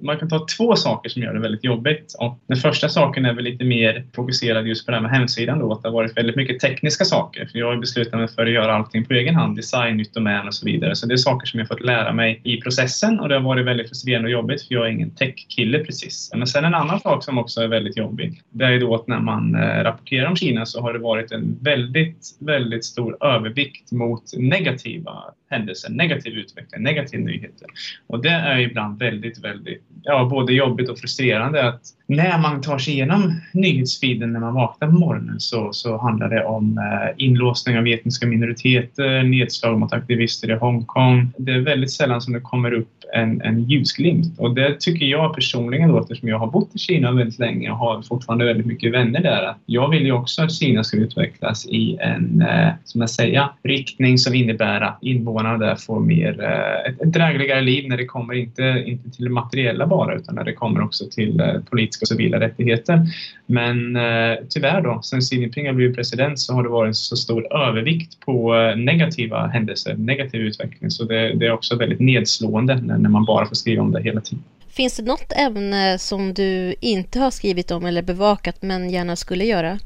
man 0.00 0.18
kan 0.18 0.28
ta 0.28 0.46
två 0.56 0.76
saker 0.76 1.08
som 1.08 1.22
gör 1.22 1.34
det 1.34 1.40
väldigt 1.40 1.64
jobbigt. 1.64 2.14
Och 2.18 2.38
den 2.48 2.56
första 2.56 2.88
saken 2.88 3.24
är 3.24 3.32
väl 3.32 3.44
lite 3.44 3.64
mer 3.64 4.04
fokuserad 4.14 4.66
just 4.66 4.86
på 4.86 4.90
det 4.90 4.96
här 4.96 5.02
med 5.02 5.10
hemsidan 5.10 5.58
då, 5.58 5.72
att 5.72 5.82
det 5.82 5.88
har 5.88 5.94
varit 5.94 6.16
väldigt 6.16 6.36
mycket 6.36 6.60
tekniska 6.76 7.04
saker. 7.04 7.46
För 7.46 7.58
jag 7.58 7.66
har 7.66 7.76
beslutat 7.76 8.20
mig 8.20 8.28
för 8.28 8.42
att 8.42 8.52
göra 8.52 8.74
allting 8.74 9.04
på 9.04 9.14
egen 9.14 9.34
hand, 9.34 9.56
design, 9.56 9.96
nytt 9.96 10.14
domän 10.14 10.46
och 10.46 10.54
så 10.54 10.66
vidare. 10.66 10.96
Så 10.96 11.06
det 11.06 11.14
är 11.14 11.16
saker 11.16 11.46
som 11.46 11.60
jag 11.60 11.68
fått 11.68 11.84
lära 11.84 12.12
mig 12.12 12.40
i 12.44 12.60
processen 12.60 13.20
och 13.20 13.28
det 13.28 13.34
har 13.34 13.42
varit 13.42 13.66
väldigt 13.66 13.88
frustrerande 13.88 14.26
och 14.26 14.32
jobbigt 14.32 14.62
för 14.62 14.74
jag 14.74 14.86
är 14.86 14.90
ingen 14.90 15.10
tech-kille 15.10 15.78
precis. 15.78 16.30
Men 16.34 16.46
sen 16.46 16.64
en 16.64 16.74
annan 16.74 17.00
sak 17.00 17.24
som 17.24 17.38
också 17.38 17.60
är 17.60 17.68
väldigt 17.68 17.96
jobbig, 17.96 18.42
det 18.50 18.64
är 18.64 18.80
då 18.80 18.94
att 18.94 19.06
när 19.06 19.20
man 19.20 19.54
eh, 19.54 19.84
rapporterar 19.84 20.26
om 20.26 20.36
Kina 20.36 20.66
så 20.66 20.80
har 20.80 20.92
det 20.92 20.98
varit 20.98 21.32
en 21.32 21.58
väldigt, 21.62 22.36
väldigt 22.40 22.84
stor 22.84 23.24
övervikt 23.24 23.92
mot 23.92 24.22
negativa 24.36 25.24
händelser, 25.50 25.90
negativ 25.90 26.32
utveckling, 26.32 26.82
negativa 26.82 27.24
nyheter. 27.24 27.68
Och 28.06 28.22
det 28.22 28.28
är 28.28 28.58
ibland 28.58 28.98
väldigt, 28.98 29.44
väldigt, 29.44 29.82
ja, 30.02 30.24
både 30.24 30.52
jobbigt 30.52 30.88
och 30.88 30.98
frustrerande 30.98 31.68
att 31.68 31.82
när 32.06 32.38
man 32.38 32.60
tar 32.60 32.78
sig 32.78 32.94
igenom 32.94 33.40
nyhetsfeeden 33.52 34.32
när 34.32 34.40
man 34.40 34.54
vaknar 34.54 34.88
på 34.88 34.94
morgonen 34.94 35.40
så, 35.40 35.72
så 35.72 35.98
handlar 35.98 36.28
det 36.28 36.44
om 36.44 36.78
eh, 36.78 37.24
inlåsning 37.24 37.78
av 37.78 37.86
etniska 37.86 38.26
minoriteter, 38.26 39.22
nedslag 39.22 39.78
mot 39.78 39.92
aktivister 39.92 40.50
i 40.50 40.54
Hongkong. 40.54 41.32
Det 41.38 41.52
är 41.52 41.60
väldigt 41.60 41.92
sällan 41.92 42.20
som 42.20 42.32
det 42.32 42.40
kommer 42.40 42.72
upp 42.72 42.90
en, 43.14 43.40
en 43.40 43.64
ljusglimt 43.64 44.38
och 44.38 44.54
det 44.54 44.80
tycker 44.80 45.06
jag 45.06 45.34
personligen 45.34 45.88
då 45.88 46.00
eftersom 46.00 46.28
jag 46.28 46.38
har 46.38 46.46
bott 46.46 46.74
i 46.74 46.78
Kina 46.78 47.12
väldigt 47.12 47.38
länge 47.38 47.70
och 47.70 47.76
har 47.76 48.02
fortfarande 48.02 48.44
väldigt 48.44 48.66
mycket 48.66 48.92
vänner 48.92 49.20
där. 49.20 49.54
Jag 49.66 49.90
vill 49.90 50.06
ju 50.06 50.12
också 50.12 50.42
att 50.42 50.52
Kina 50.52 50.84
ska 50.84 50.96
utvecklas 50.96 51.66
i 51.66 51.96
en, 52.00 52.42
eh, 52.42 52.68
som 52.84 53.00
jag 53.00 53.10
säger, 53.10 53.48
riktning 53.62 54.18
som 54.18 54.34
innebär 54.34 54.80
att 54.80 54.98
invånarna 55.02 55.58
där 55.58 55.76
får 55.76 56.00
mer, 56.00 56.42
eh, 56.42 56.90
ett, 56.90 57.02
ett 57.02 57.12
drägligare 57.12 57.60
liv 57.60 57.88
när 57.88 57.96
det 57.96 58.04
kommer 58.04 58.34
inte, 58.34 58.84
inte 58.86 59.10
till 59.10 59.24
det 59.24 59.30
materiella 59.30 59.86
bara 59.86 60.14
utan 60.14 60.34
när 60.34 60.44
det 60.44 60.52
kommer 60.52 60.84
också 60.84 61.04
till 61.10 61.40
eh, 61.40 61.60
politiska 61.70 62.04
och 62.04 62.08
civila 62.08 62.40
rättigheter. 62.40 63.00
Men 63.46 63.96
eh, 63.96 64.36
tyvärr 64.50 64.82
då, 64.82 65.00
sen 65.02 65.20
Xi 65.20 65.36
Jinping 65.36 65.66
har 65.66 65.72
blivit 65.72 65.96
president 65.96 66.38
så 66.38 66.54
har 66.54 66.62
det 66.62 66.68
varit 66.68 66.88
en 66.88 66.94
så 66.94 67.16
stor 67.16 67.56
övervikt 67.56 68.20
på 68.20 68.54
eh, 68.54 68.76
negativa 68.76 69.46
händelser, 69.46 69.94
negativ 69.94 70.40
utveckling. 70.40 70.90
Så 70.90 71.04
det, 71.04 71.32
det 71.34 71.46
är 71.46 71.52
också 71.52 71.76
väldigt 71.76 72.00
nedslående 72.00 72.76
när, 72.98 73.10
man 73.10 73.24
bara 73.24 73.46
får 73.46 73.54
skriva 73.54 73.82
om 73.82 73.92
det 73.92 74.02
hela 74.02 74.20
tiden. 74.20 74.44
Finns 74.68 74.96
det 74.96 75.02
något 75.02 75.32
ämne 75.32 75.98
som 75.98 76.34
du 76.34 76.74
inte 76.80 77.20
har 77.20 77.30
skrivit 77.30 77.70
om 77.70 77.84
eller 77.84 78.02
bevakat 78.02 78.62
men 78.62 78.90
gärna 78.90 79.16
skulle 79.16 79.44
göra? 79.44 79.78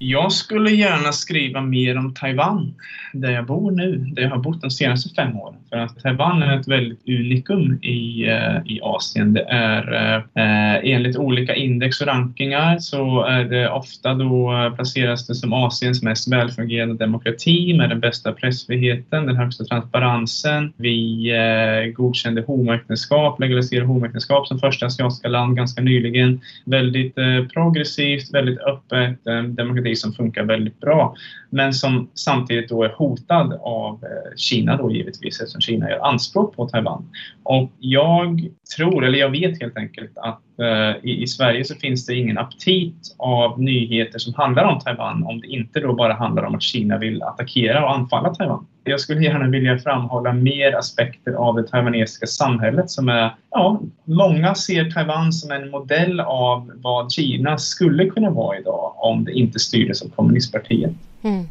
Jag 0.00 0.32
skulle 0.32 0.70
gärna 0.70 1.12
skriva 1.12 1.60
mer 1.60 1.98
om 1.98 2.14
Taiwan, 2.14 2.74
där 3.12 3.30
jag 3.30 3.46
bor 3.46 3.70
nu, 3.70 3.96
där 3.96 4.22
jag 4.22 4.30
har 4.30 4.38
bott 4.38 4.60
de 4.60 4.70
senaste 4.70 5.14
fem 5.14 5.36
åren. 5.36 5.54
För 5.70 5.76
att 5.76 6.02
Taiwan 6.02 6.42
är 6.42 6.60
ett 6.60 6.68
väldigt 6.68 7.08
unikum 7.08 7.78
i, 7.82 8.28
eh, 8.28 8.56
i 8.66 8.80
Asien. 8.82 9.32
Det 9.32 9.42
är 9.42 9.94
eh, 9.94 10.16
eh, 10.16 10.94
enligt 10.94 11.16
olika 11.16 11.54
index 11.54 12.00
och 12.00 12.06
rankingar 12.06 12.78
så 12.78 13.22
är 13.24 13.44
det 13.44 13.70
ofta 13.70 14.14
då 14.14 14.52
eh, 14.52 14.74
placeras 14.74 15.26
det 15.26 15.34
som 15.34 15.52
Asiens 15.52 16.02
mest 16.02 16.32
välfungerande 16.32 16.94
demokrati 16.94 17.74
med 17.76 17.88
den 17.90 18.00
bästa 18.00 18.32
pressfriheten, 18.32 19.26
den 19.26 19.36
högsta 19.36 19.64
transparensen. 19.64 20.72
Vi 20.76 21.30
eh, 21.30 21.92
godkände 21.92 22.42
homoäktenskap, 22.46 23.40
legaliserade 23.40 23.86
homoäktenskap 23.86 24.46
som 24.46 24.58
första 24.58 24.86
asiatiska 24.86 25.28
land 25.28 25.56
ganska 25.56 25.82
nyligen. 25.82 26.40
Väldigt 26.64 27.18
eh, 27.18 27.44
progressivt, 27.54 28.34
väldigt 28.34 28.58
öppet, 28.58 29.26
eh, 29.26 29.42
demokrati 29.42 29.87
teknologi 29.88 29.96
som 29.96 30.12
funkar 30.12 30.44
väldigt 30.44 30.80
bra 30.80 31.14
men 31.50 31.72
som 31.72 32.08
samtidigt 32.14 32.68
då 32.68 32.84
är 32.84 32.88
hotad 32.88 33.52
av 33.62 34.04
eh, 34.04 34.36
Kina 34.36 34.76
då 34.76 34.90
givetvis 34.90 35.40
eftersom 35.40 35.60
Kina 35.60 35.90
gör 35.90 35.98
anspråk 35.98 36.56
på 36.56 36.68
Taiwan. 36.68 37.10
Och 37.44 37.70
jag 37.80 38.50
tror, 38.76 39.04
eller 39.04 39.18
jag 39.18 39.30
vet 39.30 39.60
helt 39.60 39.76
enkelt 39.76 40.12
att 40.16 40.40
i, 41.02 41.22
i, 41.22 41.26
Sverige 41.26 41.64
så 41.64 41.74
finns 41.74 42.06
det 42.06 42.14
ingen 42.14 42.38
aptit 42.38 43.16
av 43.18 43.62
nyheter 43.62 44.18
som 44.18 44.34
handlar 44.34 44.64
om 44.64 44.80
Taiwan 44.80 45.22
om 45.22 45.40
det 45.40 45.46
inte 45.46 45.80
då 45.80 45.94
bara 45.94 46.12
handlar 46.12 46.42
om 46.42 46.54
att 46.54 46.62
Kina 46.62 46.98
vill 46.98 47.22
attackera 47.22 47.84
och 47.84 47.94
anfalla 47.94 48.34
Taiwan. 48.34 48.66
Jag 48.84 49.00
skulle 49.00 49.20
gärna 49.20 49.48
vilja 49.48 49.78
framhålla 49.78 50.32
mer 50.32 50.76
aspekter 50.78 51.32
av 51.32 51.56
det 51.56 51.62
taiwanesiska 51.62 52.26
samhället 52.26 52.90
som 52.90 53.08
är, 53.08 53.34
ja, 53.50 53.80
många 54.04 54.54
ser 54.54 54.90
Taiwan 54.90 55.32
som 55.32 55.50
en 55.50 55.70
modell 55.70 56.20
av 56.20 56.72
vad 56.74 57.12
Kina 57.12 57.58
skulle 57.58 58.06
kunna 58.06 58.30
vara 58.30 58.58
idag 58.58 58.92
om 58.96 59.24
det 59.24 59.32
inte 59.32 59.58
styrdes 59.58 60.02
av 60.02 60.08
kommunistpartiet. 60.08 60.92
Mm. 61.22 61.48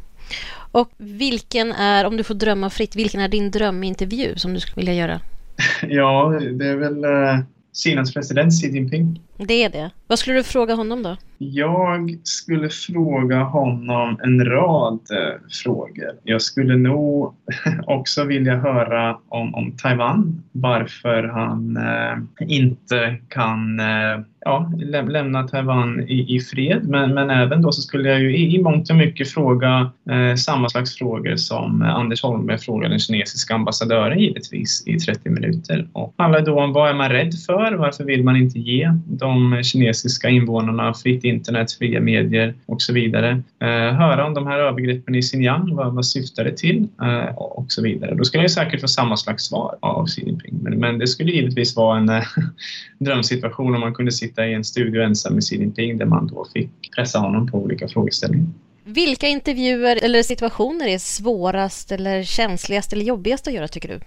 Och 0.72 0.89
vilken 0.98 1.72
är, 1.72 2.06
om 2.06 2.17
du 2.17 2.24
får 2.24 2.36
drömma 2.36 2.70
fritt, 2.70 2.96
vilken 2.96 3.22
är 3.22 3.28
din 3.28 3.52
drömintervju 3.52 4.36
som 4.36 4.54
du 4.54 4.60
skulle 4.60 4.76
vilja 4.76 4.93
göra? 4.93 5.20
ja, 5.88 6.39
det 6.52 6.67
är 6.67 6.76
väl 6.76 7.06
uh, 7.06 7.39
Kinas 7.78 8.12
president 8.12 8.52
Xi 8.52 8.70
Jinping. 8.70 9.20
Det 9.38 9.63
är 9.63 9.69
det. 9.69 9.91
Vad 10.08 10.19
skulle 10.19 10.38
du 10.38 10.43
fråga 10.43 10.76
honom 10.76 11.04
då? 11.04 11.17
Jag 11.38 12.19
skulle 12.23 12.69
fråga 12.69 13.43
honom 13.43 14.19
en 14.23 14.45
rad 14.45 15.00
eh, 15.12 15.41
frågor. 15.63 16.12
Jag 16.23 16.41
skulle 16.41 16.76
nog 16.76 17.34
också 17.88 18.23
vilja 18.23 18.56
höra 18.56 19.17
om, 19.30 19.56
om 19.56 19.71
Taiwan, 19.71 20.43
varför 20.52 21.23
han 21.23 21.78
eh, 21.78 22.47
inte 22.47 23.17
kan 23.30 23.80
eh, 23.80 24.19
ja, 24.47 24.71
lä 24.78 25.02
lämna 25.02 25.47
Taiwan 25.47 26.00
i, 26.08 26.36
i, 26.36 26.39
fred. 26.39 26.88
Men, 26.88 27.13
men 27.13 27.30
även 27.30 27.62
då 27.62 27.71
så 27.71 27.82
skulle 27.82 28.10
jag 28.10 28.19
ju 28.21 28.38
i, 28.38 28.56
i 28.56 28.62
mångt 28.62 28.89
och 28.89 28.95
mycket 28.95 29.30
fråga 29.32 29.91
eh, 30.10 30.36
samma 30.36 30.69
slags 30.69 30.97
frågor 30.97 31.36
som 31.36 31.82
Anders 31.82 32.23
Holmberg 32.23 32.58
frågade 32.58 32.93
den 32.93 33.00
kinesiska 33.00 33.56
ambassadören 33.56 34.19
givetvis 34.19 34.84
i 34.88 35.00
30 35.00 35.30
minuter. 35.30 35.88
Och 35.93 36.13
handlar 36.17 36.41
då 36.41 36.60
om 36.60 36.73
vad 36.73 36.89
är 36.89 36.93
man 36.93 37.10
rädd 37.10 37.34
för? 37.45 37.73
Varför 37.73 38.04
vill 38.04 38.23
man 38.23 38.36
inte 38.36 38.60
ge 38.60 38.91
de 39.06 39.27
de 39.28 39.63
kinesiska 39.63 40.30
invånarna 40.30 40.94
fritt 40.94 41.24
internet, 41.24 41.72
fria 41.72 42.00
medier 42.00 42.56
och 42.66 42.82
så 42.82 42.94
vidare. 42.94 43.44
Eh, 43.60 43.68
höra 43.98 44.26
om 44.26 44.34
de 44.34 44.48
här 44.48 44.60
övergreppen 44.60 45.16
i 45.16 45.22
Xinjiang, 45.22 45.76
vad, 45.76 45.94
vad 45.94 46.06
syftar 46.06 46.44
det 46.44 46.58
till 46.58 46.88
eh, 47.02 47.38
och 47.38 47.66
så 47.72 47.82
vidare. 47.82 48.16
Då 48.16 48.24
skulle 48.24 48.44
jag 48.44 48.52
säkert 48.52 48.82
få 48.82 48.88
samma 48.88 49.18
slags 49.18 49.44
svar 49.44 49.78
av 49.80 50.06
Xi 50.06 50.25
Jinping. 50.25 50.60
Men, 50.62 50.80
men 50.80 51.00
det 51.00 51.08
skulle 51.08 51.32
givetvis 51.32 51.75
vara 51.75 51.98
en 51.98 52.10
eh, 52.10 52.23
drömsituation 53.00 53.75
om 53.75 53.82
man 53.82 53.94
kunde 53.94 54.12
sitta 54.12 54.48
i 54.48 54.54
en 54.54 54.63
studio 54.63 55.02
ensam 55.02 55.34
med 55.34 55.44
Xi 55.44 55.56
Jinping 55.56 55.98
där 55.98 56.06
man 56.06 56.28
då 56.28 56.48
fick 56.54 56.96
pressa 56.96 57.19
honom 57.19 57.48
på 57.48 57.58
olika 57.58 57.88
frågeställningar. 57.88 58.48
Vilka 58.84 59.28
intervjuer 59.28 60.00
eller 60.04 60.23
situationer 60.23 60.88
är 60.88 60.98
svårast 60.98 61.92
eller 61.92 62.23
känsligast 62.23 62.94
eller 62.94 63.06
jobbigast 63.06 63.48
att 63.48 63.54
göra 63.54 63.67
tycker 63.67 63.90
du? 63.90 64.00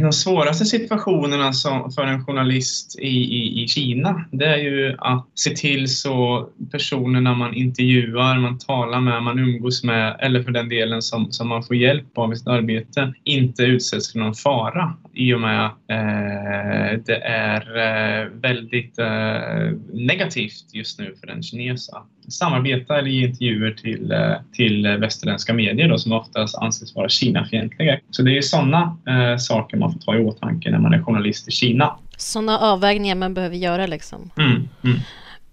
De 0.00 0.12
svåraste 0.12 0.64
situationerna 0.64 1.52
som, 1.52 1.92
för 1.92 2.02
en 2.02 2.24
journalist 2.24 2.98
i, 2.98 3.08
i, 3.08 3.62
i 3.62 3.68
Kina, 3.68 4.24
det 4.30 4.46
är 4.46 4.56
ju 4.56 4.96
att 4.98 5.26
se 5.34 5.50
till 5.50 5.96
så 5.96 6.48
personerna 6.72 7.34
man 7.34 7.54
intervjuar, 7.54 8.38
man 8.38 8.58
talar 8.58 9.00
med, 9.00 9.22
man 9.22 9.38
umgås 9.38 9.84
med 9.84 10.16
eller 10.20 10.42
för 10.42 10.50
den 10.50 10.68
delen 10.68 11.02
som, 11.02 11.32
som 11.32 11.48
man 11.48 11.62
får 11.62 11.76
hjälp 11.76 12.18
av 12.18 12.32
i 12.32 12.36
sitt 12.36 12.48
arbete 12.48 13.14
inte 13.24 13.62
utsätts 13.62 14.12
för 14.12 14.18
någon 14.18 14.34
fara 14.34 14.92
i 15.14 15.34
och 15.34 15.40
med 15.40 15.66
att 15.66 15.72
eh, 15.72 17.00
det 17.06 17.16
är 17.24 17.76
eh, 17.76 18.28
väldigt 18.28 18.98
eh, 18.98 19.78
negativt 19.92 20.64
just 20.72 20.98
nu 20.98 21.14
för 21.20 21.26
en 21.26 21.42
kines 21.42 21.88
att 21.88 22.06
samarbeta 22.28 22.98
eller 22.98 23.10
ge 23.10 23.26
intervjuer 23.26 23.70
till, 23.70 24.12
eh, 24.12 24.34
till 24.52 24.86
västerländska 24.86 25.54
medier 25.54 25.88
då, 25.88 25.98
som 25.98 26.12
oftast 26.12 26.58
anses 26.58 26.94
vara 26.94 27.08
Kina-fientliga. 27.08 27.98
Så 28.10 28.22
det 28.22 28.38
är 28.38 28.42
sådana 28.42 28.98
eh, 29.08 29.36
saker 29.36 29.76
man 29.76 29.85
får 29.92 30.00
ta 30.00 30.16
i 30.16 30.18
åtanke 30.18 30.70
när 30.70 30.78
man 30.78 30.94
är 30.94 31.02
journalist 31.02 31.48
i 31.48 31.50
Kina. 31.50 31.96
Sådana 32.16 32.58
avvägningar 32.58 33.14
man 33.14 33.34
behöver 33.34 33.56
göra 33.56 33.86
liksom. 33.86 34.30
Mm, 34.36 34.68
mm. 34.84 34.98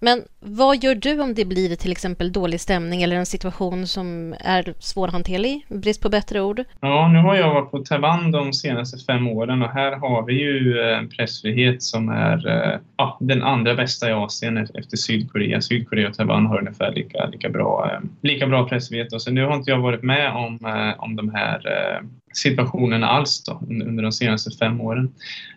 Men 0.04 0.22
vad 0.40 0.84
gör 0.84 0.94
du 0.94 1.20
om 1.20 1.34
det 1.34 1.44
blir 1.44 1.76
till 1.76 1.92
exempel 1.92 2.32
dålig 2.32 2.60
stämning 2.60 3.02
eller 3.02 3.16
en 3.16 3.26
situation 3.26 3.86
som 3.86 4.34
är 4.40 4.74
svårhanterlig? 4.78 5.66
Brist 5.68 6.02
på 6.02 6.08
bättre 6.08 6.40
ord? 6.40 6.64
Ja, 6.80 7.08
nu 7.08 7.18
har 7.18 7.34
jag 7.34 7.54
varit 7.54 7.70
på 7.70 7.78
Taiwan 7.78 8.30
de 8.30 8.52
senaste 8.52 8.98
fem 9.04 9.28
åren 9.28 9.62
och 9.62 9.70
här 9.70 9.96
har 9.96 10.26
vi 10.26 10.34
ju 10.34 10.80
en 10.80 11.08
pressfrihet 11.08 11.82
som 11.82 12.08
är 12.08 12.48
eh, 12.48 12.80
ja, 12.96 13.18
den 13.20 13.42
andra 13.42 13.74
bästa 13.74 14.10
i 14.10 14.12
Asien 14.12 14.58
efter 14.58 14.96
Sydkorea. 14.96 15.60
Sydkorea 15.60 16.08
och 16.08 16.14
Taiwan 16.14 16.46
har 16.46 16.58
ungefär 16.58 16.92
lika, 16.92 17.26
lika, 17.26 17.48
bra, 17.48 17.90
eh, 17.92 18.00
lika 18.22 18.46
bra 18.46 18.68
pressfrihet. 18.68 19.20
Så 19.20 19.30
nu 19.30 19.44
har 19.44 19.56
inte 19.56 19.70
jag 19.70 19.78
varit 19.78 20.02
med 20.02 20.32
om, 20.32 20.58
eh, 20.64 21.02
om 21.02 21.16
de 21.16 21.34
här 21.34 21.60
situationerna 22.34 23.08
alls 23.08 23.44
då, 23.44 23.62
under 23.68 24.02
de 24.02 24.12
senaste 24.12 24.50
fem 24.58 24.80
åren. 24.80 25.12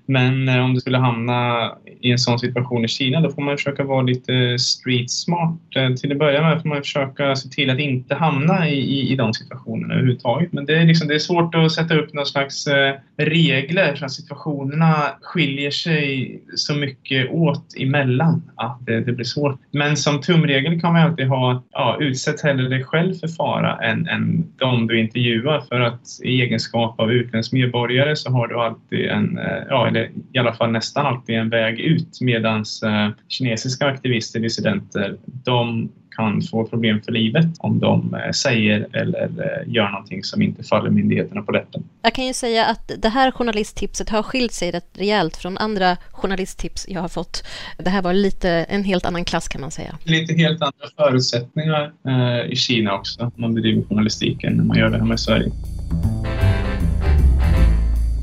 Men 0.08 0.50
eh, 0.50 0.64
om 0.64 0.74
du 0.74 0.80
skulle 0.80 0.98
hamna 0.98 1.72
i 2.02 2.12
en 2.12 2.18
sån 2.18 2.40
situation 2.40 2.86
i 2.86 2.88
Kina 2.88 3.22
då 3.22 3.30
får 3.30 3.42
man 3.42 3.58
försöka 3.58 3.84
vara 3.84 4.02
lite 4.02 4.60
street 4.60 5.12
smart. 5.12 5.60
Eh, 5.76 5.94
till 5.94 6.12
att 6.12 6.18
börja 6.18 6.42
med 6.42 6.62
får 6.62 6.70
man 6.70 6.82
försöka 6.82 7.36
se 7.36 7.50
till 7.50 7.70
att 7.70 7.80
inte 7.80 8.16
hamna 8.16 8.70
i, 8.70 8.76
i, 8.76 9.12
i 9.12 9.16
de 9.16 9.34
situationerna 9.34 9.94
överhuvudtaget. 9.94 10.54
Men 10.54 10.66
det 10.66 10.76
är, 10.76 10.86
liksom, 10.86 11.08
det 11.08 11.16
är 11.16 11.20
svårt 11.20 11.56
att 11.56 11.72
sätta 11.72 11.96
upp 11.96 12.14
någon 12.14 12.26
slags 12.26 12.68
eh, 12.68 12.96
regler 13.18 13.96
så 13.96 14.06
att 14.06 14.12
situationerna 14.12 14.96
skiljer 15.22 15.72
sig 15.72 16.42
så 16.56 16.74
mycket 16.74 17.32
åt 17.32 17.76
emellan 17.78 18.52
att 18.56 18.86
det, 18.86 19.02
det 19.02 19.12
blir 19.12 19.26
svårt. 19.26 19.60
Men 19.72 19.98
som 19.98 20.22
tumregel 20.22 20.82
kan 20.82 20.94
man 20.94 21.02
alltid 21.02 21.28
ha, 21.28 21.64
ja, 21.72 21.98
utsätt 22.00 22.42
hellre 22.42 22.70
dig 22.70 22.84
själv 22.84 23.14
för 23.14 23.28
fara 23.28 23.78
än, 23.78 24.08
än 24.08 24.46
de 24.58 24.88
du 24.88 25.00
intervjuar 25.00 25.62
för 25.70 25.80
att 25.80 26.02
i 26.24 26.42
egenskap 26.42 26.67
av 26.74 27.12
utländsk 27.12 27.54
medborgare 27.54 28.16
så 28.16 28.32
har 28.32 28.48
du 28.48 28.60
alltid 28.60 29.06
en, 29.06 29.38
eh, 29.38 29.64
ja, 29.70 29.88
eller 29.88 30.10
i 30.34 30.38
alla 30.40 30.54
fall 30.54 30.72
nästan 30.72 31.06
alltid 31.06 31.36
en 31.36 31.50
väg 31.50 31.80
ut 31.80 32.22
medans 32.22 32.84
eh, 32.84 33.10
kinesiska 33.28 33.86
aktivister, 33.86 34.40
dissidenter, 34.40 35.18
de 35.26 35.90
kan 36.18 36.42
få 36.42 36.66
problem 36.66 37.02
för 37.02 37.12
livet 37.12 37.46
om 37.60 37.80
de 37.80 38.14
eh, 38.14 38.32
säger 38.32 38.88
eller 38.94 39.64
gör 39.68 39.90
någonting 39.90 40.24
som 40.24 40.42
inte 40.42 40.64
faller 40.64 40.90
myndigheterna 40.90 41.42
på 41.42 41.52
läppen. 41.52 41.84
Jag 42.02 42.14
kan 42.14 42.26
ju 42.26 42.34
säga 42.34 42.66
att 42.66 42.92
det 42.98 43.10
här 43.10 43.32
journalisttipset 43.32 44.10
har 44.10 44.24
skilt 44.24 44.52
sig 44.52 44.72
rätt 44.72 44.90
rejält 44.94 45.38
från 45.38 45.58
andra 45.58 45.98
journalisttips 46.12 46.86
jag 46.90 47.02
har 47.02 47.08
fått. 47.08 47.44
Det 47.78 47.90
här 47.90 48.02
var 48.02 48.14
lite 48.14 48.50
en 48.50 48.84
helt 48.84 49.06
annan 49.06 49.26
klass 49.26 49.48
kan 49.48 49.62
man 49.62 49.72
säga. 49.72 49.98
Lite 50.04 50.34
helt 50.34 50.62
andra 50.62 50.88
förutsättningar 50.98 51.92
eh, 52.08 52.52
i 52.52 52.56
Kina 52.56 52.94
också. 52.94 53.32
Man 53.36 53.54
bedriver 53.54 53.84
journalistiken 53.90 54.54
när 54.54 54.64
man 54.64 54.78
gör 54.78 54.90
det 54.90 54.98
hemma 54.98 55.14
i 55.14 55.18
Sverige. 55.18 55.52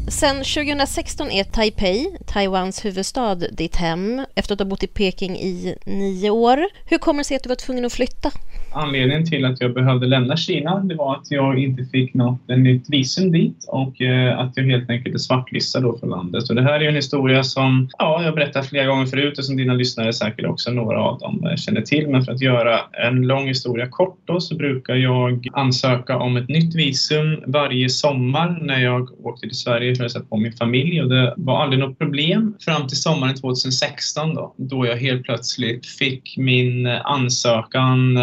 Sen 0.09 0.37
2016 0.45 1.31
är 1.31 1.45
Taipei, 1.45 2.17
Taiwans 2.27 2.85
huvudstad, 2.85 3.35
ditt 3.35 3.77
hem 3.77 4.27
efter 4.35 4.55
att 4.55 4.61
ha 4.61 4.67
bott 4.67 4.83
i 4.83 4.87
Peking 4.87 5.37
i 5.37 5.77
nio 5.85 6.31
år. 6.31 6.67
Hur 6.85 6.99
kommer 6.99 7.21
det 7.21 7.25
sig 7.25 7.37
att 7.37 7.43
du 7.43 7.49
var 7.49 7.57
tvungen 7.57 7.85
att 7.85 7.93
flytta? 7.93 8.31
Anledningen 8.77 9.27
till 9.27 9.45
att 9.45 9.61
jag 9.61 9.75
behövde 9.75 10.07
lämna 10.07 10.37
Kina 10.37 10.81
det 10.81 10.95
var 10.95 11.17
att 11.17 11.31
jag 11.31 11.59
inte 11.59 11.85
fick 11.85 12.15
något 12.15 12.51
eh, 12.51 12.57
nytt 12.57 12.91
visum 12.91 13.33
dit 13.33 13.65
och 13.69 14.01
eh, 14.03 14.39
att 14.39 14.57
jag 14.57 14.65
helt 14.65 14.91
enkelt 14.91 15.15
är 15.15 15.19
svartlistad 15.19 15.81
då 15.81 15.99
för 15.99 16.07
landet. 16.07 16.51
Och 16.51 16.55
det 16.55 16.63
här 16.63 16.81
är 16.81 16.89
en 16.89 16.95
historia 16.95 17.45
som 17.45 17.89
ja, 17.99 18.23
jag 18.23 18.35
berättat 18.35 18.67
flera 18.67 18.87
gånger 18.87 19.07
förut 19.07 19.39
och 19.39 19.45
som 19.45 19.57
dina 19.57 19.75
lyssnare 19.75 20.13
säkert 20.13 20.47
också 20.47 20.71
några 20.71 21.01
av 21.01 21.19
dem 21.19 21.47
eh, 21.47 21.57
känner 21.57 21.81
till. 21.81 22.09
Men 22.09 22.25
för 22.25 22.33
att 22.33 22.41
göra 22.41 22.81
en 22.93 23.27
lång 23.27 23.47
historia 23.47 23.87
kort 23.87 24.19
då 24.25 24.41
så 24.41 24.57
brukar 24.57 24.95
jag 24.95 25.49
ansöka 25.53 26.19
om 26.19 26.37
ett 26.37 26.49
nytt 26.49 26.75
visum 26.75 27.43
varje 27.47 27.89
sommar 27.89 28.59
när 28.63 28.81
jag 28.81 29.27
åkte 29.27 29.49
till 29.49 29.59
Sverige 29.59 29.95
för 29.95 30.05
att 30.05 30.13
sätta 30.13 30.25
på 30.25 30.37
min 30.37 30.53
familj 30.53 31.03
och 31.03 31.09
det 31.09 31.35
var 31.37 31.63
aldrig 31.63 31.81
något 31.81 31.99
problem 31.99 32.55
fram 32.61 32.89
till 32.89 33.01
sommaren 33.01 33.35
2016 33.35 34.35
då, 34.35 34.55
då 34.57 34.87
jag 34.87 34.97
helt 34.97 35.23
plötsligt 35.23 35.87
fick 35.87 36.35
min 36.37 36.87
ansökan 36.87 38.19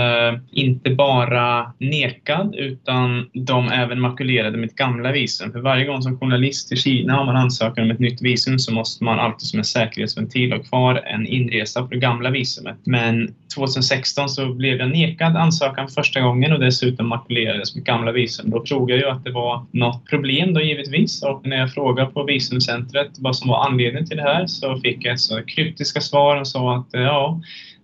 inte 0.52 0.90
bara 0.90 1.74
nekad 1.78 2.56
utan 2.56 3.30
de 3.34 3.70
även 3.70 4.00
makulerade 4.02 4.58
mitt 4.58 4.76
gamla 4.76 5.12
visum. 5.12 5.52
För 5.52 5.60
varje 5.60 5.86
gång 5.86 6.02
som 6.02 6.20
journalist 6.20 6.72
i 6.72 6.76
Kina 6.76 7.20
om 7.20 7.26
man 7.26 7.36
ansöker 7.36 7.82
om 7.82 7.92
ett 7.92 8.00
nytt 8.00 8.22
visum 8.22 8.60
så 8.60 8.74
måste 8.74 9.04
man 9.04 9.20
alltid 9.20 9.48
som 9.48 9.60
en 9.60 9.66
säkerhetsventil 9.66 10.52
ha 10.52 10.60
kvar 10.60 10.96
en 10.96 11.28
inresa 11.28 11.82
på 11.82 11.88
det 11.88 11.98
gamla 11.98 12.30
visumet. 12.30 12.78
Men 12.84 13.34
2016 13.56 14.30
så 14.30 14.54
blev 14.54 14.78
jag 14.78 14.90
nekad 14.90 15.36
ansökan 15.36 15.88
första 15.88 16.22
gången 16.22 16.54
och 16.54 16.60
dessutom 16.60 17.08
makulerades 17.08 17.76
mitt 17.76 17.86
gamla 17.86 18.12
visum. 18.12 18.50
Då 18.50 18.60
förstod 18.60 18.92
jag 18.92 18.98
ju 18.98 19.06
att 19.06 19.24
det 19.24 19.32
var 19.32 19.66
något 19.72 20.10
problem 20.10 20.54
då 20.54 20.62
givetvis 20.62 21.24
och 21.24 21.48
när 21.48 21.58
jag 21.58 21.74
frågade 21.74 22.12
på 22.12 22.24
visumcentret 22.24 23.12
vad 23.20 23.36
som 23.36 23.50
var 23.50 23.66
anledningen 23.66 24.08
till 24.08 24.18
det 24.18 24.24
här 24.24 24.46
så 24.48 24.80
fick 24.80 25.06
jag 25.06 25.20
så 25.20 25.42
kryptiska 25.44 26.02
svar 26.02 26.40
och 26.40 26.48
sa 26.48 26.76
att 26.76 26.88
ja, 26.92 27.42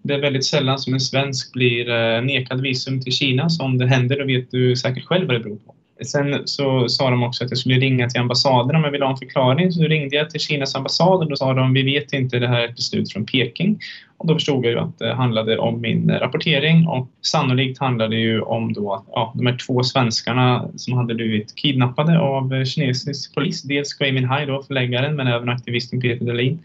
det 0.08 0.14
är 0.14 0.22
väldigt 0.22 0.46
sällan 0.46 0.80
som 0.80 0.94
en 0.94 1.00
svensk 1.00 1.54
blir 1.54 1.90
eh, 1.90 2.22
nekad 2.22 2.62
visum 2.62 3.02
till 3.02 3.14
Kina, 3.14 3.50
så 3.50 3.64
om 3.64 3.78
det 3.78 3.88
händer 3.88 4.20
då 4.20 4.26
vet 4.26 4.52
du 4.52 4.76
säkert 4.76 5.06
själv 5.06 5.28
vad 5.28 5.36
det 5.36 5.40
beror 5.40 5.58
på. 5.58 5.74
Sen 6.06 6.48
så 6.48 6.90
sa 6.90 7.10
de 7.10 7.24
också 7.24 7.44
att 7.44 7.52
jag 7.52 7.58
skulle 7.58 7.76
ringa 7.76 8.10
till 8.10 8.22
ambassaden 8.22 8.76
om 8.76 8.84
jag 8.84 8.92
ville 8.92 9.06
ha 9.06 9.12
en 9.12 9.18
förklaring. 9.18 9.72
Så 9.72 9.84
ringde 9.84 10.16
jag 10.16 10.30
till 10.30 10.40
Kinas 10.40 10.76
ambassad 10.76 11.20
och 11.20 11.30
då 11.30 11.36
sa 11.36 11.54
de 11.54 11.74
vi 11.74 11.84
vet 11.84 12.14
inte, 12.14 12.40
det 12.40 12.48
här 12.48 12.62
är 12.62 12.70
ett 12.70 12.76
beslut 12.76 13.12
från 13.12 13.26
Peking. 13.26 13.80
Och 14.18 14.28
då 14.28 14.34
förstod 14.34 14.66
jag 14.66 14.72
ju 14.72 14.80
att 14.80 15.00
det 15.00 15.14
handlade 15.14 15.58
om 15.58 15.82
min 15.82 16.12
rapportering 16.12 16.88
och 16.88 17.10
sannolikt 17.22 17.80
handlade 17.80 18.16
det 18.16 18.22
ju 18.22 18.42
om 18.42 18.74
då 18.74 18.94
att 18.94 19.06
ja, 19.12 19.34
de 19.36 19.46
här 19.46 19.58
två 19.68 19.84
svenskarna 19.84 20.68
som 20.76 20.94
hade 20.94 21.16
blivit 21.16 21.56
kidnappade 21.56 22.20
av 22.20 22.54
eh, 22.54 22.64
kinesisk 22.64 23.36
polis. 23.36 23.62
Dels 23.62 23.94
Gui 23.94 24.12
Minhai 24.12 24.46
då, 24.46 24.64
förläggaren, 24.64 25.16
men 25.16 25.28
även 25.28 25.50
aktivisten 25.50 26.02
Peter 26.02 26.26
Dahlin. 26.26 26.60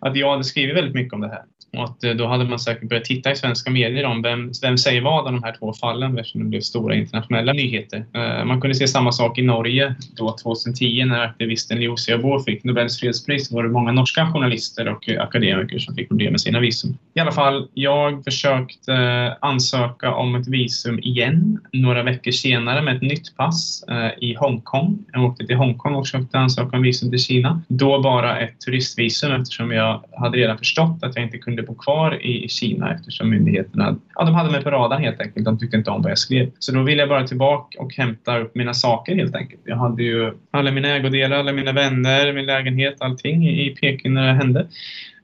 Att 0.00 0.16
jag 0.16 0.30
hade 0.30 0.44
skrivit 0.44 0.76
väldigt 0.76 0.94
mycket 0.94 1.12
om 1.12 1.20
det 1.20 1.28
här. 1.28 1.42
Och 1.76 1.84
att 1.84 2.04
eh, 2.04 2.10
då 2.10 2.26
hade 2.26 2.44
man 2.44 2.58
säkert 2.58 2.88
börjat 2.88 3.04
titta 3.04 3.32
i 3.32 3.36
svenska 3.36 3.70
medier 3.70 4.04
om 4.04 4.22
vem, 4.22 4.52
vem 4.62 4.78
säger 4.78 5.02
vad 5.02 5.26
av 5.26 5.32
de 5.32 5.42
här 5.42 5.56
två 5.58 5.72
fallen 5.72 6.18
eftersom 6.18 6.42
det 6.42 6.48
blev 6.48 6.60
stora 6.60 6.94
internationella 6.94 7.52
nyheter. 7.52 8.04
Eh, 8.14 8.44
man 8.44 8.60
kunde 8.60 8.74
se 8.74 8.88
samma 8.88 9.12
sak 9.12 9.38
i 9.38 9.42
Norge 9.42 9.94
då 10.16 10.36
2010 10.42 11.04
när 11.04 11.20
aktivisten 11.20 11.80
Liu 11.80 11.96
Xiaobo 11.96 12.40
fick 12.40 12.64
Nobels 12.64 13.00
fredspris. 13.00 13.52
var 13.52 13.62
det 13.62 13.68
många 13.68 13.92
norska 13.92 14.32
journalister 14.32 14.88
och 14.88 15.08
eh, 15.08 15.22
akademiker 15.22 15.78
som 15.78 15.94
fick 15.94 16.08
problem 16.08 16.30
med 16.30 16.40
sina 16.40 16.60
visum. 16.60 16.98
I 17.14 17.20
alla 17.20 17.32
fall, 17.32 17.68
jag 17.74 18.24
försökte 18.24 18.94
ansöka 19.40 20.14
om 20.14 20.34
ett 20.34 20.48
visum 20.48 20.98
igen 20.98 21.60
några 21.72 22.02
veckor 22.02 22.30
senare 22.30 22.82
med 22.82 22.96
ett 22.96 23.02
nytt 23.02 23.36
pass 23.36 23.84
i 24.20 24.34
Hongkong. 24.34 24.98
Jag 25.12 25.24
åkte 25.24 25.46
till 25.46 25.56
Hongkong 25.56 25.94
och 25.94 26.06
försökte 26.06 26.38
ansöka 26.38 26.76
om 26.76 26.82
visum 26.82 27.10
till 27.10 27.18
Kina. 27.18 27.62
Då 27.68 28.02
bara 28.02 28.38
ett 28.40 28.60
turistvisum 28.60 29.32
eftersom 29.32 29.70
jag 29.70 30.04
hade 30.16 30.38
redan 30.38 30.58
förstått 30.58 30.98
att 31.02 31.16
jag 31.16 31.24
inte 31.24 31.38
kunde 31.38 31.57
bo 31.62 31.74
kvar 31.74 32.26
i 32.26 32.48
Kina 32.48 32.94
eftersom 32.94 33.30
myndigheterna 33.30 33.96
ja, 34.14 34.24
de 34.24 34.34
hade 34.34 34.50
mig 34.50 34.62
på 34.62 34.70
radarn 34.70 35.02
helt 35.02 35.20
enkelt. 35.20 35.44
De 35.44 35.58
tyckte 35.58 35.76
inte 35.76 35.90
om 35.90 36.02
vad 36.02 36.10
jag 36.10 36.18
skrev. 36.18 36.50
Så 36.58 36.72
då 36.72 36.82
ville 36.82 37.02
jag 37.02 37.08
bara 37.08 37.26
tillbaka 37.26 37.80
och 37.80 37.94
hämta 37.94 38.38
upp 38.38 38.54
mina 38.54 38.74
saker 38.74 39.14
helt 39.14 39.34
enkelt. 39.34 39.62
Jag 39.64 39.76
hade 39.76 40.02
ju 40.02 40.32
alla 40.50 40.70
mina 40.70 40.88
ägodelar, 40.88 41.36
alla 41.38 41.52
mina 41.52 41.72
vänner, 41.72 42.32
min 42.32 42.46
lägenhet, 42.46 42.96
allting 42.98 43.48
i 43.48 43.76
Peking 43.80 44.14
när 44.14 44.26
det 44.26 44.32
hände. 44.32 44.66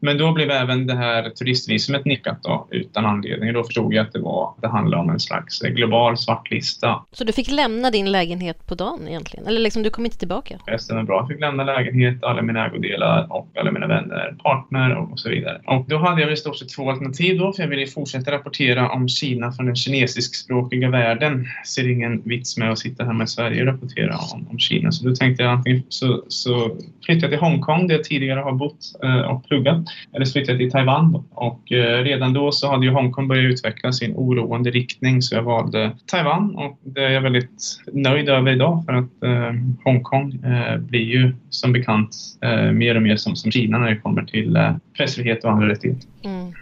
Men 0.05 0.19
då 0.19 0.33
blev 0.33 0.51
även 0.51 0.87
det 0.87 0.95
här 0.95 1.31
turistvisumet 1.31 2.05
nekat 2.05 2.43
då, 2.43 2.69
utan 2.71 3.07
anledning. 3.07 3.53
Då 3.53 3.65
förstod 3.65 3.95
jag 3.95 4.07
att 4.07 4.13
det, 4.13 4.21
var, 4.21 4.55
det 4.61 4.69
handlade 4.69 5.03
om 5.03 5.11
en 5.11 5.21
slags 5.21 5.61
global 5.61 6.17
svartlista. 6.17 7.05
Så 7.13 7.25
du 7.25 7.33
fick 7.33 7.51
lämna 7.51 7.91
din 7.91 8.13
lägenhet 8.13 8.67
på 8.67 8.75
dagen 8.75 9.09
egentligen? 9.09 9.47
Eller 9.47 9.61
liksom, 9.61 9.83
du 9.83 9.91
kom 9.91 10.05
inte 10.05 10.19
tillbaka? 10.19 10.59
Det 10.67 10.79
stämmer 10.79 11.03
bra. 11.03 11.21
Jag 11.21 11.29
fick 11.29 11.41
lämna 11.41 11.65
lägenhet, 11.65 12.25
alla 12.25 12.43
mina 12.43 12.67
ägodelar 12.67 13.27
och 13.31 13.49
alla 13.61 13.73
mina 13.73 13.87
vänner, 13.87 14.37
partner 14.43 14.97
och 14.97 15.19
så 15.21 15.29
vidare. 15.29 15.61
Och 15.67 15.85
då 15.89 15.99
hade 15.99 16.21
jag 16.21 16.33
i 16.33 16.37
stort 16.37 16.57
sett 16.57 16.69
två 16.69 16.91
alternativ 16.91 17.39
då, 17.39 17.53
för 17.53 17.63
jag 17.63 17.71
ville 17.71 17.87
fortsätta 17.87 18.31
rapportera 18.31 18.91
om 18.91 19.09
Kina 19.09 19.53
från 19.53 19.67
den 19.67 19.77
kinesiskspråkiga 19.77 20.91
världen. 20.91 21.47
Ser 21.67 21.89
ingen 21.89 22.23
vits 22.23 22.57
med 22.57 22.73
att 22.73 22.79
sitta 22.79 23.05
hemma 23.05 23.25
i 23.25 23.27
Sverige 23.27 23.61
och 23.61 23.67
rapportera 23.67 24.17
om, 24.35 24.47
om 24.51 24.59
Kina. 24.59 24.93
Så 24.93 25.09
då 25.09 25.15
tänkte 25.15 25.43
jag 25.43 25.53
antingen 25.53 25.83
så, 25.89 26.25
så 26.29 26.77
flyttade 27.05 27.27
jag 27.27 27.31
till 27.31 27.49
Hongkong 27.49 27.87
där 27.87 27.95
jag 27.95 28.05
tidigare 28.05 28.41
har 28.41 28.53
bott 28.53 28.93
eh, 29.05 29.21
och 29.21 29.49
pluggat 29.49 29.93
eller 30.12 30.26
flyttade 30.26 30.59
till 30.59 30.70
Taiwan. 30.70 31.12
Då. 31.12 31.24
Och 31.30 31.72
eh, 31.72 32.03
redan 32.03 32.32
då 32.32 32.53
så 32.53 32.70
hade 32.70 32.86
ju 32.86 32.92
Hongkong 32.92 33.28
börjat 33.28 33.53
utveckla 33.53 33.92
sin 33.92 34.14
oroande 34.14 34.70
riktning 34.70 35.22
så 35.22 35.34
jag 35.34 35.42
valde 35.42 35.97
Taiwan 36.07 36.57
och 36.57 36.78
det 36.82 37.05
är 37.05 37.11
jag 37.11 37.20
väldigt 37.20 37.82
nöjd 37.92 38.28
över 38.28 38.53
idag 38.53 38.84
för 38.86 38.92
att 38.92 39.22
eh, 39.22 39.53
Hongkong 39.84 40.45
eh, 40.45 40.78
blir 40.78 41.05
ju 41.05 41.34
som 41.51 41.72
bekant 41.72 42.16
eh, 42.40 42.72
mer 42.72 42.95
och 42.95 43.03
mer 43.03 43.16
som, 43.16 43.36
som 43.36 43.51
Kina 43.51 43.78
när 43.78 43.90
det 43.90 43.97
kommer 43.97 44.22
till 44.22 44.57
eh, 44.57 44.76
pressfrihet 44.97 45.45
och 45.45 45.51
andra 45.51 45.68
rättigheter. 45.68 46.09
Mm. 46.24 46.53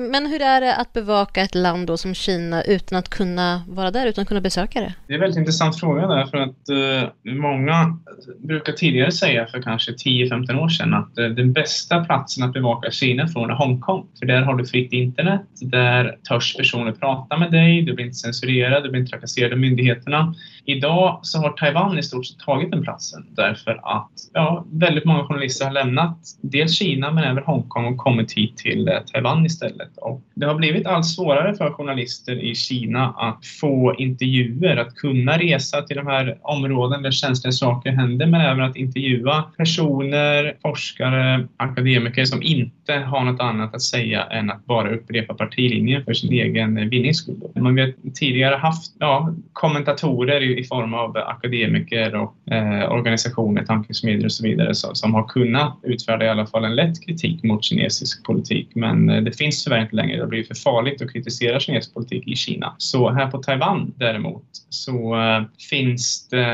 Men 0.00 0.26
hur 0.26 0.42
är 0.42 0.60
det 0.60 0.76
att 0.76 0.92
bevaka 0.92 1.40
ett 1.40 1.54
land 1.54 1.86
då 1.86 1.96
som 1.96 2.14
Kina 2.14 2.62
utan 2.62 2.98
att 2.98 3.08
kunna 3.08 3.62
vara 3.68 3.90
där, 3.90 4.06
utan 4.06 4.22
att 4.22 4.28
kunna 4.28 4.40
besöka 4.40 4.80
det? 4.80 4.94
Det 5.06 5.12
är 5.12 5.14
en 5.14 5.20
väldigt 5.20 5.38
intressant 5.38 5.80
fråga 5.80 6.06
där 6.06 6.26
för 6.26 6.38
att 6.38 6.68
eh, 6.68 7.32
många 7.34 7.98
brukar 8.38 8.72
tidigare 8.72 9.12
säga 9.12 9.46
för 9.46 9.62
kanske 9.62 9.92
10-15 9.92 10.58
år 10.58 10.68
sedan 10.68 10.94
att 10.94 11.18
eh, 11.18 11.26
den 11.26 11.52
bästa 11.52 12.04
platsen 12.04 12.44
att 12.44 12.52
bevaka 12.52 12.90
Kina 12.90 13.28
från 13.28 13.50
är 13.50 13.54
Hongkong. 13.54 14.06
För 14.18 14.26
där 14.26 14.42
har 14.42 14.54
du 14.54 14.66
fritt 14.66 14.92
internet, 14.92 15.46
där 15.60 16.18
törs 16.28 16.56
personer 16.56 16.92
prata 16.92 17.38
med 17.38 17.52
dig, 17.52 17.82
du 17.82 17.94
blir 17.94 18.04
inte 18.04 18.18
censurerad, 18.18 18.82
du 18.82 18.90
blir 18.90 19.00
inte 19.00 19.10
trakasserad 19.10 19.52
av 19.52 19.58
myndigheterna. 19.58 20.34
Idag 20.64 21.20
så 21.22 21.38
har 21.38 21.50
Taiwan 21.50 21.98
i 21.98 22.02
stort 22.02 22.26
sett 22.26 22.38
tagit 22.38 22.70
den 22.70 22.82
platsen 22.82 23.26
därför 23.30 23.80
att 23.82 24.10
ja, 24.32 24.64
väldigt 24.72 25.04
många 25.04 25.24
journalister 25.24 25.64
har 25.64 25.72
lämnat 25.72 26.18
dels 26.40 26.78
Kina 26.78 27.10
men 27.10 27.24
även 27.24 27.44
Hongkong 27.44 27.84
och 27.84 27.96
kommit 27.96 28.32
hit 28.32 28.56
till 28.56 28.88
eh, 28.88 28.94
Taiwan 29.12 29.46
istället. 29.46 29.96
Och 29.96 30.22
det 30.34 30.46
har 30.46 30.54
blivit 30.54 30.86
allt 30.86 31.06
svårare 31.06 31.54
för 31.54 31.70
journalister 31.70 32.44
i 32.44 32.54
Kina 32.54 33.14
att 33.16 33.46
få 33.60 33.94
intervjuer, 33.98 34.76
att 34.76 34.94
kunna 34.94 35.38
resa 35.38 35.82
till 35.82 35.96
de 35.96 36.06
här 36.06 36.38
områden 36.42 37.02
där 37.02 37.10
känsliga 37.10 37.52
saker 37.52 37.90
händer 37.92 38.26
men 38.26 38.40
även 38.40 38.64
att 38.64 38.76
intervjua 38.76 39.44
personer, 39.56 40.56
forskare, 40.62 41.48
akademiker 41.56 42.24
som 42.24 42.42
inte 42.42 42.92
har 42.94 43.24
något 43.24 43.40
annat 43.40 43.74
att 43.74 43.82
säga 43.82 44.24
än 44.24 44.50
att 44.50 44.66
bara 44.66 44.94
upprepa 44.94 45.34
partilinjen 45.34 46.04
för 46.04 46.12
sin 46.12 46.32
egen 46.32 46.90
vinnings 46.90 47.18
skull. 47.18 47.40
Man 47.54 47.78
har 47.78 47.92
tidigare 48.14 48.54
haft 48.54 48.92
ja, 48.98 49.34
kommentatorer 49.52 50.57
i 50.57 50.57
i 50.58 50.64
form 50.64 50.94
av 50.94 51.16
akademiker 51.16 52.14
och 52.14 52.52
eh, 52.52 52.92
organisationer, 52.92 53.64
tankesmedjor 53.64 54.24
och 54.24 54.32
så 54.32 54.42
vidare 54.42 54.74
så, 54.74 54.94
som 54.94 55.14
har 55.14 55.28
kunnat 55.28 55.78
utfärda 55.82 56.24
i 56.24 56.28
alla 56.28 56.46
fall 56.46 56.64
en 56.64 56.76
lätt 56.76 57.06
kritik 57.06 57.42
mot 57.42 57.64
kinesisk 57.64 58.24
politik. 58.24 58.68
Men 58.74 59.10
eh, 59.10 59.22
det 59.22 59.32
finns 59.32 59.64
tyvärr 59.64 59.82
inte 59.82 59.96
längre. 59.96 60.16
Det 60.16 60.22
har 60.22 60.28
blivit 60.28 60.48
för 60.48 60.54
farligt 60.54 61.02
att 61.02 61.12
kritisera 61.12 61.60
kinesisk 61.60 61.94
politik 61.94 62.28
i 62.28 62.36
Kina. 62.36 62.74
Så 62.78 63.10
här 63.10 63.30
på 63.30 63.38
Taiwan 63.38 63.94
däremot 63.96 64.44
så 64.68 65.20
eh, 65.20 65.42
finns 65.70 66.28
det 66.28 66.46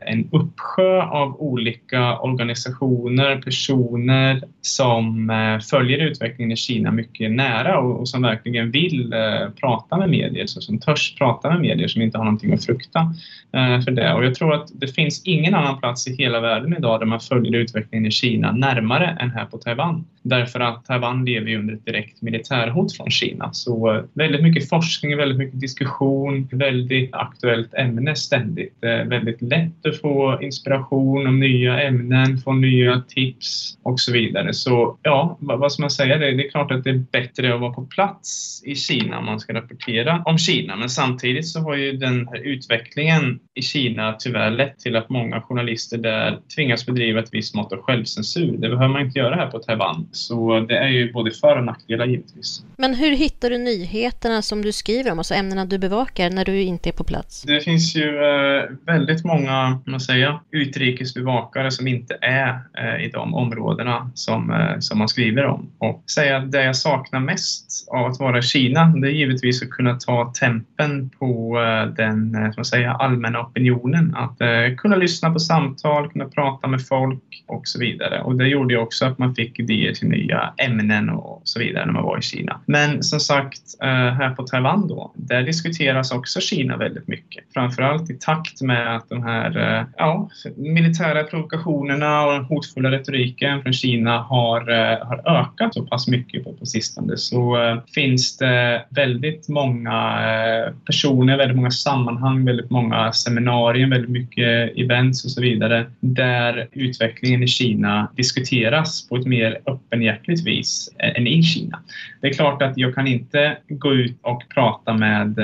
en 0.00 0.28
uppsjö 0.32 1.02
av 1.02 1.40
olika 1.40 2.18
organisationer, 2.18 3.42
personer 3.42 4.42
som 4.66 5.30
eh, 5.30 5.58
följer 5.58 5.98
utvecklingen 5.98 6.52
i 6.52 6.56
Kina 6.56 6.92
mycket 6.92 7.32
nära 7.32 7.78
och, 7.78 8.00
och 8.00 8.08
som 8.08 8.22
verkligen 8.22 8.70
vill 8.70 9.12
eh, 9.12 9.50
prata 9.60 9.96
med 9.96 10.10
medier, 10.10 10.46
så 10.46 10.60
som 10.60 10.78
törs 10.78 11.14
prata 11.18 11.50
med 11.50 11.60
medier 11.60 11.88
som 11.88 12.02
inte 12.02 12.18
har 12.18 12.24
någonting 12.24 12.52
att 12.52 12.64
frukta. 12.64 13.14
Eh, 13.54 13.80
för 13.80 13.90
det. 13.90 14.14
Och 14.14 14.24
jag 14.24 14.34
tror 14.34 14.54
att 14.54 14.68
det 14.74 14.88
finns 14.88 15.22
ingen 15.24 15.54
annan 15.54 15.78
plats 15.78 16.08
i 16.08 16.16
hela 16.16 16.40
världen 16.40 16.76
idag 16.78 17.00
där 17.00 17.06
man 17.06 17.20
följer 17.20 17.60
utvecklingen 17.60 18.06
i 18.06 18.10
Kina 18.10 18.52
närmare 18.52 19.16
än 19.20 19.30
här 19.30 19.44
på 19.44 19.58
Taiwan. 19.58 20.04
Därför 20.22 20.60
att 20.60 20.84
Taiwan 20.84 21.24
lever 21.24 21.50
ju 21.50 21.58
under 21.58 21.74
ett 21.74 21.86
direkt 21.86 22.22
militärhot 22.22 22.96
från 22.96 23.10
Kina. 23.10 23.52
Så 23.52 23.94
eh, 23.94 24.02
väldigt 24.14 24.42
mycket 24.42 24.68
forskning, 24.68 25.16
väldigt 25.16 25.38
mycket 25.38 25.60
diskussion, 25.60 26.48
väldigt 26.52 27.14
aktuellt 27.14 27.74
ämne 27.74 28.16
ständigt. 28.16 28.84
Eh, 28.84 29.08
väldigt 29.08 29.42
lätt 29.42 29.86
att 29.86 30.00
få 30.00 30.38
inspiration 30.42 31.26
om 31.26 31.40
nya 31.40 31.82
ämnen, 31.82 32.38
få 32.38 32.52
nya 32.52 33.02
tips 33.08 33.78
och 33.82 34.00
så 34.00 34.12
vidare. 34.12 34.53
Så 34.54 34.98
ja, 35.02 35.36
vad 35.40 35.72
ska 35.72 35.82
man 35.82 35.90
säga? 35.90 36.18
Det 36.18 36.26
är 36.26 36.50
klart 36.50 36.70
att 36.70 36.84
det 36.84 36.90
är 36.90 37.04
bättre 37.12 37.54
att 37.54 37.60
vara 37.60 37.72
på 37.72 37.82
plats 37.82 38.62
i 38.64 38.74
Kina 38.74 39.18
om 39.18 39.24
man 39.24 39.40
ska 39.40 39.54
rapportera 39.54 40.22
om 40.24 40.38
Kina. 40.38 40.76
Men 40.76 40.90
samtidigt 40.90 41.48
så 41.48 41.60
har 41.60 41.76
ju 41.76 41.92
den 41.92 42.28
här 42.28 42.38
utvecklingen 42.38 43.40
i 43.54 43.62
Kina 43.62 44.12
tyvärr 44.18 44.50
lett 44.50 44.78
till 44.78 44.96
att 44.96 45.08
många 45.08 45.40
journalister 45.40 45.98
där 45.98 46.38
tvingas 46.54 46.86
bedriva 46.86 47.20
ett 47.20 47.28
visst 47.32 47.54
mått 47.54 47.72
av 47.72 47.78
självcensur. 47.78 48.52
Det 48.52 48.68
behöver 48.68 48.88
man 48.88 49.02
inte 49.02 49.18
göra 49.18 49.34
här 49.34 49.46
på 49.46 49.58
Taiwan. 49.58 50.08
Så 50.12 50.60
det 50.60 50.78
är 50.78 50.88
ju 50.88 51.12
både 51.12 51.30
för 51.30 51.56
och 51.58 51.64
nackdelar 51.64 52.06
givetvis. 52.06 52.64
Men 52.76 52.94
hur 52.94 53.16
hittar 53.16 53.50
du 53.50 53.58
nyheterna 53.58 54.42
som 54.42 54.62
du 54.62 54.72
skriver 54.72 55.12
om, 55.12 55.18
alltså 55.18 55.34
ämnena 55.34 55.64
du 55.64 55.78
bevakar, 55.78 56.30
när 56.30 56.44
du 56.44 56.62
inte 56.62 56.90
är 56.90 56.92
på 56.92 57.04
plats? 57.04 57.42
Det 57.42 57.60
finns 57.60 57.96
ju 57.96 58.24
eh, 58.24 58.64
väldigt 58.86 59.24
många, 59.24 59.80
man 59.86 60.00
säger, 60.00 60.40
utrikesbevakare 60.50 61.70
som 61.70 61.88
inte 61.88 62.18
är 62.20 62.58
eh, 62.78 63.04
i 63.04 63.10
de 63.10 63.34
områdena 63.34 64.10
som, 64.14 64.43
som, 64.44 64.50
eh, 64.50 64.78
som 64.78 64.98
man 64.98 65.08
skriver 65.08 65.44
om. 65.44 65.70
Och 65.78 66.04
säga 66.10 66.36
att 66.36 66.52
det 66.52 66.64
jag 66.64 66.76
saknar 66.76 67.20
mest 67.20 67.88
av 67.90 68.06
att 68.06 68.20
vara 68.20 68.38
i 68.38 68.42
Kina, 68.42 68.86
det 68.86 69.08
är 69.08 69.12
givetvis 69.12 69.62
att 69.62 69.70
kunna 69.70 69.94
ta 69.94 70.32
tempen 70.40 71.10
på 71.18 71.60
eh, 71.60 71.94
den, 71.94 72.34
eh, 72.34 72.52
som 72.52 72.64
säga, 72.64 72.92
allmänna 72.92 73.40
opinionen. 73.40 74.14
Att 74.16 74.40
eh, 74.40 74.76
kunna 74.76 74.96
lyssna 74.96 75.30
på 75.30 75.38
samtal, 75.38 76.10
kunna 76.10 76.24
prata 76.24 76.66
med 76.66 76.86
folk 76.86 77.44
och 77.46 77.68
så 77.68 77.78
vidare. 77.78 78.22
Och 78.22 78.36
det 78.36 78.48
gjorde 78.48 78.74
ju 78.74 78.80
också 78.80 79.06
att 79.06 79.18
man 79.18 79.34
fick 79.34 79.58
idéer 79.58 79.92
till 79.92 80.08
nya 80.08 80.54
ämnen 80.56 81.10
och 81.10 81.42
så 81.44 81.58
vidare 81.58 81.86
när 81.86 81.92
man 81.92 82.02
var 82.02 82.18
i 82.18 82.22
Kina. 82.22 82.60
Men 82.66 83.02
som 83.02 83.20
sagt, 83.20 83.62
eh, 83.82 83.88
här 83.88 84.30
på 84.30 84.42
Taiwan 84.42 84.88
då, 84.88 85.12
där 85.14 85.42
diskuteras 85.42 86.12
också 86.12 86.40
Kina 86.40 86.76
väldigt 86.76 87.08
mycket. 87.08 87.44
Framförallt 87.54 88.10
i 88.10 88.14
takt 88.14 88.62
med 88.62 88.96
att 88.96 89.08
de 89.08 89.22
här 89.22 89.78
eh, 89.78 89.86
ja, 89.96 90.28
militära 90.56 91.22
provokationerna 91.24 92.26
och 92.26 92.32
den 92.32 92.44
hotfulla 92.44 92.90
retoriken 92.90 93.62
från 93.62 93.72
Kina 93.72 94.18
har, 94.34 94.70
eh, 94.70 95.06
har 95.06 95.40
ökat 95.40 95.74
så 95.74 95.82
pass 95.82 96.08
mycket 96.08 96.44
på, 96.44 96.52
på 96.52 96.66
sistone 96.66 97.16
så 97.16 97.62
eh, 97.62 97.78
finns 97.94 98.36
det 98.36 98.84
väldigt 98.90 99.48
många 99.48 99.92
eh, 99.92 100.72
personer, 100.86 101.36
väldigt 101.36 101.56
många 101.56 101.70
sammanhang, 101.70 102.44
väldigt 102.44 102.70
många 102.70 103.12
seminarier, 103.12 103.90
väldigt 103.90 104.10
mycket 104.10 104.78
events 104.78 105.24
och 105.24 105.30
så 105.30 105.40
vidare 105.40 105.86
där 106.00 106.68
utvecklingen 106.72 107.42
i 107.42 107.46
Kina 107.46 108.08
diskuteras 108.16 109.08
på 109.08 109.16
ett 109.16 109.26
mer 109.26 109.58
öppenhjärtligt 109.66 110.46
vis 110.46 110.90
än 110.98 111.26
i 111.26 111.42
Kina. 111.42 111.78
Det 112.20 112.28
är 112.28 112.32
klart 112.32 112.62
att 112.62 112.72
jag 112.76 112.94
kan 112.94 113.06
inte 113.06 113.56
gå 113.68 113.94
ut 113.94 114.16
och 114.22 114.42
prata 114.54 114.94
med 114.94 115.38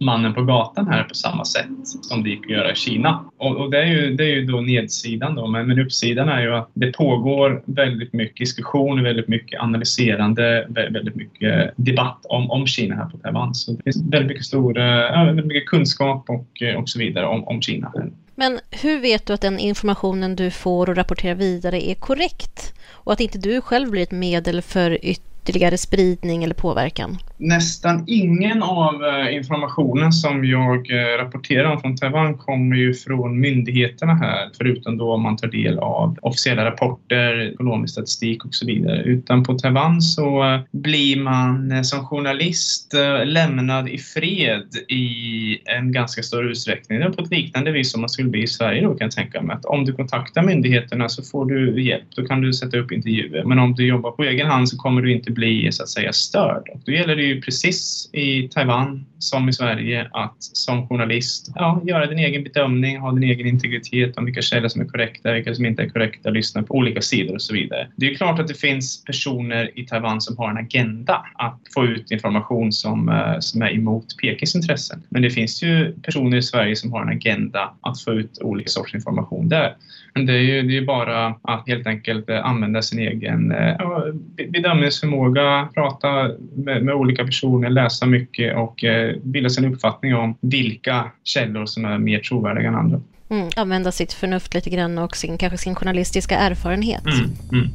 mannen 0.00 0.34
på 0.34 0.42
gatan 0.42 0.88
här 0.88 1.02
på 1.04 1.14
samma 1.14 1.44
sätt 1.44 1.66
som 1.82 2.22
det 2.22 2.30
gick 2.30 2.44
att 2.44 2.50
göra 2.50 2.72
i 2.72 2.74
Kina. 2.74 3.24
Och, 3.36 3.70
det, 3.70 3.82
är 3.82 3.86
ju, 3.86 4.14
det 4.14 4.24
är 4.24 4.34
ju 4.34 4.46
då 4.46 4.60
nedsidan 4.60 5.34
då, 5.34 5.46
men, 5.46 5.66
men 5.66 5.78
uppsidan 5.78 6.28
är 6.28 6.42
ju 6.42 6.54
att 6.54 6.70
det 6.74 6.92
pågår 6.92 7.62
väldigt 7.64 8.12
mycket 8.12 8.31
diskussion, 8.36 9.02
väldigt 9.02 9.28
mycket 9.28 9.60
analyserande, 9.60 10.66
väldigt 10.68 11.14
mycket 11.14 11.70
debatt 11.76 12.26
om, 12.28 12.50
om 12.50 12.66
Kina 12.66 12.94
här 12.94 13.04
på 13.04 13.18
Taiwan. 13.18 13.54
Så 13.54 13.72
det 13.72 13.82
finns 13.82 14.12
väldigt 14.12 14.28
mycket, 14.28 14.44
stor, 14.44 14.78
eh, 14.78 15.24
väldigt 15.24 15.46
mycket 15.46 15.66
kunskap 15.68 16.30
och, 16.30 16.62
eh, 16.62 16.76
och 16.76 16.88
så 16.88 16.98
vidare 16.98 17.26
om, 17.26 17.44
om 17.44 17.62
Kina. 17.62 17.92
Men 18.34 18.60
hur 18.70 19.00
vet 19.00 19.26
du 19.26 19.32
att 19.32 19.40
den 19.40 19.58
informationen 19.58 20.36
du 20.36 20.50
får 20.50 20.90
och 20.90 20.96
rapporterar 20.96 21.34
vidare 21.34 21.90
är 21.90 21.94
korrekt? 21.94 22.74
Och 22.90 23.12
att 23.12 23.20
inte 23.20 23.38
du 23.38 23.60
själv 23.60 23.90
blir 23.90 24.02
ett 24.02 24.10
medel 24.10 24.62
för 24.62 24.98
ytterligare 25.42 25.78
spridning 25.78 26.44
eller 26.44 26.54
påverkan? 26.54 27.18
nästan 27.42 28.04
ingen 28.06 28.62
av 28.62 29.04
eh, 29.04 29.34
informationen 29.34 30.12
som 30.12 30.44
jag 30.44 30.90
eh, 30.90 31.18
rapporterar 31.18 31.72
om 31.72 31.80
från 31.80 31.96
Taiwan 31.96 32.38
kommer 32.38 32.76
ju 32.76 32.94
från 32.94 33.40
myndigheterna 33.40 34.14
här, 34.14 34.50
förutom 34.58 34.98
då 34.98 35.12
om 35.12 35.22
man 35.22 35.36
tar 35.36 35.48
del 35.48 35.78
av 35.78 36.18
officiella 36.22 36.64
rapporter, 36.64 37.52
ekonomisk 37.52 37.92
statistik 37.92 38.44
och 38.44 38.54
så 38.54 38.66
vidare. 38.66 39.02
Utan 39.02 39.44
på 39.44 39.58
Taiwan 39.58 40.02
så 40.02 40.54
eh, 40.54 40.60
blir 40.70 41.16
man 41.16 41.84
som 41.84 42.06
journalist 42.06 42.94
lämnad 43.24 43.88
i 43.88 43.98
fred 43.98 44.66
i 44.88 45.58
en 45.64 45.92
ganska 45.92 46.22
stor 46.22 46.50
utsträckning. 46.50 46.98
Det 46.98 47.04
är 47.04 47.10
på 47.10 47.22
ett 47.22 47.30
liknande 47.30 47.72
vis 47.72 47.92
som 47.92 48.00
man 48.00 48.10
skulle 48.10 48.28
bli 48.28 48.42
i 48.42 48.46
Sverige 48.46 48.82
då 48.82 48.88
kan 48.88 49.04
jag 49.04 49.10
tänka 49.10 49.42
mig. 49.42 49.56
Att 49.56 49.64
om 49.64 49.84
du 49.84 49.92
kontaktar 49.92 50.42
myndigheterna 50.42 51.08
så 51.08 51.22
får 51.22 51.46
du 51.46 51.82
hjälp, 51.82 52.04
då 52.16 52.26
kan 52.26 52.40
du 52.40 52.52
sätta 52.52 52.78
upp 52.78 52.92
intervjuer. 52.92 53.44
Men 53.44 53.58
om 53.58 53.74
du 53.74 53.86
jobbar 53.86 54.10
på 54.10 54.24
egen 54.24 54.46
hand 54.46 54.68
så 54.68 54.76
kommer 54.76 55.02
du 55.02 55.12
inte 55.12 55.31
bli 55.32 55.72
så 55.72 55.82
att 55.82 55.88
säga 55.88 56.12
störd. 56.12 56.68
Och 56.72 56.80
då 56.86 56.92
gäller 56.92 57.16
det 57.16 57.22
ju 57.22 57.32
ju 57.34 57.40
precis 57.40 58.10
i 58.12 58.48
Taiwan 58.48 59.06
som 59.22 59.48
i 59.48 59.52
Sverige 59.52 60.08
att 60.12 60.36
som 60.38 60.88
journalist 60.88 61.52
ja, 61.54 61.82
göra 61.84 62.06
din 62.06 62.18
egen 62.18 62.42
bedömning, 62.42 62.98
ha 62.98 63.12
din 63.12 63.22
egen 63.22 63.46
integritet 63.46 64.18
om 64.18 64.24
vilka 64.24 64.42
källor 64.42 64.68
som 64.68 64.80
är 64.80 64.84
korrekta, 64.84 65.32
vilka 65.32 65.54
som 65.54 65.66
inte 65.66 65.82
är 65.82 65.88
korrekta, 65.88 66.30
lyssna 66.30 66.62
på 66.62 66.74
olika 66.74 67.00
sidor 67.00 67.34
och 67.34 67.42
så 67.42 67.54
vidare. 67.54 67.88
Det 67.96 68.10
är 68.10 68.14
klart 68.14 68.38
att 68.38 68.48
det 68.48 68.54
finns 68.54 69.04
personer 69.04 69.78
i 69.78 69.86
Taiwan 69.86 70.20
som 70.20 70.38
har 70.38 70.50
en 70.50 70.56
agenda 70.56 71.26
att 71.34 71.60
få 71.74 71.84
ut 71.84 72.10
information 72.10 72.72
som, 72.72 73.08
eh, 73.08 73.38
som 73.40 73.62
är 73.62 73.74
emot 73.74 74.16
Pekings 74.22 74.54
intressen. 74.54 75.02
Men 75.08 75.22
det 75.22 75.30
finns 75.30 75.62
ju 75.62 75.92
personer 75.92 76.36
i 76.36 76.42
Sverige 76.42 76.76
som 76.76 76.92
har 76.92 77.02
en 77.02 77.16
agenda 77.16 77.74
att 77.80 78.00
få 78.00 78.12
ut 78.12 78.38
olika 78.42 78.68
sorts 78.68 78.94
information 78.94 79.48
där. 79.48 79.74
Men 80.14 80.26
det 80.26 80.32
är 80.32 80.38
ju 80.38 80.62
det 80.62 80.76
är 80.76 80.82
bara 80.82 81.34
att 81.42 81.68
helt 81.68 81.86
enkelt 81.86 82.28
eh, 82.28 82.46
använda 82.46 82.82
sin 82.82 82.98
egen 82.98 83.52
eh, 83.52 83.74
ja, 83.78 84.04
bedömningsförmåga, 84.48 85.68
prata 85.74 86.30
med, 86.56 86.82
med, 86.84 86.94
olika 86.94 87.24
personer, 87.24 87.70
läsa 87.70 88.06
mycket 88.06 88.56
och 88.56 88.84
bilda 89.22 89.50
sin 89.50 89.64
uppfattning 89.64 90.14
om 90.14 90.36
vilka 90.40 91.10
källor 91.24 91.66
som 91.66 91.84
är 91.84 91.98
mer 91.98 92.18
trovärdiga 92.18 92.68
än 92.68 92.74
andra. 92.74 93.00
Mm, 93.28 93.50
använda 93.56 93.92
sitt 93.92 94.12
förnuft 94.12 94.54
lite 94.54 94.70
grann 94.70 94.98
och 94.98 95.16
sin, 95.16 95.38
kanske 95.38 95.58
sin 95.58 95.74
journalistiska 95.74 96.38
erfarenhet. 96.38 97.04
Mm, 97.06 97.30
mm. 97.52 97.68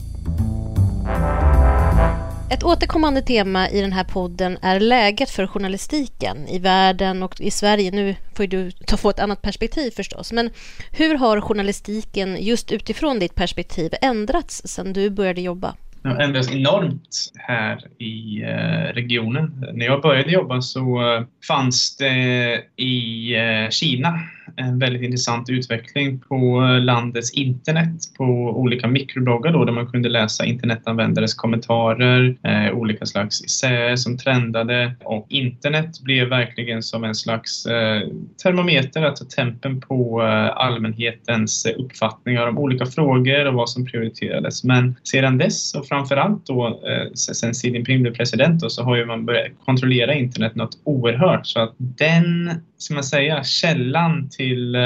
Ett 2.50 2.64
återkommande 2.64 3.22
tema 3.22 3.70
i 3.70 3.82
den 3.82 3.94
här 3.94 4.04
podden 4.04 4.58
är 4.62 4.80
läget 4.80 5.30
för 5.30 5.48
journalistiken 5.48 6.48
i 6.48 6.60
världen 6.60 7.24
och 7.24 7.42
i 7.42 7.52
Sverige. 7.52 7.92
Nu 7.92 8.16
får 8.34 8.48
du 8.48 8.72
ta 8.72 8.98
få 8.98 9.10
ett 9.10 9.20
annat 9.20 9.42
perspektiv 9.42 9.92
förstås, 9.92 10.32
men 10.32 10.50
hur 10.92 11.16
har 11.16 11.42
journalistiken 11.42 12.38
just 12.40 12.72
utifrån 12.72 13.20
ditt 13.20 13.36
perspektiv 13.36 13.94
ändrats 14.02 14.62
sedan 14.66 14.94
du 14.94 15.10
började 15.10 15.42
jobba? 15.42 15.76
Det 16.02 16.10
har 16.10 16.20
ändrats 16.20 16.52
enormt 16.52 17.32
här 17.36 17.88
i 17.98 18.42
eh, 18.44 18.94
regionen. 18.94 19.66
När 19.74 19.86
jag 19.86 20.02
började 20.02 20.32
jobba 20.32 20.62
så 20.62 21.14
eh, 21.14 21.24
fanns 21.48 21.98
det 21.98 22.64
i 22.76 23.36
eh, 23.36 23.70
Kina 23.70 24.20
en 24.56 24.80
väldigt 24.80 25.02
intressant 25.02 25.50
utveckling 25.50 26.20
på 26.20 26.62
landets 26.82 27.34
internet 27.34 27.96
på 28.18 28.24
olika 28.56 28.88
mikrobloggar 28.88 29.54
då, 29.54 29.66
där 29.66 29.74
man 29.74 29.88
kunde 29.88 30.10
läsa 30.10 30.46
internetanvändares 30.46 31.34
kommentarer, 31.34 32.38
eh, 32.44 32.74
olika 32.74 33.06
slags 33.06 33.44
essäer 33.44 33.96
som 33.96 34.18
trendade 34.18 34.96
och 35.04 35.26
internet 35.30 36.04
blev 36.04 36.30
verkligen 36.30 36.84
som 36.84 37.04
en 37.04 37.16
slags 37.16 37.66
eh, 37.66 38.02
termometer, 38.44 39.02
alltså 39.02 39.26
tempen 39.26 39.82
på 39.82 40.22
eh, 40.22 40.58
allmänhetens 40.58 41.66
uppfattningar 41.78 42.48
om 42.48 42.58
olika 42.58 42.86
frågor 42.86 43.48
och 43.48 43.54
vad 43.54 43.70
som 43.70 43.86
prioriterades. 43.86 44.64
Men 44.64 44.96
sedan 45.04 45.38
dess 45.38 45.76
och 45.76 45.88
framförallt 45.88 46.46
då 46.46 46.68
eh, 46.68 47.14
sen 47.14 47.54
Xi 47.54 47.70
Jinping 47.70 48.02
blev 48.02 48.14
president 48.14 48.62
då, 48.62 48.70
så 48.70 48.84
har 48.84 48.96
ju 48.96 49.06
man 49.06 49.26
börjat 49.26 49.52
kontrollera 49.66 50.14
internet 50.14 50.56
något 50.56 50.78
oerhört 50.84 51.48
så 51.48 51.60
att 51.60 51.76
den, 51.78 52.52
ska 52.78 52.94
man 52.94 53.04
säga, 53.04 53.44
källan 53.44 54.30
till 54.30 54.76
eh, 54.76 54.82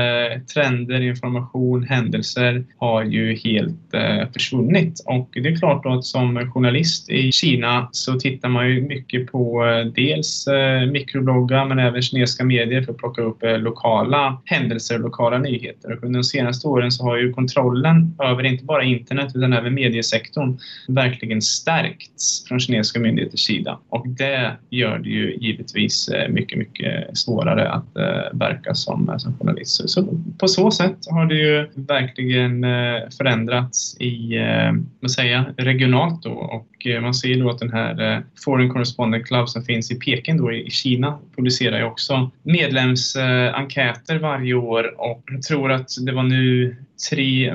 trender, 0.54 1.02
information, 1.02 1.84
händelser 1.84 2.64
har 2.78 3.04
ju 3.04 3.36
helt 3.36 3.94
eh, 3.94 4.32
försvunnit. 4.34 5.04
Och 5.06 5.30
det 5.34 5.50
är 5.50 5.56
klart 5.56 5.86
att 5.86 6.06
som 6.06 6.52
journalist 6.52 7.10
i 7.10 7.32
Kina 7.32 7.90
så 7.92 8.20
tittar 8.20 8.50
man 8.50 8.70
ju 8.70 8.82
mycket 8.82 9.32
på 9.32 9.66
eh, 9.66 9.86
dels 9.86 10.48
eh, 10.48 10.86
mikrobloggar 10.92 11.66
men 11.66 11.80
även 11.80 12.02
kinesiska 12.02 12.44
medier 12.44 12.82
för 12.82 12.92
att 12.92 12.98
plocka 12.98 13.22
upp 13.22 13.44
eh, 13.44 13.58
lokala 13.58 14.42
händelser 14.46 14.96
och 14.96 15.02
lokala 15.02 15.38
nyheter. 15.38 15.98
Och 15.98 16.04
under 16.04 16.20
de 16.20 16.24
senaste 16.24 16.68
åren 16.68 16.92
så 16.92 17.04
har 17.04 17.18
ju 17.18 17.34
kontrollen 17.34 18.16
över 18.24 18.44
inte 18.44 18.64
bara 18.64 18.84
internet 18.84 19.32
utan 19.36 19.54
även 19.54 19.74
mediesektorn 19.74 20.58
verkligen 20.88 21.42
stärkts 21.42 22.46
från 22.48 22.60
kinesiska 22.60 23.00
myndigheters 23.00 23.40
sida. 23.40 23.80
Och 23.90 24.08
det 24.08 24.52
gör 24.70 25.00
det 25.00 25.10
ju 25.10 25.36
givetvis 25.36 26.08
eh, 26.08 26.30
mycket, 26.30 26.58
mycket 26.58 27.18
svårare 27.18 27.81
att 27.82 27.98
eh, 27.98 28.38
verka 28.40 28.74
som, 28.74 29.10
eh, 29.10 29.18
som 29.18 29.38
journalist. 29.38 29.90
Så 29.90 30.08
på 30.40 30.48
så 30.48 30.72
sätt 30.72 30.98
har 31.10 31.26
det 31.26 31.36
ju 31.36 31.70
verkligen 31.76 32.64
eh, 32.64 33.10
förändrats 33.18 33.98
i, 34.00 34.38
eh, 34.38 34.74
vad 35.00 35.12
säger 35.12 35.54
regionalt 35.58 36.24
då 36.24 36.32
och 36.32 36.88
eh, 36.88 37.02
man 37.02 37.14
ser 37.14 37.40
då 37.40 37.50
att 37.50 37.60
den 37.60 37.74
här 37.74 38.16
eh, 38.16 38.20
Foreign 38.46 38.70
Correspondent 38.70 39.28
Club 39.28 39.50
som 39.50 39.64
finns 39.64 39.92
i 39.92 39.96
Peking 39.96 40.38
då 40.38 40.52
i 40.52 40.70
Kina 40.70 41.20
publicerar 41.36 41.78
ju 41.78 41.84
också 41.84 42.32
medlemsenkäter 42.44 44.20
varje 44.20 44.54
år 44.54 45.02
och 45.02 45.24
jag 45.32 45.42
tror 45.42 45.72
att 45.72 45.90
det 46.06 46.12
var 46.12 46.24
nu 46.24 46.76
tre 47.10 47.54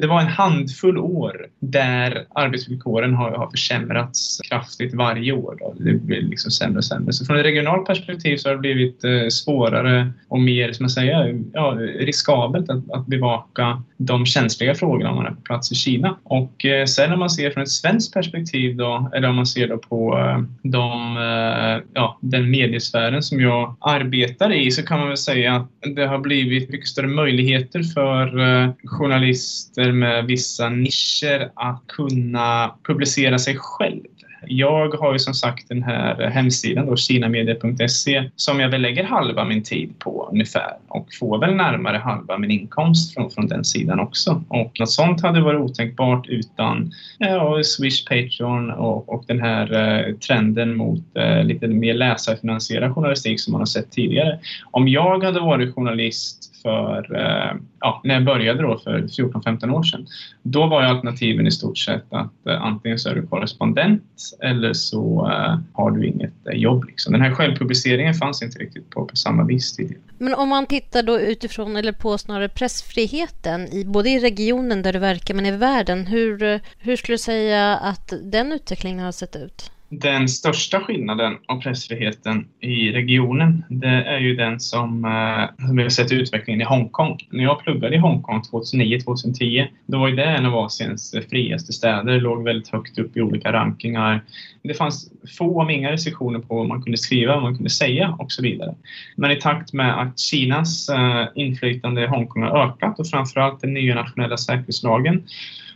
det 0.00 0.06
var 0.06 0.20
en 0.20 0.26
handfull 0.26 0.98
år 0.98 1.46
där 1.60 2.24
arbetsvillkoren 2.34 3.14
har, 3.14 3.30
har 3.30 3.50
försämrats 3.50 4.40
kraftigt 4.48 4.94
varje 4.94 5.32
år. 5.32 5.56
Då. 5.60 5.74
Det 5.78 5.92
blir 5.92 6.22
liksom 6.22 6.50
sämre 6.50 6.78
och 6.78 6.84
sämre. 6.84 7.12
Så 7.12 7.24
från 7.24 7.36
ett 7.36 7.44
regionalt 7.44 7.86
perspektiv 7.86 8.36
så 8.36 8.48
har 8.48 8.54
det 8.54 8.60
blivit 8.60 9.04
eh, 9.04 9.28
svårare 9.28 10.12
och 10.28 10.40
mer, 10.40 10.72
som 10.72 10.84
jag 10.84 10.90
säger, 10.90 11.40
ja, 11.52 11.78
riskabelt 11.98 12.70
att, 12.70 12.90
att, 12.90 13.06
bevaka 13.06 13.82
de 13.96 14.26
känsliga 14.26 14.74
frågorna 14.74 15.10
om 15.10 15.16
man 15.16 15.26
är 15.26 15.30
på 15.30 15.40
plats 15.40 15.72
i 15.72 15.74
Kina. 15.74 16.18
Och 16.22 16.64
eh, 16.64 16.84
sen 16.84 17.12
om 17.12 17.18
man 17.18 17.30
ser 17.30 17.50
från 17.50 17.62
ett 17.62 17.70
svenskt 17.70 18.14
perspektiv 18.14 18.76
då, 18.76 19.10
eller 19.14 19.28
om 19.28 19.36
man 19.36 19.46
ser 19.46 19.68
då 19.68 19.78
på 19.78 20.18
eh, 20.18 20.42
de, 20.62 21.16
eh, 21.16 21.82
ja, 21.94 22.18
den 22.20 22.50
mediesfären 22.50 23.22
som 23.22 23.40
jag 23.40 23.76
arbetar 23.80 24.52
i 24.52 24.70
så 24.70 24.82
kan 24.82 24.98
man 24.98 25.08
väl 25.08 25.16
säga 25.16 25.54
att 25.54 25.68
det 25.96 26.06
har 26.06 26.18
blivit 26.18 26.70
mycket 26.70 26.88
större 26.88 27.06
möjligheter 27.06 27.82
för 27.82 28.40
eh, 28.40 28.70
journalister 28.84 29.83
journalister 29.84 29.92
med 29.92 30.26
vissa 30.26 30.68
nischer 30.68 31.50
att 31.54 31.82
kunna 31.86 32.74
publicera 32.86 33.38
sig 33.38 33.56
själv. 33.58 34.02
Jag 34.46 34.94
har 34.94 35.12
ju 35.12 35.18
som 35.18 35.34
sagt 35.34 35.68
den 35.68 35.82
här 35.82 36.30
hemsidan 36.30 36.86
då, 36.86 36.96
kinamedia.se 36.96 38.30
som 38.36 38.60
jag 38.60 38.68
väl 38.68 38.82
lägger 38.82 39.04
halva 39.04 39.44
min 39.44 39.62
tid 39.62 39.98
på 39.98 40.28
ungefär 40.32 40.72
och 40.88 41.08
får 41.20 41.38
väl 41.38 41.54
närmare 41.54 41.96
halva 41.96 42.38
min 42.38 42.50
inkomst 42.50 43.14
från, 43.14 43.30
från 43.30 43.48
den 43.48 43.64
sidan 43.64 44.00
också. 44.00 44.44
Och 44.48 44.80
något 44.80 44.90
sånt 44.90 45.22
hade 45.22 45.40
varit 45.40 45.60
otänkbart 45.60 46.28
utan 46.28 46.92
ja, 47.18 47.62
Swish, 47.64 48.04
Patreon 48.08 48.70
och, 48.70 49.08
och 49.08 49.24
den 49.26 49.40
här 49.40 49.72
eh, 49.72 50.14
trenden 50.14 50.76
mot 50.76 51.16
eh, 51.16 51.44
lite 51.44 51.68
mer 51.68 51.94
läsarfinansierad 51.94 52.94
journalistik 52.94 53.40
som 53.40 53.52
man 53.52 53.60
har 53.60 53.66
sett 53.66 53.90
tidigare. 53.90 54.38
Om 54.70 54.88
jag 54.88 55.24
hade 55.24 55.40
varit 55.40 55.74
journalist 55.74 56.53
för, 56.64 57.16
eh, 57.16 57.56
ja, 57.80 58.00
när 58.04 58.14
jag 58.14 58.24
började 58.24 58.62
då 58.62 58.78
för 58.78 59.00
14-15 59.00 59.70
år 59.70 59.82
sedan. 59.82 60.06
Då 60.42 60.66
var 60.66 60.82
ju 60.82 60.88
alternativen 60.88 61.46
i 61.46 61.50
stort 61.50 61.78
sett 61.78 62.12
att 62.12 62.46
eh, 62.46 62.62
antingen 62.62 62.98
så 62.98 63.08
är 63.08 63.14
du 63.14 63.26
korrespondent 63.26 64.02
eller 64.42 64.72
så 64.72 65.30
eh, 65.32 65.58
har 65.72 65.90
du 65.90 66.06
inget 66.06 66.32
jobb. 66.52 66.84
Liksom. 66.84 67.12
Den 67.12 67.22
här 67.22 67.30
självpubliceringen 67.30 68.14
fanns 68.14 68.42
inte 68.42 68.58
riktigt 68.58 68.90
på, 68.90 69.04
på 69.04 69.16
samma 69.16 69.44
vis 69.44 69.76
tidigare. 69.76 70.02
Men 70.18 70.34
om 70.34 70.48
man 70.48 70.66
tittar 70.66 71.02
då 71.02 71.20
utifrån, 71.20 71.76
eller 71.76 71.92
på 71.92 72.18
snarare 72.18 72.48
pressfriheten, 72.48 73.68
i, 73.68 73.84
både 73.84 74.10
i 74.10 74.18
regionen 74.18 74.82
där 74.82 74.92
du 74.92 74.98
verkar 74.98 75.34
men 75.34 75.46
i 75.46 75.56
världen, 75.56 76.06
hur, 76.06 76.60
hur 76.78 76.96
skulle 76.96 77.14
du 77.14 77.18
säga 77.18 77.76
att 77.76 78.12
den 78.22 78.52
utvecklingen 78.52 79.04
har 79.04 79.12
sett 79.12 79.36
ut? 79.36 79.70
Den 80.00 80.28
största 80.28 80.80
skillnaden 80.80 81.36
och 81.48 81.62
pressfriheten 81.62 82.46
i 82.60 82.92
regionen, 82.92 83.64
det 83.68 83.88
är 83.88 84.18
ju 84.18 84.36
den 84.36 84.60
som, 84.60 85.04
eh, 85.04 85.66
som 85.66 85.76
vi 85.76 85.82
har 85.82 85.90
sett 85.90 86.12
utvecklingen 86.12 86.60
i 86.60 86.64
Hongkong. 86.64 87.18
När 87.30 87.44
jag 87.44 87.64
pluggade 87.64 87.96
i 87.96 87.98
Hongkong 87.98 88.42
2009-2010, 88.42 89.66
då 89.86 89.98
var 89.98 90.08
ju 90.08 90.16
det 90.16 90.24
en 90.24 90.46
av 90.46 90.54
Asiens 90.56 91.14
friaste 91.30 91.72
städer, 91.72 92.20
låg 92.20 92.44
väldigt 92.44 92.68
högt 92.68 92.98
upp 92.98 93.16
i 93.16 93.20
olika 93.20 93.52
rankingar. 93.52 94.24
Det 94.62 94.74
fanns 94.74 95.10
få 95.38 95.60
om 95.60 95.70
inga 95.70 95.92
restriktioner 95.92 96.38
på 96.38 96.54
vad 96.54 96.68
man 96.68 96.82
kunde 96.82 96.98
skriva, 96.98 97.34
vad 97.34 97.42
man 97.42 97.56
kunde 97.56 97.70
säga 97.70 98.16
och 98.18 98.32
så 98.32 98.42
vidare. 98.42 98.74
Men 99.16 99.30
i 99.30 99.36
takt 99.36 99.72
med 99.72 100.00
att 100.00 100.18
Kinas 100.18 100.88
eh, 100.88 101.26
inflytande 101.34 102.02
i 102.04 102.06
Hongkong 102.06 102.42
har 102.42 102.66
ökat 102.66 102.98
och 102.98 103.06
framförallt 103.06 103.60
den 103.60 103.74
nya 103.74 103.94
nationella 103.94 104.36
säkerhetslagen 104.36 105.22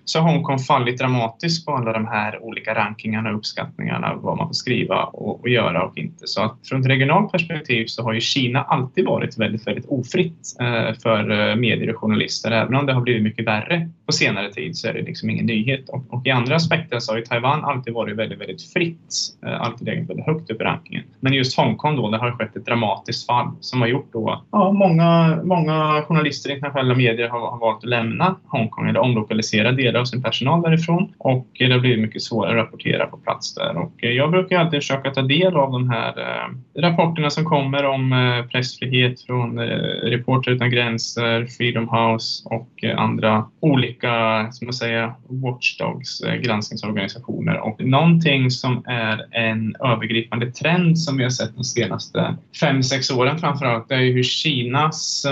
så 0.08 0.20
har 0.20 0.32
Hongkong 0.32 0.58
fallit 0.58 0.98
dramatiskt 0.98 1.66
på 1.66 1.72
alla 1.72 1.92
de 1.92 2.06
här 2.06 2.42
olika 2.42 2.74
rankingarna 2.74 3.30
och 3.30 3.36
uppskattningarna 3.36 4.14
vad 4.14 4.36
man 4.36 4.46
får 4.46 4.54
skriva 4.54 5.04
och, 5.04 5.40
och, 5.40 5.48
göra 5.48 5.84
och 5.84 5.98
inte. 5.98 6.26
Så 6.26 6.42
att 6.42 6.58
från 6.68 6.80
ett 6.80 6.86
regionalt 6.86 7.32
perspektiv 7.32 7.86
så 7.86 8.02
har 8.02 8.12
ju 8.12 8.20
Kina 8.20 8.62
alltid 8.62 9.04
varit 9.06 9.38
väldigt, 9.38 9.66
väldigt 9.66 9.86
ofritt 9.86 10.56
eh, 10.60 10.94
för 11.02 11.50
eh, 11.50 11.56
medier 11.56 11.94
och 11.94 12.00
journalister. 12.00 12.50
Även 12.50 12.74
om 12.74 12.86
det 12.86 12.92
har 12.92 13.00
blivit 13.00 13.22
mycket 13.22 13.46
värre 13.46 13.90
på 14.06 14.12
senare 14.12 14.52
tid 14.52 14.76
så 14.76 14.88
är 14.88 14.92
det 14.92 15.02
liksom 15.02 15.30
ingen 15.30 15.46
nyhet. 15.46 15.88
Och, 15.88 16.04
och 16.08 16.26
i 16.26 16.30
andra 16.30 16.56
aspekter 16.56 16.98
så 16.98 17.12
har 17.12 17.18
ju 17.18 17.24
Taiwan 17.24 17.64
alltid 17.64 17.94
varit 17.94 18.16
väldigt, 18.16 18.40
väldigt 18.40 18.72
fritt. 18.72 19.14
Eh, 19.46 19.60
alltid 19.60 19.86
legat 19.86 20.10
väldigt 20.10 20.26
högt 20.26 20.50
upp 20.50 20.60
i 20.60 20.64
rankingen. 20.64 21.04
Men 21.20 21.32
just 21.32 21.56
Hongkong 21.56 21.96
då, 21.96 22.10
det 22.10 22.18
har 22.18 22.30
skett 22.30 22.56
ett 22.56 22.66
dramatiskt 22.66 23.26
fall 23.26 23.48
som 23.60 23.80
har 23.80 23.88
gjort 23.88 24.12
då 24.12 24.42
ja, 24.52 24.72
många, 24.72 25.40
många 25.44 26.02
journalister 26.02 26.50
i 26.50 26.52
internationella 26.52 26.94
medier 26.94 27.28
har, 27.28 27.40
har 27.40 27.58
valt 27.58 27.78
att 27.78 27.90
lämna 27.90 28.36
Hongkong 28.46 28.88
eller 28.88 29.00
omlokalisera 29.00 29.72
delar 29.72 29.97
av 29.98 30.04
sin 30.04 30.22
personal 30.22 30.62
därifrån 30.62 31.12
och 31.18 31.46
det 31.58 31.72
har 31.72 31.78
blivit 31.78 32.00
mycket 32.00 32.22
svårare 32.22 32.60
att 32.60 32.66
rapportera 32.66 33.06
på 33.06 33.16
plats 33.16 33.54
där. 33.54 33.76
Och 33.76 34.04
eh, 34.04 34.10
jag 34.10 34.30
brukar 34.30 34.58
alltid 34.58 34.80
försöka 34.80 35.10
ta 35.10 35.22
del 35.22 35.56
av 35.56 35.72
de 35.72 35.90
här 35.90 36.18
eh, 36.18 36.80
rapporterna 36.82 37.30
som 37.30 37.44
kommer 37.44 37.84
om 37.84 38.12
eh, 38.12 38.46
pressfrihet 38.46 39.22
från 39.22 39.58
Reporter 40.02 40.50
utan 40.50 40.70
gränser, 40.70 41.46
Freedom 41.46 41.88
House 41.88 42.48
och 42.48 42.84
andra 42.96 43.44
olika, 43.60 44.46
som 44.52 44.66
man 44.66 44.72
säger, 44.72 45.12
watchdogs, 45.28 46.22
granskningsorganisationer. 46.42 47.58
Och 47.58 47.84
någonting 47.84 48.50
som 48.50 48.82
är 48.86 49.26
en 49.30 49.76
övergripande 49.84 50.52
trend 50.52 50.98
som 50.98 51.16
vi 51.16 51.22
har 51.22 51.30
sett 51.30 51.56
de 51.56 51.64
senaste 51.64 52.36
fem, 52.60 52.82
sex 52.82 53.10
åren 53.10 53.38
framförallt, 53.38 53.88
det 53.88 53.94
är 53.94 54.12
hur 54.12 54.22
Kinas, 54.22 55.22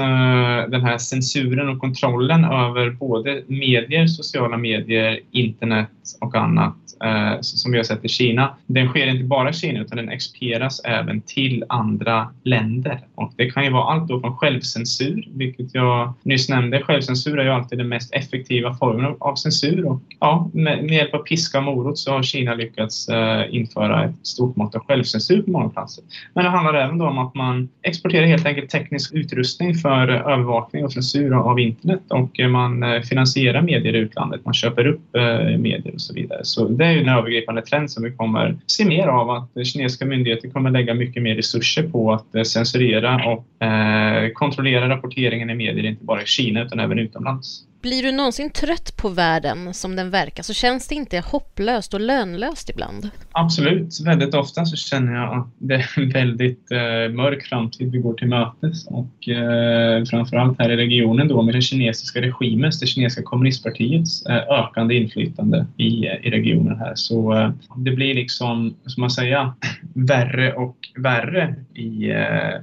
den 0.68 0.82
här 0.82 0.98
censuren 0.98 1.68
och 1.68 1.80
kontrollen 1.80 2.44
över 2.44 2.90
både 2.90 3.42
medier, 3.46 4.06
sociala 4.06 4.55
sociala 4.56 4.58
medier, 4.58 5.20
internet 5.30 5.90
och 6.20 6.34
annat 6.34 6.76
eh, 7.04 7.40
som 7.40 7.72
vi 7.72 7.78
har 7.78 7.84
sett 7.84 8.04
i 8.04 8.08
Kina. 8.08 8.56
Den 8.66 8.88
sker 8.88 9.06
inte 9.06 9.24
bara 9.24 9.50
i 9.50 9.52
Kina 9.52 9.80
utan 9.80 9.96
den 9.96 10.08
exporteras 10.08 10.80
även 10.84 11.20
till 11.20 11.64
andra 11.68 12.28
länder. 12.44 13.00
Och 13.14 13.32
det 13.36 13.50
kan 13.50 13.64
ju 13.64 13.70
vara 13.70 13.92
allt 13.92 14.08
då 14.08 14.20
från 14.20 14.36
självcensur, 14.36 15.28
vilket 15.34 15.74
jag 15.74 16.12
nyss 16.22 16.48
nämnde. 16.48 16.82
Självcensur 16.82 17.38
är 17.38 17.44
ju 17.44 17.50
alltid 17.50 17.78
den 17.78 17.88
mest 17.88 18.14
effektiva 18.14 18.74
formen 18.74 19.14
av 19.20 19.34
censur. 19.34 19.86
Och 19.86 20.00
ja, 20.20 20.50
med, 20.52 20.84
med 20.84 20.94
hjälp 20.94 21.14
av 21.14 21.18
piska 21.18 21.58
och 21.58 21.64
morot 21.64 21.98
så 21.98 22.12
har 22.12 22.22
Kina 22.22 22.54
lyckats 22.54 23.08
eh, 23.08 23.54
införa 23.54 24.04
ett 24.04 24.26
stort 24.26 24.56
mått 24.56 24.74
av 24.74 24.84
självcensur 24.86 25.42
på 25.42 25.50
många 25.50 25.68
platser. 25.68 26.04
Men 26.34 26.44
det 26.44 26.50
handlar 26.50 26.74
även 26.74 26.98
då 26.98 27.06
om 27.06 27.18
att 27.18 27.34
man 27.34 27.68
exporterar 27.82 28.26
helt 28.26 28.46
enkelt 28.46 28.70
teknisk 28.70 29.14
utrustning 29.14 29.74
för 29.74 30.08
övervakning 30.08 30.84
och 30.84 30.92
censur 30.92 31.34
av 31.34 31.60
internet 31.60 32.02
och 32.08 32.50
man 32.50 32.82
eh, 32.82 33.00
finansierar 33.00 33.62
medier 33.62 33.94
i 33.94 33.98
utlandet. 33.98 34.44
Man 34.44 34.54
köper 34.54 34.86
upp 34.86 35.16
eh, 35.16 35.58
medier 35.58 35.94
och 35.94 36.00
så 36.00 36.14
vidare. 36.14 36.40
Så 36.42 36.68
det 36.68 36.85
är 36.86 36.92
ju 36.92 37.00
en 37.00 37.08
övergripande 37.08 37.62
trend 37.62 37.90
som 37.90 38.04
vi 38.04 38.10
kommer 38.10 38.58
se 38.66 38.84
mer 38.84 39.06
av 39.06 39.30
att 39.30 39.66
kinesiska 39.66 40.06
myndigheter 40.06 40.50
kommer 40.50 40.70
lägga 40.70 40.94
mycket 40.94 41.22
mer 41.22 41.34
resurser 41.34 41.82
på 41.82 42.12
att 42.12 42.34
eh, 42.34 42.42
censurera 42.42 43.24
och 43.26 43.66
eh, 43.66 44.30
kontrollera 44.32 44.88
rapporteringen 44.88 45.50
i 45.50 45.54
medier, 45.54 45.84
inte 45.84 46.04
bara 46.04 46.22
i 46.22 46.26
Kina 46.26 46.62
utan 46.62 46.80
även 46.80 46.98
utomlands. 46.98 47.65
Blir 47.82 48.02
du 48.02 48.12
någonsin 48.12 48.50
trött 48.50 48.96
på 48.96 49.08
världen 49.08 49.74
som 49.74 49.96
den 49.96 50.10
verkar 50.10 50.42
så 50.42 50.54
känns 50.54 50.88
det 50.88 50.94
inte 50.94 51.18
hopplöst 51.20 51.94
och 51.94 52.00
lönlöst 52.00 52.70
ibland? 52.70 53.10
Absolut. 53.32 54.00
Väldigt 54.04 54.34
ofta 54.34 54.64
så 54.64 54.76
känner 54.76 55.14
jag 55.14 55.38
att 55.38 55.48
det 55.58 55.74
är 55.74 55.90
en 55.96 56.10
väldigt 56.10 56.70
eh, 56.70 57.14
mörk 57.14 57.46
framtid 57.46 57.92
vi 57.92 57.98
går 57.98 58.14
till 58.14 58.28
mötes 58.28 58.86
och 58.86 59.28
eh, 59.28 60.04
framförallt 60.04 60.58
här 60.58 60.70
i 60.70 60.76
regionen 60.76 61.28
då 61.28 61.42
med 61.42 61.54
den 61.54 61.62
kinesiska 61.62 62.20
regimens, 62.20 62.80
det 62.80 62.86
kinesiska 62.86 63.22
kommunistpartiets 63.22 64.26
eh, 64.26 64.36
ökande 64.36 64.94
inflytande 64.94 65.66
i, 65.76 66.06
i 66.06 66.30
regionen 66.30 66.78
här. 66.78 66.92
Så 66.94 67.34
eh, 67.34 67.50
det 67.76 67.90
blir 67.90 68.14
liksom, 68.14 68.76
som 68.86 69.00
man 69.00 69.10
säger, 69.10 69.52
värre 69.94 70.52
och 70.52 70.76
värre 70.96 71.54
i 71.74 72.10
eh, 72.10 72.60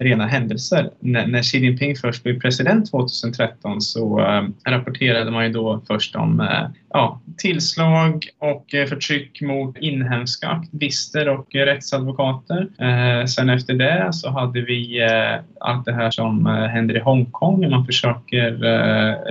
rena 0.00 0.26
händelser. 0.26 0.90
När, 1.00 1.26
när 1.26 1.42
Xi 1.42 1.58
Jinping 1.58 1.96
först 1.96 2.22
blev 2.22 2.40
president 2.40 2.90
2013 2.90 3.80
så 3.80 4.20
äh, 4.20 4.42
rapporterade 4.66 5.30
man 5.30 5.44
ju 5.44 5.52
då 5.52 5.82
först 5.86 6.16
om 6.16 6.40
äh, 6.40 6.68
ja, 6.88 7.20
tillslag 7.36 8.26
och 8.38 8.74
äh, 8.74 8.86
förtryck 8.86 9.40
mot 9.40 9.78
inhemska 9.78 10.48
aktivister 10.48 11.28
och 11.28 11.54
rättsadvokater. 11.54 12.68
sen 13.26 13.50
efter 13.50 13.74
det 13.74 14.08
så 14.12 14.30
hade 14.30 14.60
vi 14.60 15.08
allt 15.60 15.84
det 15.84 15.92
här 15.92 16.10
som 16.10 16.46
händer 16.46 16.96
i 16.96 17.00
Hongkong. 17.00 17.70
Man 17.70 17.86
försöker 17.86 18.50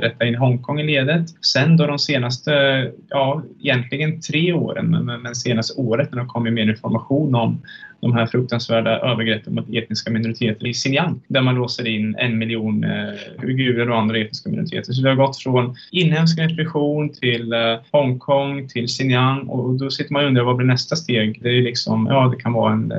rätta 0.01 0.25
in 0.25 0.35
Hongkong 0.35 0.79
i 0.79 0.83
ledet. 0.83 1.45
Sen 1.45 1.77
då 1.77 1.85
de 1.85 1.99
senaste, 1.99 2.51
ja 3.09 3.43
egentligen 3.59 4.21
tre 4.21 4.53
åren, 4.53 4.89
men, 4.89 5.21
men 5.21 5.35
senaste 5.35 5.81
året 5.81 6.11
när 6.11 6.21
det 6.21 6.27
kommit 6.27 6.53
mer 6.53 6.69
information 6.69 7.35
om 7.35 7.61
de 8.01 8.13
här 8.13 8.25
fruktansvärda 8.25 8.99
övergreppen 8.99 9.55
mot 9.55 9.69
etniska 9.73 10.11
minoriteter 10.11 10.67
i 10.67 10.73
Xinjiang 10.73 11.21
där 11.27 11.41
man 11.41 11.55
låser 11.55 11.87
in 11.87 12.15
en 12.15 12.37
miljon 12.37 12.83
eh, 12.83 13.43
uigurer 13.43 13.89
och 13.89 13.97
andra 13.97 14.17
etniska 14.17 14.49
minoriteter. 14.49 14.93
Så 14.93 15.01
det 15.01 15.09
har 15.09 15.15
gått 15.15 15.37
från 15.37 15.75
inhemsk 15.91 16.39
repression 16.39 17.13
till 17.13 17.53
eh, 17.53 17.59
Hongkong 17.91 18.67
till 18.67 18.87
Xinjiang 18.87 19.47
och 19.47 19.73
då 19.73 19.89
sitter 19.89 20.13
man 20.13 20.23
och 20.23 20.27
undrar 20.27 20.43
vad 20.43 20.55
blir 20.55 20.67
nästa 20.67 20.95
steg? 20.95 21.39
Det 21.43 21.49
är 21.49 21.61
liksom, 21.61 22.07
ja 22.11 22.27
det 22.27 22.41
kan 22.41 22.53
vara 22.53 22.73
en, 22.73 22.91
eh, 22.91 22.97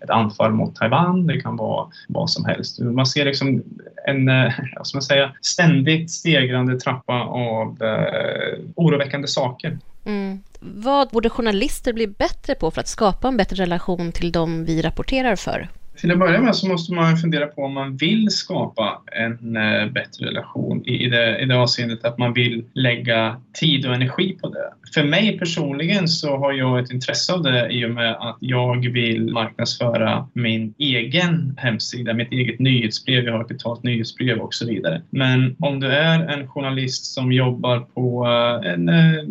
ett 0.00 0.10
anfall 0.10 0.52
mot 0.52 0.76
Taiwan, 0.76 1.26
det 1.26 1.40
kan 1.40 1.56
vara 1.56 1.86
vad 2.08 2.30
som 2.30 2.44
helst. 2.44 2.80
Man 2.80 3.06
ser 3.06 3.24
liksom 3.24 3.62
en, 4.06 4.28
eh, 4.28 4.52
vad 4.76 4.86
ska 4.86 4.96
man 4.96 5.02
säga, 5.02 5.32
ständigt 5.42 6.10
stegrande 6.10 6.80
trappa 6.80 7.20
av 7.22 7.82
eh, 7.82 8.58
oroväckande 8.76 9.28
saker. 9.28 9.78
Mm. 10.04 10.38
Vad 10.64 11.08
borde 11.08 11.30
journalister 11.30 11.92
bli 11.92 12.06
bättre 12.06 12.54
på 12.54 12.70
för 12.70 12.80
att 12.80 12.88
skapa 12.88 13.28
en 13.28 13.36
bättre 13.36 13.62
relation 13.62 14.12
till 14.12 14.32
de 14.32 14.64
vi 14.64 14.82
rapporterar 14.82 15.36
för? 15.36 15.68
Till 15.96 16.10
att 16.10 16.18
börja 16.18 16.40
med 16.40 16.56
så 16.56 16.68
måste 16.68 16.94
man 16.94 17.16
fundera 17.16 17.46
på 17.46 17.62
om 17.62 17.72
man 17.72 17.96
vill 17.96 18.30
skapa 18.30 19.02
en 19.12 19.56
eh, 19.56 19.92
bättre 19.92 20.26
relation 20.26 20.84
i 20.86 21.08
det, 21.08 21.38
i 21.38 21.44
det 21.44 21.56
avseendet 21.56 22.04
att 22.04 22.18
man 22.18 22.32
vill 22.32 22.64
lägga 22.74 23.40
tid 23.52 23.86
och 23.86 23.94
energi 23.94 24.38
på 24.42 24.48
det. 24.48 24.72
För 24.94 25.04
mig 25.04 25.38
personligen 25.38 26.08
så 26.08 26.36
har 26.36 26.52
jag 26.52 26.78
ett 26.78 26.90
intresse 26.90 27.32
av 27.32 27.42
det 27.42 27.68
i 27.70 27.86
och 27.86 27.90
med 27.90 28.12
att 28.12 28.36
jag 28.40 28.92
vill 28.92 29.32
marknadsföra 29.32 30.28
min 30.32 30.74
egen 30.78 31.54
hemsida, 31.58 32.14
mitt 32.14 32.32
eget 32.32 32.58
nyhetsbrev, 32.58 33.24
jag 33.24 33.32
har 33.32 33.40
ett 33.40 33.48
betalt 33.48 33.82
nyhetsbrev 33.82 34.38
och 34.38 34.54
så 34.54 34.66
vidare. 34.66 35.02
Men 35.10 35.56
om 35.58 35.80
du 35.80 35.86
är 35.86 36.26
en 36.26 36.48
journalist 36.48 37.04
som 37.04 37.32
jobbar 37.32 37.80
på 37.80 38.26
eh, 38.26 38.72
en 38.72 38.88
eh, 38.88 39.24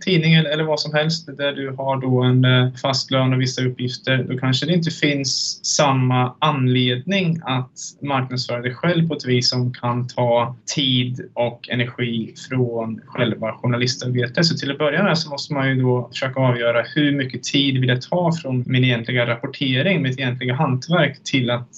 tidning 0.00 0.34
eller 0.34 0.64
vad 0.64 0.80
som 0.80 0.94
helst 0.94 1.28
där 1.36 1.52
du 1.52 1.70
har 1.70 2.00
då 2.00 2.22
en 2.22 2.44
eh, 2.44 2.74
fast 2.74 3.10
lön 3.10 3.32
och 3.32 3.40
vissa 3.40 3.62
uppgifter, 3.64 4.26
då 4.28 4.38
kanske 4.38 4.66
det 4.66 4.72
inte 4.72 4.90
finns 4.90 5.60
samma 5.64 6.34
anledning 6.38 7.40
att 7.44 7.72
marknadsföra 8.02 8.60
dig 8.60 8.74
själv 8.74 9.08
på 9.08 9.14
ett 9.14 9.26
vis 9.26 9.50
som 9.50 9.72
kan 9.72 10.08
ta 10.08 10.56
tid 10.74 11.30
och 11.34 11.68
energi 11.68 12.34
från 12.48 13.00
själva 13.06 13.52
journalistarbetet. 13.52 14.46
Så 14.46 14.56
till 14.56 14.70
att 14.70 14.78
börja 14.78 15.02
med 15.02 15.18
så 15.18 15.30
måste 15.30 15.54
man 15.54 15.68
ju 15.68 15.82
då 15.82 16.08
försöka 16.12 16.40
avgöra 16.40 16.82
hur 16.94 17.12
mycket 17.12 17.42
tid 17.42 17.80
vill 17.80 17.88
jag 17.88 18.02
ta 18.02 18.32
från 18.32 18.64
min 18.66 18.84
egentliga 18.84 19.26
rapportering, 19.26 20.02
mitt 20.02 20.18
egentliga 20.18 20.54
hantverk 20.54 21.24
till 21.24 21.50
att 21.50 21.68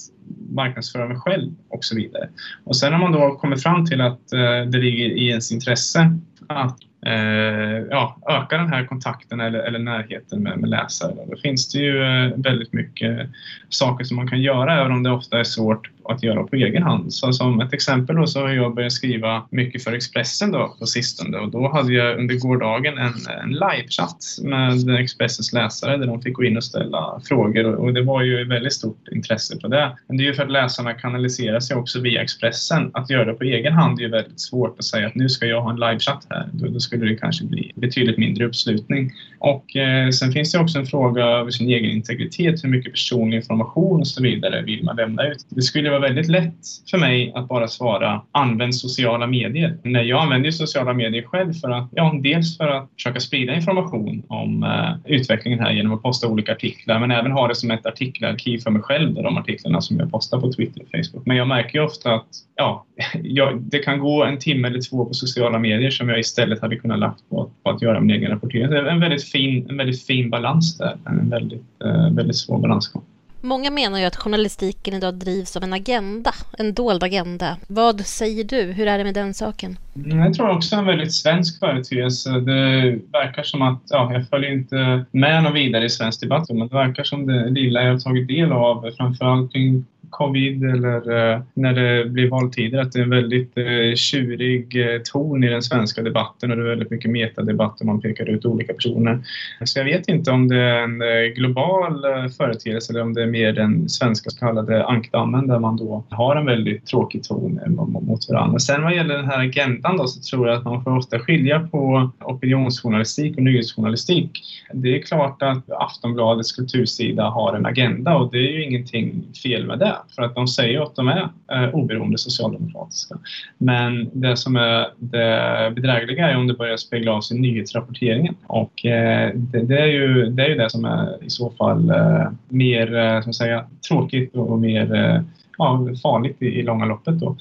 marknadsföra 0.51 1.09
mig 1.09 1.17
själv 1.17 1.53
och 1.69 1.85
så 1.85 1.97
vidare. 1.97 2.29
Och 2.65 2.77
sen 2.77 2.93
har 2.93 3.01
man 3.01 3.13
då 3.13 3.35
kommit 3.35 3.63
fram 3.63 3.87
till 3.87 4.01
att 4.01 4.33
eh, 4.33 4.71
det 4.71 4.79
ligger 4.79 5.07
i 5.07 5.29
ens 5.29 5.53
intresse 5.53 6.19
att 6.47 6.79
eh, 7.07 7.87
ja, 7.91 8.17
öka 8.29 8.57
den 8.57 8.69
här 8.69 8.87
kontakten 8.87 9.41
eller, 9.41 9.59
eller 9.59 9.79
närheten 9.79 10.43
med, 10.43 10.59
med 10.59 10.71
läsare. 10.71 11.15
Då 11.31 11.37
finns 11.37 11.73
det 11.73 11.79
ju 11.79 12.03
eh, 12.03 12.33
väldigt 12.37 12.73
mycket 12.73 13.29
saker 13.69 14.05
som 14.05 14.17
man 14.17 14.29
kan 14.29 14.43
göra 14.43 14.81
även 14.81 14.93
om 14.93 15.03
det 15.03 15.11
ofta 15.11 15.41
är 15.41 15.45
svårt 15.45 15.91
att 16.05 16.23
göra 16.23 16.43
på 16.43 16.57
egen 16.57 16.83
hand. 16.83 17.13
Så 17.13 17.33
som 17.33 17.61
ett 17.61 17.73
exempel 17.73 18.17
då 18.17 18.27
så 18.27 18.41
har 18.41 18.49
jag 18.49 18.75
börjat 18.75 18.93
skriva 18.93 19.43
mycket 19.51 19.85
för 19.85 19.93
Expressen 19.93 20.53
då 20.53 20.77
på 20.79 20.87
sistone 20.87 21.39
och 21.39 21.51
då 21.51 21.73
hade 21.73 21.93
jag 21.93 22.19
under 22.19 22.35
gårdagen 22.35 22.99
en, 22.99 23.15
en 23.43 23.53
livechatt 23.53 24.25
med 24.43 25.01
Expressens 25.01 25.53
läsare 25.53 25.97
där 25.97 26.07
de 26.07 26.23
fick 26.23 26.35
gå 26.35 26.45
in 26.45 26.57
och 26.57 26.65
ställa 26.65 27.21
frågor 27.29 27.65
och, 27.65 27.85
och 27.85 27.95
det 27.95 28.03
var 28.03 28.23
ju 28.23 28.45
väldigt 28.45 28.73
stort 28.73 29.09
intresse 29.13 29.57
på 29.57 29.69
det. 29.69 29.97
Men 30.09 30.17
det 30.17 30.23
är 30.23 30.27
ju 30.27 30.35
för 30.35 30.43
att 30.43 30.51
läsarna 30.51 30.95
kanaliserar 30.95 31.61
sig 31.61 31.77
också 31.77 32.01
via 32.01 32.23
Expressen. 32.23 32.91
Att 32.95 33.11
göra 33.11 33.25
det 33.25 33.33
på 33.33 33.45
egen 33.45 33.73
hand 33.73 33.99
är 33.99 34.03
ju 34.03 34.09
väldigt 34.09 34.41
svårt 34.41 34.79
att 34.79 34.85
säga 34.85 35.07
att 35.07 35.15
nu 35.15 35.29
ska 35.29 35.47
jag 35.47 35.63
ha 35.63 35.71
en 35.71 35.81
livechatt 35.81 36.27
här. 36.31 36.49
Då, 36.53 36.67
då 36.67 36.81
skulle 36.81 37.07
det 37.07 37.17
kanske 37.17 37.45
bli 37.45 37.73
betydligt 37.75 38.19
mindre 38.19 38.47
uppslutning. 38.47 39.13
Och 39.39 39.77
eh, 39.77 40.11
sen 40.11 40.33
finns 40.33 40.53
det 40.53 40.59
också 40.59 40.79
en 40.79 40.87
fråga 40.87 41.25
över 41.25 41.51
sin 41.51 41.69
egen 41.69 41.91
integritet. 41.91 42.65
Hur 42.65 42.69
mycket 42.69 42.93
personlig 42.93 43.37
information 43.37 44.01
och 44.01 44.07
så 44.07 44.23
vidare 44.23 44.63
vill 44.63 44.85
man 44.85 44.97
lämna 44.97 45.29
ut? 45.29 45.47
Det 45.49 45.63
skulle 45.63 45.90
det 45.91 45.99
var 45.99 46.09
väldigt 46.09 46.29
lätt 46.29 46.55
för 46.91 46.99
mig 46.99 47.33
att 47.35 47.49
bara 47.49 47.69
svara 47.69 48.23
använd 48.33 48.75
sociala 48.75 49.27
medier. 49.27 49.79
Nej, 49.83 50.09
jag 50.09 50.23
använder 50.23 50.51
sociala 50.51 50.93
medier 50.93 51.23
själv 51.23 51.53
för 51.53 51.71
att, 51.71 51.89
ja, 51.93 52.19
dels 52.23 52.57
för 52.57 52.69
att 52.69 52.91
försöka 52.95 53.21
sprida 53.21 53.55
information 53.55 54.23
om 54.29 54.63
eh, 54.63 55.13
utvecklingen 55.15 55.61
här 55.61 55.73
genom 55.73 55.93
att 55.93 56.03
posta 56.03 56.29
olika 56.29 56.53
artiklar, 56.53 57.01
men 57.01 57.11
även 57.11 57.33
ha 57.33 57.49
det 57.49 57.55
som 57.55 57.71
ett 57.71 57.87
artikelarkiv 57.87 58.59
för 58.59 58.71
mig 58.71 58.83
själv, 58.83 59.15
de 59.15 59.37
artiklarna 59.37 59.81
som 59.81 59.99
jag 59.99 60.11
postar 60.11 60.41
på 60.41 60.53
Twitter 60.53 60.83
och 60.83 60.89
Facebook. 60.91 61.27
Men 61.27 61.37
jag 61.37 61.49
märker 61.49 61.79
ju 61.79 61.85
ofta 61.85 62.15
att 62.15 62.29
ja, 62.57 62.85
jag, 63.23 63.61
det 63.61 63.79
kan 63.79 63.99
gå 63.99 64.25
en 64.25 64.39
timme 64.39 64.69
eller 64.69 64.81
två 64.91 65.05
på 65.05 65.15
sociala 65.15 65.59
medier 65.59 65.91
som 65.91 66.09
jag 66.09 66.21
istället 66.21 66.61
hade 66.61 66.77
kunnat 66.77 66.99
lagt 66.99 67.29
på, 67.29 67.51
på 67.63 67.71
att 67.71 67.83
göra 67.83 68.01
min 68.01 68.17
egen 68.17 68.31
rapportering. 68.31 68.71
Det 68.71 68.79
är 68.79 68.85
en 68.85 69.01
väldigt 69.01 69.25
fin, 69.25 69.67
en 69.71 69.77
väldigt 69.77 70.07
fin 70.07 70.31
balans 70.31 70.79
där, 70.79 70.97
en 71.07 71.31
väldigt, 71.31 71.83
eh, 71.85 72.11
väldigt 72.15 72.37
svår 72.37 72.59
balansgång. 72.59 73.03
Många 73.41 73.71
menar 73.71 73.99
ju 73.99 74.05
att 74.05 74.17
journalistiken 74.17 74.95
idag 74.95 75.15
drivs 75.15 75.57
av 75.57 75.63
en 75.63 75.73
agenda, 75.73 76.35
en 76.59 76.75
dold 76.75 77.03
agenda. 77.03 77.57
Vad 77.69 78.01
säger 78.01 78.45
du? 78.45 78.63
Hur 78.63 78.87
är 78.87 78.99
det 78.99 79.05
med 79.05 79.15
den 79.15 79.35
saken? 79.35 79.79
Mm, 79.97 80.19
jag 80.19 80.35
tror 80.35 80.51
också 80.51 80.77
en 80.77 80.87
väldigt 80.87 81.13
svensk 81.13 81.59
företeelse. 81.59 82.31
Det 82.31 82.99
verkar 83.13 83.43
som 83.43 83.63
att, 83.63 83.83
ja, 83.91 84.13
jag 84.13 84.29
följer 84.29 84.53
inte 84.53 85.05
med 85.11 85.43
någon 85.43 85.55
vidare 85.55 85.85
i 85.85 85.91
svensk 85.91 86.21
debatt, 86.21 86.49
men 86.49 86.69
det 86.69 86.75
verkar 86.75 87.05
som 87.05 87.27
det 87.27 87.51
lilla 87.51 87.83
jag 87.83 87.93
har 87.93 87.99
tagit 87.99 88.29
del 88.29 88.53
av, 88.53 88.91
framförallt 88.97 89.53
kring 89.53 89.85
covid 90.11 90.65
eller 90.65 91.33
eh, 91.33 91.41
när 91.55 91.73
det 91.73 92.05
blir 92.05 92.31
valtider 92.31 92.81
att 92.81 92.93
det 92.93 92.99
är 92.99 93.03
en 93.03 93.11
väldigt 93.11 93.59
eh, 93.59 93.95
tjurig 93.95 94.95
eh, 94.95 95.01
ton 95.13 95.45
i 95.45 95.49
den 95.49 95.63
svenska 95.63 96.03
debatten 96.03 96.51
och 96.51 96.57
det 96.57 96.63
är 96.63 96.69
väldigt 96.69 96.91
mycket 96.91 97.11
metadebatt 97.11 97.81
och 97.81 97.87
man 97.87 98.01
pekar 98.01 98.27
ut 98.27 98.45
olika 98.45 98.73
personer. 98.73 99.19
Så 99.65 99.79
jag 99.79 99.85
vet 99.85 100.09
inte 100.09 100.31
om 100.31 100.49
det 100.49 100.57
är 100.57 100.83
en 100.83 101.03
eh, 101.03 101.35
global 101.37 102.05
eh, 102.05 102.29
företeelse 102.29 102.93
eller 102.93 103.03
om 103.03 103.15
det 103.15 103.23
är 103.23 103.27
mer 103.27 103.53
den 103.53 103.89
svenska 103.89 104.31
så 104.31 104.39
kallade 104.39 104.87
ankdammen 104.87 105.47
där 105.47 105.59
man 105.59 105.77
då 105.77 106.05
har 106.09 106.37
en 106.37 106.47
väldigt 106.47 106.87
tråkig 106.87 107.25
ton 107.25 107.61
mot 107.77 108.29
varandra. 108.29 108.59
Sen 108.59 108.83
vad 108.83 108.95
gäller 108.95 109.17
den 109.17 109.27
här 109.27 109.41
agendan 109.41 109.97
då 109.97 110.07
så 110.07 110.21
tror 110.21 110.49
jag 110.49 110.57
att 110.57 110.65
man 110.65 110.85
får 110.85 110.97
ofta 110.97 111.19
skilja 111.19 111.69
på 111.71 112.11
opinionsjournalistik 112.21 113.37
och 113.37 113.43
nyhetsjournalistik. 113.43 114.31
Det 114.73 114.97
är 114.97 115.03
klart 115.03 115.43
att 115.43 115.71
Aftonbladets 115.71 116.53
kultursida 116.53 117.25
har 117.25 117.57
en 117.57 117.67
agenda 117.67 118.17
och 118.17 118.31
det 118.31 118.39
är 118.39 118.53
ju 118.53 118.65
ingenting 118.65 119.23
fel 119.43 119.67
med 119.67 119.79
det 119.79 119.97
för 120.15 120.23
att 120.23 120.35
de 120.35 120.49
säger 120.49 120.83
att 120.83 120.97
de 120.97 121.09
är 121.09 121.29
eh, 121.53 121.75
oberoende 121.75 122.19
socialdemokratiska. 122.19 123.19
Men 123.59 124.11
det 124.13 124.37
som 124.37 124.57
är 124.57 124.89
det 124.99 125.73
bedrägliga 125.75 126.31
är 126.31 126.37
om 126.37 126.47
det 126.47 126.55
börjar 126.55 126.77
spegla 126.77 127.13
av 127.13 127.21
sig 127.21 127.37
i 127.37 127.41
nyhetsrapporteringen 127.41 128.35
och 128.47 128.87
eh, 128.87 129.31
det, 129.35 129.63
det, 129.63 129.79
är 129.79 129.87
ju, 129.87 130.27
det 130.27 130.45
är 130.45 130.49
ju 130.49 130.55
det 130.55 130.71
som 130.71 130.85
är 130.85 131.25
i 131.25 131.31
så 131.31 131.51
fall 131.51 131.91
eh, 131.91 132.29
mer 132.49 132.97
eh, 132.97 133.23
som 133.23 133.33
säga, 133.33 133.67
tråkigt 133.89 134.37
och 134.37 134.59
mer 134.59 134.95
eh, 134.95 135.21
ja, 135.61 135.95
farligt 136.03 136.43
i, 136.43 136.47
i 136.47 136.63
långa 136.63 136.85
loppet. 136.85 137.21
Då. 137.21 137.37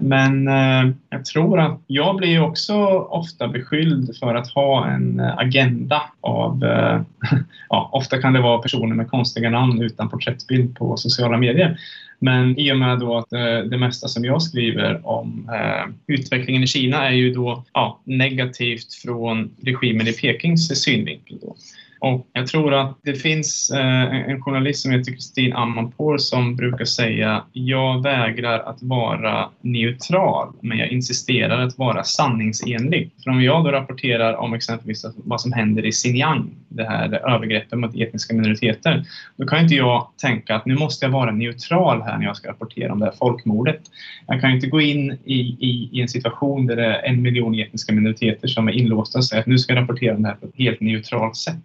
Men 0.00 0.48
eh, 0.48 0.92
jag 1.10 1.24
tror 1.24 1.60
att 1.60 1.80
jag 1.86 2.16
blir 2.16 2.42
också 2.42 2.74
ofta 2.98 3.48
beskylld 3.48 4.16
för 4.16 4.34
att 4.34 4.48
ha 4.48 4.86
en 4.86 5.20
agenda 5.20 6.02
av, 6.20 6.64
eh, 6.64 7.00
ja, 7.68 7.90
ofta 7.92 8.18
kan 8.18 8.32
det 8.32 8.40
vara 8.40 8.58
personer 8.58 8.94
med 8.94 9.10
konstiga 9.10 9.50
namn 9.50 9.82
utan 9.82 10.08
porträttbild 10.08 10.76
på 10.76 10.96
sociala 10.96 11.36
medier. 11.36 11.78
Men 12.18 12.58
i 12.58 12.72
och 12.72 12.76
med 12.76 12.98
då 12.98 13.16
att 13.16 13.32
eh, 13.32 13.58
det 13.70 13.78
mesta 13.78 14.08
som 14.08 14.24
jag 14.24 14.42
skriver 14.42 15.06
om 15.06 15.50
eh, 15.54 16.14
utvecklingen 16.14 16.62
i 16.62 16.66
Kina 16.66 17.08
är 17.08 17.12
ju 17.12 17.32
då 17.32 17.64
ja, 17.72 18.00
negativt 18.04 18.94
från 18.94 19.50
regimen 19.62 20.08
i 20.08 20.12
Pekings 20.12 20.82
synvinkel. 20.82 21.38
Då. 21.42 21.56
Och 22.00 22.26
jag 22.32 22.46
tror 22.46 22.74
att 22.74 22.98
det 23.02 23.14
finns 23.14 23.70
eh, 23.70 24.30
en 24.30 24.42
journalist 24.42 24.82
som 24.82 24.92
heter 24.92 25.12
Kristin 25.12 25.52
Amanpour 25.52 26.18
som 26.18 26.56
brukar 26.56 26.84
säga 26.84 27.44
jag 27.52 28.02
vägrar 28.02 28.58
att 28.58 28.82
vara 28.82 29.48
neutral 29.60 30.52
men 30.60 30.78
jag 30.78 30.88
insisterar 30.88 31.60
att 31.60 31.78
vara 31.78 32.04
sanningsenlig. 32.04 33.10
För 33.24 33.30
om 33.30 33.42
jag 33.42 33.64
då 33.64 33.70
rapporterar 33.70 34.34
om 34.34 34.54
exempelvis 34.54 35.04
vad 35.16 35.40
som 35.40 35.52
händer 35.52 35.86
i 35.86 35.92
Xinjiang, 35.92 36.50
det 36.68 36.84
här 36.84 37.34
övergreppet 37.34 37.78
mot 37.78 37.96
etniska 37.96 38.34
minoriteter, 38.34 39.04
då 39.36 39.46
kan 39.46 39.62
inte 39.62 39.74
jag 39.74 40.08
tänka 40.22 40.54
att 40.54 40.66
nu 40.66 40.74
måste 40.74 41.04
jag 41.06 41.12
vara 41.12 41.30
neutral 41.30 42.02
här 42.02 42.18
när 42.18 42.24
jag 42.26 42.36
ska 42.36 42.48
rapportera 42.48 42.92
om 42.92 42.98
det 42.98 43.04
här 43.04 43.14
folkmordet. 43.18 43.80
Jag 44.26 44.40
kan 44.40 44.50
inte 44.50 44.66
gå 44.66 44.80
in 44.80 45.18
i, 45.24 45.40
i, 45.40 45.88
i 45.92 46.00
en 46.00 46.08
situation 46.08 46.66
där 46.66 46.76
det 46.76 46.86
är 46.86 47.02
en 47.02 47.22
miljon 47.22 47.54
etniska 47.54 47.92
minoriteter 47.92 48.48
som 48.48 48.68
är 48.68 48.72
inlåsta 48.72 49.18
och 49.18 49.24
säga 49.24 49.40
att 49.40 49.46
nu 49.46 49.58
ska 49.58 49.74
jag 49.74 49.82
rapportera 49.82 50.14
om 50.14 50.22
det 50.22 50.28
här 50.28 50.36
på 50.36 50.46
ett 50.46 50.56
helt 50.56 50.80
neutralt 50.80 51.36
sätt. 51.36 51.64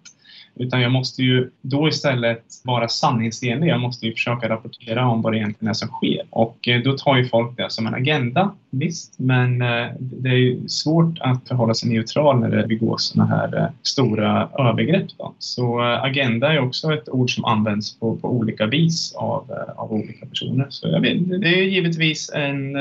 Utan 0.56 0.82
jag 0.82 0.92
måste 0.92 1.22
ju 1.22 1.50
då 1.62 1.88
istället 1.88 2.44
vara 2.64 2.88
sanningsenlig. 2.88 3.68
Jag 3.68 3.80
måste 3.80 4.06
ju 4.06 4.14
försöka 4.14 4.50
rapportera 4.50 5.08
om 5.08 5.22
vad 5.22 5.34
det 5.34 5.38
egentligen 5.38 5.70
är 5.70 5.74
som 5.74 5.88
sker. 5.88 6.22
Och 6.30 6.68
eh, 6.68 6.82
då 6.82 6.98
tar 6.98 7.18
ju 7.18 7.26
folk 7.26 7.58
det 7.58 7.70
som 7.70 7.88
en 7.88 7.94
agenda, 7.94 8.52
visst. 8.70 9.20
Men 9.20 9.62
eh, 9.62 9.88
det 10.00 10.30
är 10.30 10.68
svårt 10.68 11.20
att 11.20 11.48
förhålla 11.48 11.74
sig 11.74 11.90
neutral 11.90 12.40
när 12.40 12.50
det 12.50 12.68
begås 12.68 13.04
sådana 13.04 13.36
här 13.36 13.58
eh, 13.58 13.68
stora 13.84 14.50
övergrepp. 14.60 15.08
Då. 15.18 15.34
Så 15.40 15.82
agenda 15.82 16.54
är 16.54 16.60
också 16.60 16.94
ett 16.94 17.10
ord 17.10 17.36
som 17.36 17.46
används 17.46 18.00
på, 18.00 18.16
på 18.16 18.30
olika 18.30 18.66
vis 18.66 19.14
av, 19.16 19.52
av 19.76 19.94
olika 19.94 20.26
personer. 20.26 20.66
Så 20.70 20.88
jag 20.88 21.02
vet, 21.02 21.42
det 21.42 21.48
är 21.48 21.64
givetvis 21.64 22.32
en 22.34 22.76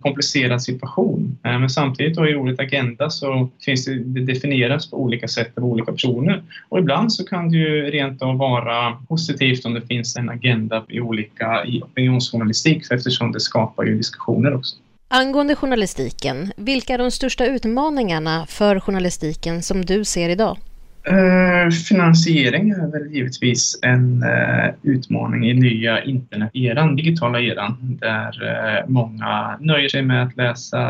komplicerad 0.00 0.62
situation. 0.62 1.38
Men 1.42 1.70
samtidigt 1.70 2.16
då 2.16 2.28
i 2.28 2.34
ordet 2.34 2.60
agenda 2.60 3.10
så 3.10 3.48
finns 3.64 3.84
det, 3.84 3.94
det 3.94 4.20
definieras 4.20 4.90
på 4.90 5.02
olika 5.02 5.28
sätt 5.28 5.58
av 5.58 5.64
olika 5.64 5.92
personer. 5.92 6.42
Och 6.68 6.78
ibland 6.78 7.12
så 7.14 7.24
kan 7.24 7.50
det 7.50 7.56
ju 7.56 7.90
rent 7.90 8.22
av 8.22 8.36
vara 8.36 8.92
positivt 9.08 9.64
om 9.64 9.74
det 9.74 9.86
finns 9.86 10.16
en 10.16 10.28
agenda 10.28 10.84
i 10.88 11.00
olika 11.00 11.64
i 11.64 11.82
opinionsjournalistik 11.82 12.90
eftersom 12.90 13.32
det 13.32 13.40
skapar 13.40 13.84
ju 13.84 13.96
diskussioner 13.96 14.54
också. 14.54 14.76
Angående 15.08 15.56
journalistiken, 15.56 16.52
vilka 16.56 16.94
är 16.94 16.98
de 16.98 17.10
största 17.10 17.46
utmaningarna 17.46 18.46
för 18.46 18.80
journalistiken 18.80 19.62
som 19.62 19.84
du 19.84 20.04
ser 20.04 20.28
idag? 20.28 20.58
Eh, 21.06 21.70
finansiering 21.70 22.70
är 22.70 22.92
väl 22.92 23.12
givetvis 23.12 23.78
en 23.82 24.22
eh, 24.22 24.74
utmaning 24.82 25.50
i 25.50 25.54
nya 25.54 26.04
internet-eran, 26.04 26.96
digitala 26.96 27.40
eran, 27.40 27.98
där 28.00 28.42
eh, 28.42 28.88
många 28.88 29.56
nöjer 29.60 29.88
sig 29.88 30.02
med 30.02 30.22
att 30.22 30.36
läsa 30.36 30.80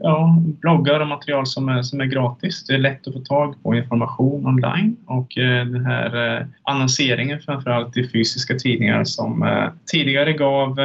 ja, 0.00 0.42
bloggar 0.60 1.00
och 1.00 1.06
material 1.06 1.46
som 1.46 1.68
är, 1.68 1.82
som 1.82 2.00
är 2.00 2.04
gratis. 2.04 2.66
Det 2.66 2.74
är 2.74 2.78
lätt 2.78 3.06
att 3.06 3.14
få 3.14 3.20
tag 3.20 3.62
på 3.62 3.74
information 3.74 4.46
online 4.46 4.96
och 5.06 5.38
eh, 5.38 5.66
den 5.66 5.84
här 5.84 6.36
eh, 6.36 6.46
annonseringen 6.62 7.40
framförallt 7.40 7.96
i 7.96 8.08
fysiska 8.08 8.54
tidningar 8.54 9.04
som 9.04 9.60
tidigare 9.92 10.32
gav 10.32 10.78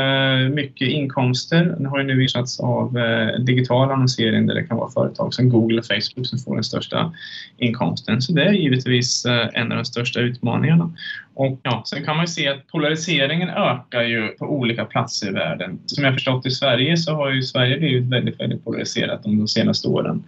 mycket 0.56 0.88
inkomster. 0.88 1.66
Den 1.66 1.86
har 1.86 2.00
ju 2.00 2.04
nu 2.04 2.24
ersatts 2.24 2.60
av 2.60 2.98
digital 3.40 3.92
annonsering 3.92 4.48
där 4.48 4.56
det 4.56 4.64
kan 4.64 4.78
vara 4.78 4.90
företag 4.90 5.34
som 5.34 5.50
Google 5.50 5.80
och 5.80 5.86
Facebook 5.86 6.28
som 6.28 6.40
får 6.40 6.56
den 6.56 6.64
största 6.64 7.14
inkomsten. 7.58 8.22
Så 8.22 8.34
det 8.34 8.44
är 8.44 8.52
givetvis 8.52 8.79
naturligtvis 8.80 9.26
eh, 9.26 9.48
en 9.54 9.72
av 9.72 9.78
de 9.78 9.86
största 9.86 10.20
utmaningarna. 10.20 10.92
Och 11.34 11.60
ja, 11.64 11.84
sen 11.86 12.06
kan 12.06 12.18
man 12.18 12.28
se 12.28 12.48
att 12.48 12.68
polariseringen 12.68 13.50
ökar 13.50 14.02
ju 14.02 14.28
på 14.28 14.46
olika 14.46 14.86
platser 14.86 15.28
i 15.28 15.32
världen. 15.32 15.80
Som 15.86 16.04
jag 16.04 16.14
förstått 16.14 16.46
i 16.46 16.52
Sverige 16.52 16.98
så 16.98 17.16
har 17.16 17.30
ju 17.32 17.44
Sverige 17.44 17.78
blivit 17.78 18.10
väldigt, 18.10 18.40
väldigt 18.40 18.64
polariserat 18.64 19.24
de 19.24 19.48
senaste 19.48 19.88
åren 19.88 20.24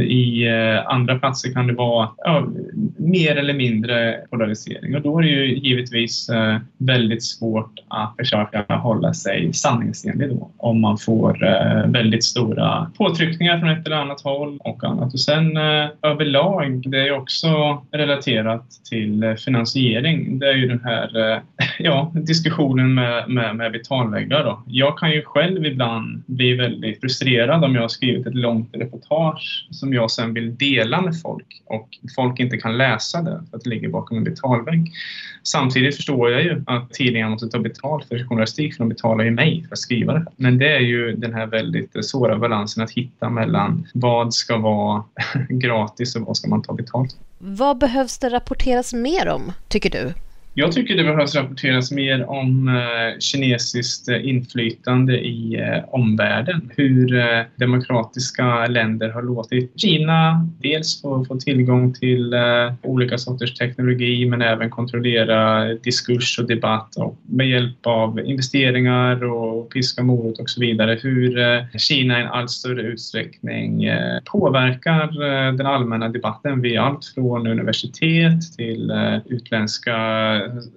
i 0.00 0.48
eh, 0.48 0.86
andra 0.86 1.18
platser 1.18 1.52
kan 1.52 1.66
det 1.66 1.72
vara 1.72 2.08
ja, 2.16 2.46
mer 2.96 3.36
eller 3.36 3.54
mindre 3.54 4.20
polarisering 4.30 4.96
och 4.96 5.02
då 5.02 5.18
är 5.18 5.22
det 5.22 5.28
ju 5.28 5.58
givetvis 5.58 6.28
eh, 6.28 6.56
väldigt 6.78 7.24
svårt 7.24 7.78
att 7.88 8.14
försöka 8.18 8.64
hålla 8.68 9.14
sig 9.14 9.52
sanningsenlig 9.52 10.28
då 10.28 10.50
om 10.56 10.80
man 10.80 10.98
får 10.98 11.44
eh, 11.44 11.86
väldigt 11.86 12.24
stora 12.24 12.90
påtryckningar 12.98 13.58
från 13.58 13.70
ett 13.70 13.86
eller 13.86 13.96
annat 13.96 14.20
håll 14.20 14.58
och 14.64 14.84
annat. 14.84 15.12
Och 15.12 15.20
sen 15.20 15.56
överlag, 16.02 16.82
det 16.86 17.08
är 17.08 17.12
också 17.12 17.82
relaterat 17.92 18.64
till 18.90 19.36
finansiering. 19.44 20.38
Det 20.38 20.48
är 20.48 20.54
ju 20.54 20.68
den 20.68 20.80
här 20.84 21.40
ja, 21.84 22.12
diskussionen 22.14 22.94
med, 22.94 23.28
med, 23.28 23.56
med 23.56 23.72
betalväggar. 23.72 24.44
Då. 24.44 24.62
Jag 24.66 24.98
kan 24.98 25.10
ju 25.10 25.22
själv 25.22 25.66
ibland 25.66 26.22
bli 26.26 26.54
väldigt 26.54 27.00
frustrerad 27.00 27.64
om 27.64 27.74
jag 27.74 27.82
har 27.82 27.88
skrivit 27.88 28.26
ett 28.26 28.34
långt 28.34 28.68
reportage 28.72 29.68
som 29.70 29.92
jag 29.92 30.10
sen 30.10 30.34
vill 30.34 30.56
dela 30.56 31.00
med 31.00 31.20
folk 31.20 31.62
och 31.66 31.88
folk 32.16 32.40
inte 32.40 32.56
kan 32.56 32.78
läsa 32.78 33.22
det 33.22 33.42
för 33.50 33.56
att 33.56 33.64
det 33.64 33.70
ligger 33.70 33.88
bakom 33.88 34.16
en 34.16 34.24
betalvägg. 34.24 34.92
Samtidigt 35.42 35.96
förstår 35.96 36.30
jag 36.30 36.42
ju 36.42 36.62
att 36.66 36.90
tidningarna 36.90 37.30
måste 37.30 37.48
ta 37.48 37.58
betalt 37.58 38.08
för 38.08 38.28
journalistik 38.28 38.74
för 38.74 38.84
de 38.84 38.88
betalar 38.88 39.24
ju 39.24 39.30
mig 39.30 39.64
för 39.68 39.74
att 39.74 39.78
skriva 39.78 40.12
det. 40.12 40.24
Men 40.36 40.58
det 40.58 40.76
är 40.76 40.80
ju 40.80 41.16
den 41.16 41.34
här 41.34 41.46
väldigt 41.46 42.04
svåra 42.04 42.38
balansen 42.38 42.84
att 42.84 42.90
hitta 42.90 43.30
mellan 43.30 43.86
vad 43.94 44.34
ska 44.34 44.56
vara 44.56 45.04
gratis 45.48 46.16
och 46.16 46.22
vad 46.22 46.36
ska 46.36 46.48
man 46.48 46.62
ta 46.62 46.72
betalt 46.72 47.16
Vad 47.38 47.78
behövs 47.78 48.18
det 48.18 48.28
rapporteras 48.28 48.94
mer 48.94 49.28
om, 49.28 49.52
tycker 49.68 49.90
du? 49.90 50.12
Jag 50.54 50.72
tycker 50.72 50.96
det 50.96 51.04
behövs 51.04 51.34
rapporteras 51.34 51.90
mer 51.90 52.30
om 52.30 52.68
eh, 52.68 53.18
kinesiskt 53.18 54.08
eh, 54.08 54.28
inflytande 54.28 55.18
i 55.18 55.60
eh, 55.60 55.84
omvärlden. 55.88 56.70
Hur 56.76 57.10
demokratiska 57.56 58.66
länder 58.66 59.08
har 59.08 59.22
låtit 59.22 59.80
Kina 59.80 60.48
dels 60.62 61.02
få, 61.02 61.24
få 61.24 61.36
tillgång 61.36 61.94
till 61.94 62.34
olika 62.82 63.18
sorters 63.18 63.54
teknologi 63.54 64.26
men 64.26 64.42
även 64.42 64.70
kontrollera 64.70 65.64
diskurs 65.74 66.38
och 66.38 66.46
debatt 66.46 66.96
och 66.96 67.18
med 67.26 67.48
hjälp 67.48 67.86
av 67.86 68.20
investeringar 68.20 69.24
och 69.24 69.72
piska 69.72 70.02
morot 70.02 70.40
och 70.40 70.50
så 70.50 70.60
vidare. 70.60 70.98
Hur 71.02 71.78
Kina 71.78 72.18
i 72.18 72.22
en 72.22 72.28
allt 72.28 72.50
större 72.50 72.82
utsträckning 72.82 73.90
påverkar 74.32 75.20
den 75.56 75.66
allmänna 75.66 76.08
debatten 76.08 76.60
vid 76.60 76.78
allt 76.78 77.04
från 77.04 77.46
universitet 77.46 78.56
till 78.56 78.92
utländska 79.26 79.96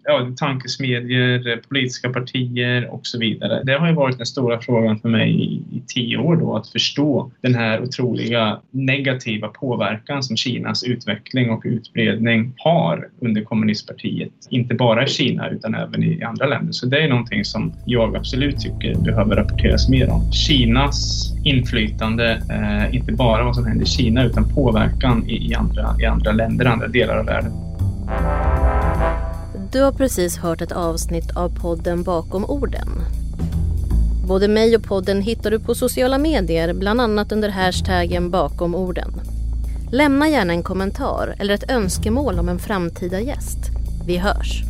ja, 0.03 0.31
tankesmedjor, 0.37 1.47
eh, 1.47 1.57
politiska 1.69 2.09
partier 2.09 2.93
och 2.93 3.07
så 3.07 3.19
vidare. 3.19 3.63
Det 3.63 3.73
har 3.73 3.87
ju 3.87 3.93
varit 3.93 4.17
den 4.17 4.25
stora 4.25 4.61
frågan 4.61 4.99
för 4.99 5.09
mig 5.09 5.29
i, 5.29 5.77
i 5.77 5.83
tio 5.87 6.17
år 6.17 6.35
då, 6.35 6.55
att 6.55 6.67
förstå 6.67 7.31
den 7.41 7.55
här 7.55 7.81
otroliga 7.81 8.59
negativa 8.71 9.47
påverkan 9.47 10.23
som 10.23 10.37
Kinas 10.37 10.83
utveckling 10.83 11.49
och 11.49 11.61
utbredning 11.65 12.53
har 12.57 13.09
under 13.19 13.41
kommunistpartiet. 13.41 14.31
Inte 14.49 14.75
bara 14.75 15.03
i 15.03 15.07
Kina 15.07 15.49
utan 15.49 15.75
även 15.75 16.03
i 16.03 16.23
andra 16.23 16.45
länder. 16.45 16.71
Så 16.71 16.85
det 16.85 17.03
är 17.03 17.09
någonting 17.09 17.45
som 17.45 17.73
jag 17.85 18.15
absolut 18.15 18.59
tycker 18.59 18.95
behöver 18.95 19.35
rapporteras 19.35 19.89
mer 19.89 20.09
om. 20.09 20.31
Kinas 20.31 21.29
inflytande, 21.43 22.41
eh, 22.49 22.95
inte 22.95 23.13
bara 23.13 23.43
vad 23.43 23.55
som 23.55 23.65
händer 23.65 23.85
i 23.85 23.87
Kina 23.87 24.23
utan 24.23 24.49
påverkan 24.49 25.29
i, 25.29 25.51
i, 25.51 25.55
andra, 25.55 25.95
i 25.99 26.05
andra 26.05 26.31
länder, 26.31 26.65
andra 26.65 26.87
delar 26.87 27.17
av 27.17 27.25
världen. 27.25 27.51
Du 29.73 29.81
har 29.81 29.91
precis 29.91 30.37
hört 30.37 30.61
ett 30.61 30.71
avsnitt 30.71 31.31
av 31.31 31.49
podden 31.61 32.03
Bakom 32.03 32.45
orden. 32.45 32.87
Både 34.27 34.47
mig 34.47 34.75
och 34.75 34.83
podden 34.83 35.21
hittar 35.21 35.51
du 35.51 35.59
på 35.59 35.75
sociala 35.75 36.17
medier, 36.17 36.73
bland 36.73 37.01
annat 37.01 37.31
under 37.31 37.49
hashtaggen 37.49 38.29
bakom 38.31 38.75
orden. 38.75 39.21
Lämna 39.91 40.29
gärna 40.29 40.53
en 40.53 40.63
kommentar 40.63 41.35
eller 41.39 41.53
ett 41.53 41.71
önskemål 41.71 42.39
om 42.39 42.49
en 42.49 42.59
framtida 42.59 43.19
gäst. 43.19 43.59
Vi 44.07 44.17
hörs! 44.17 44.63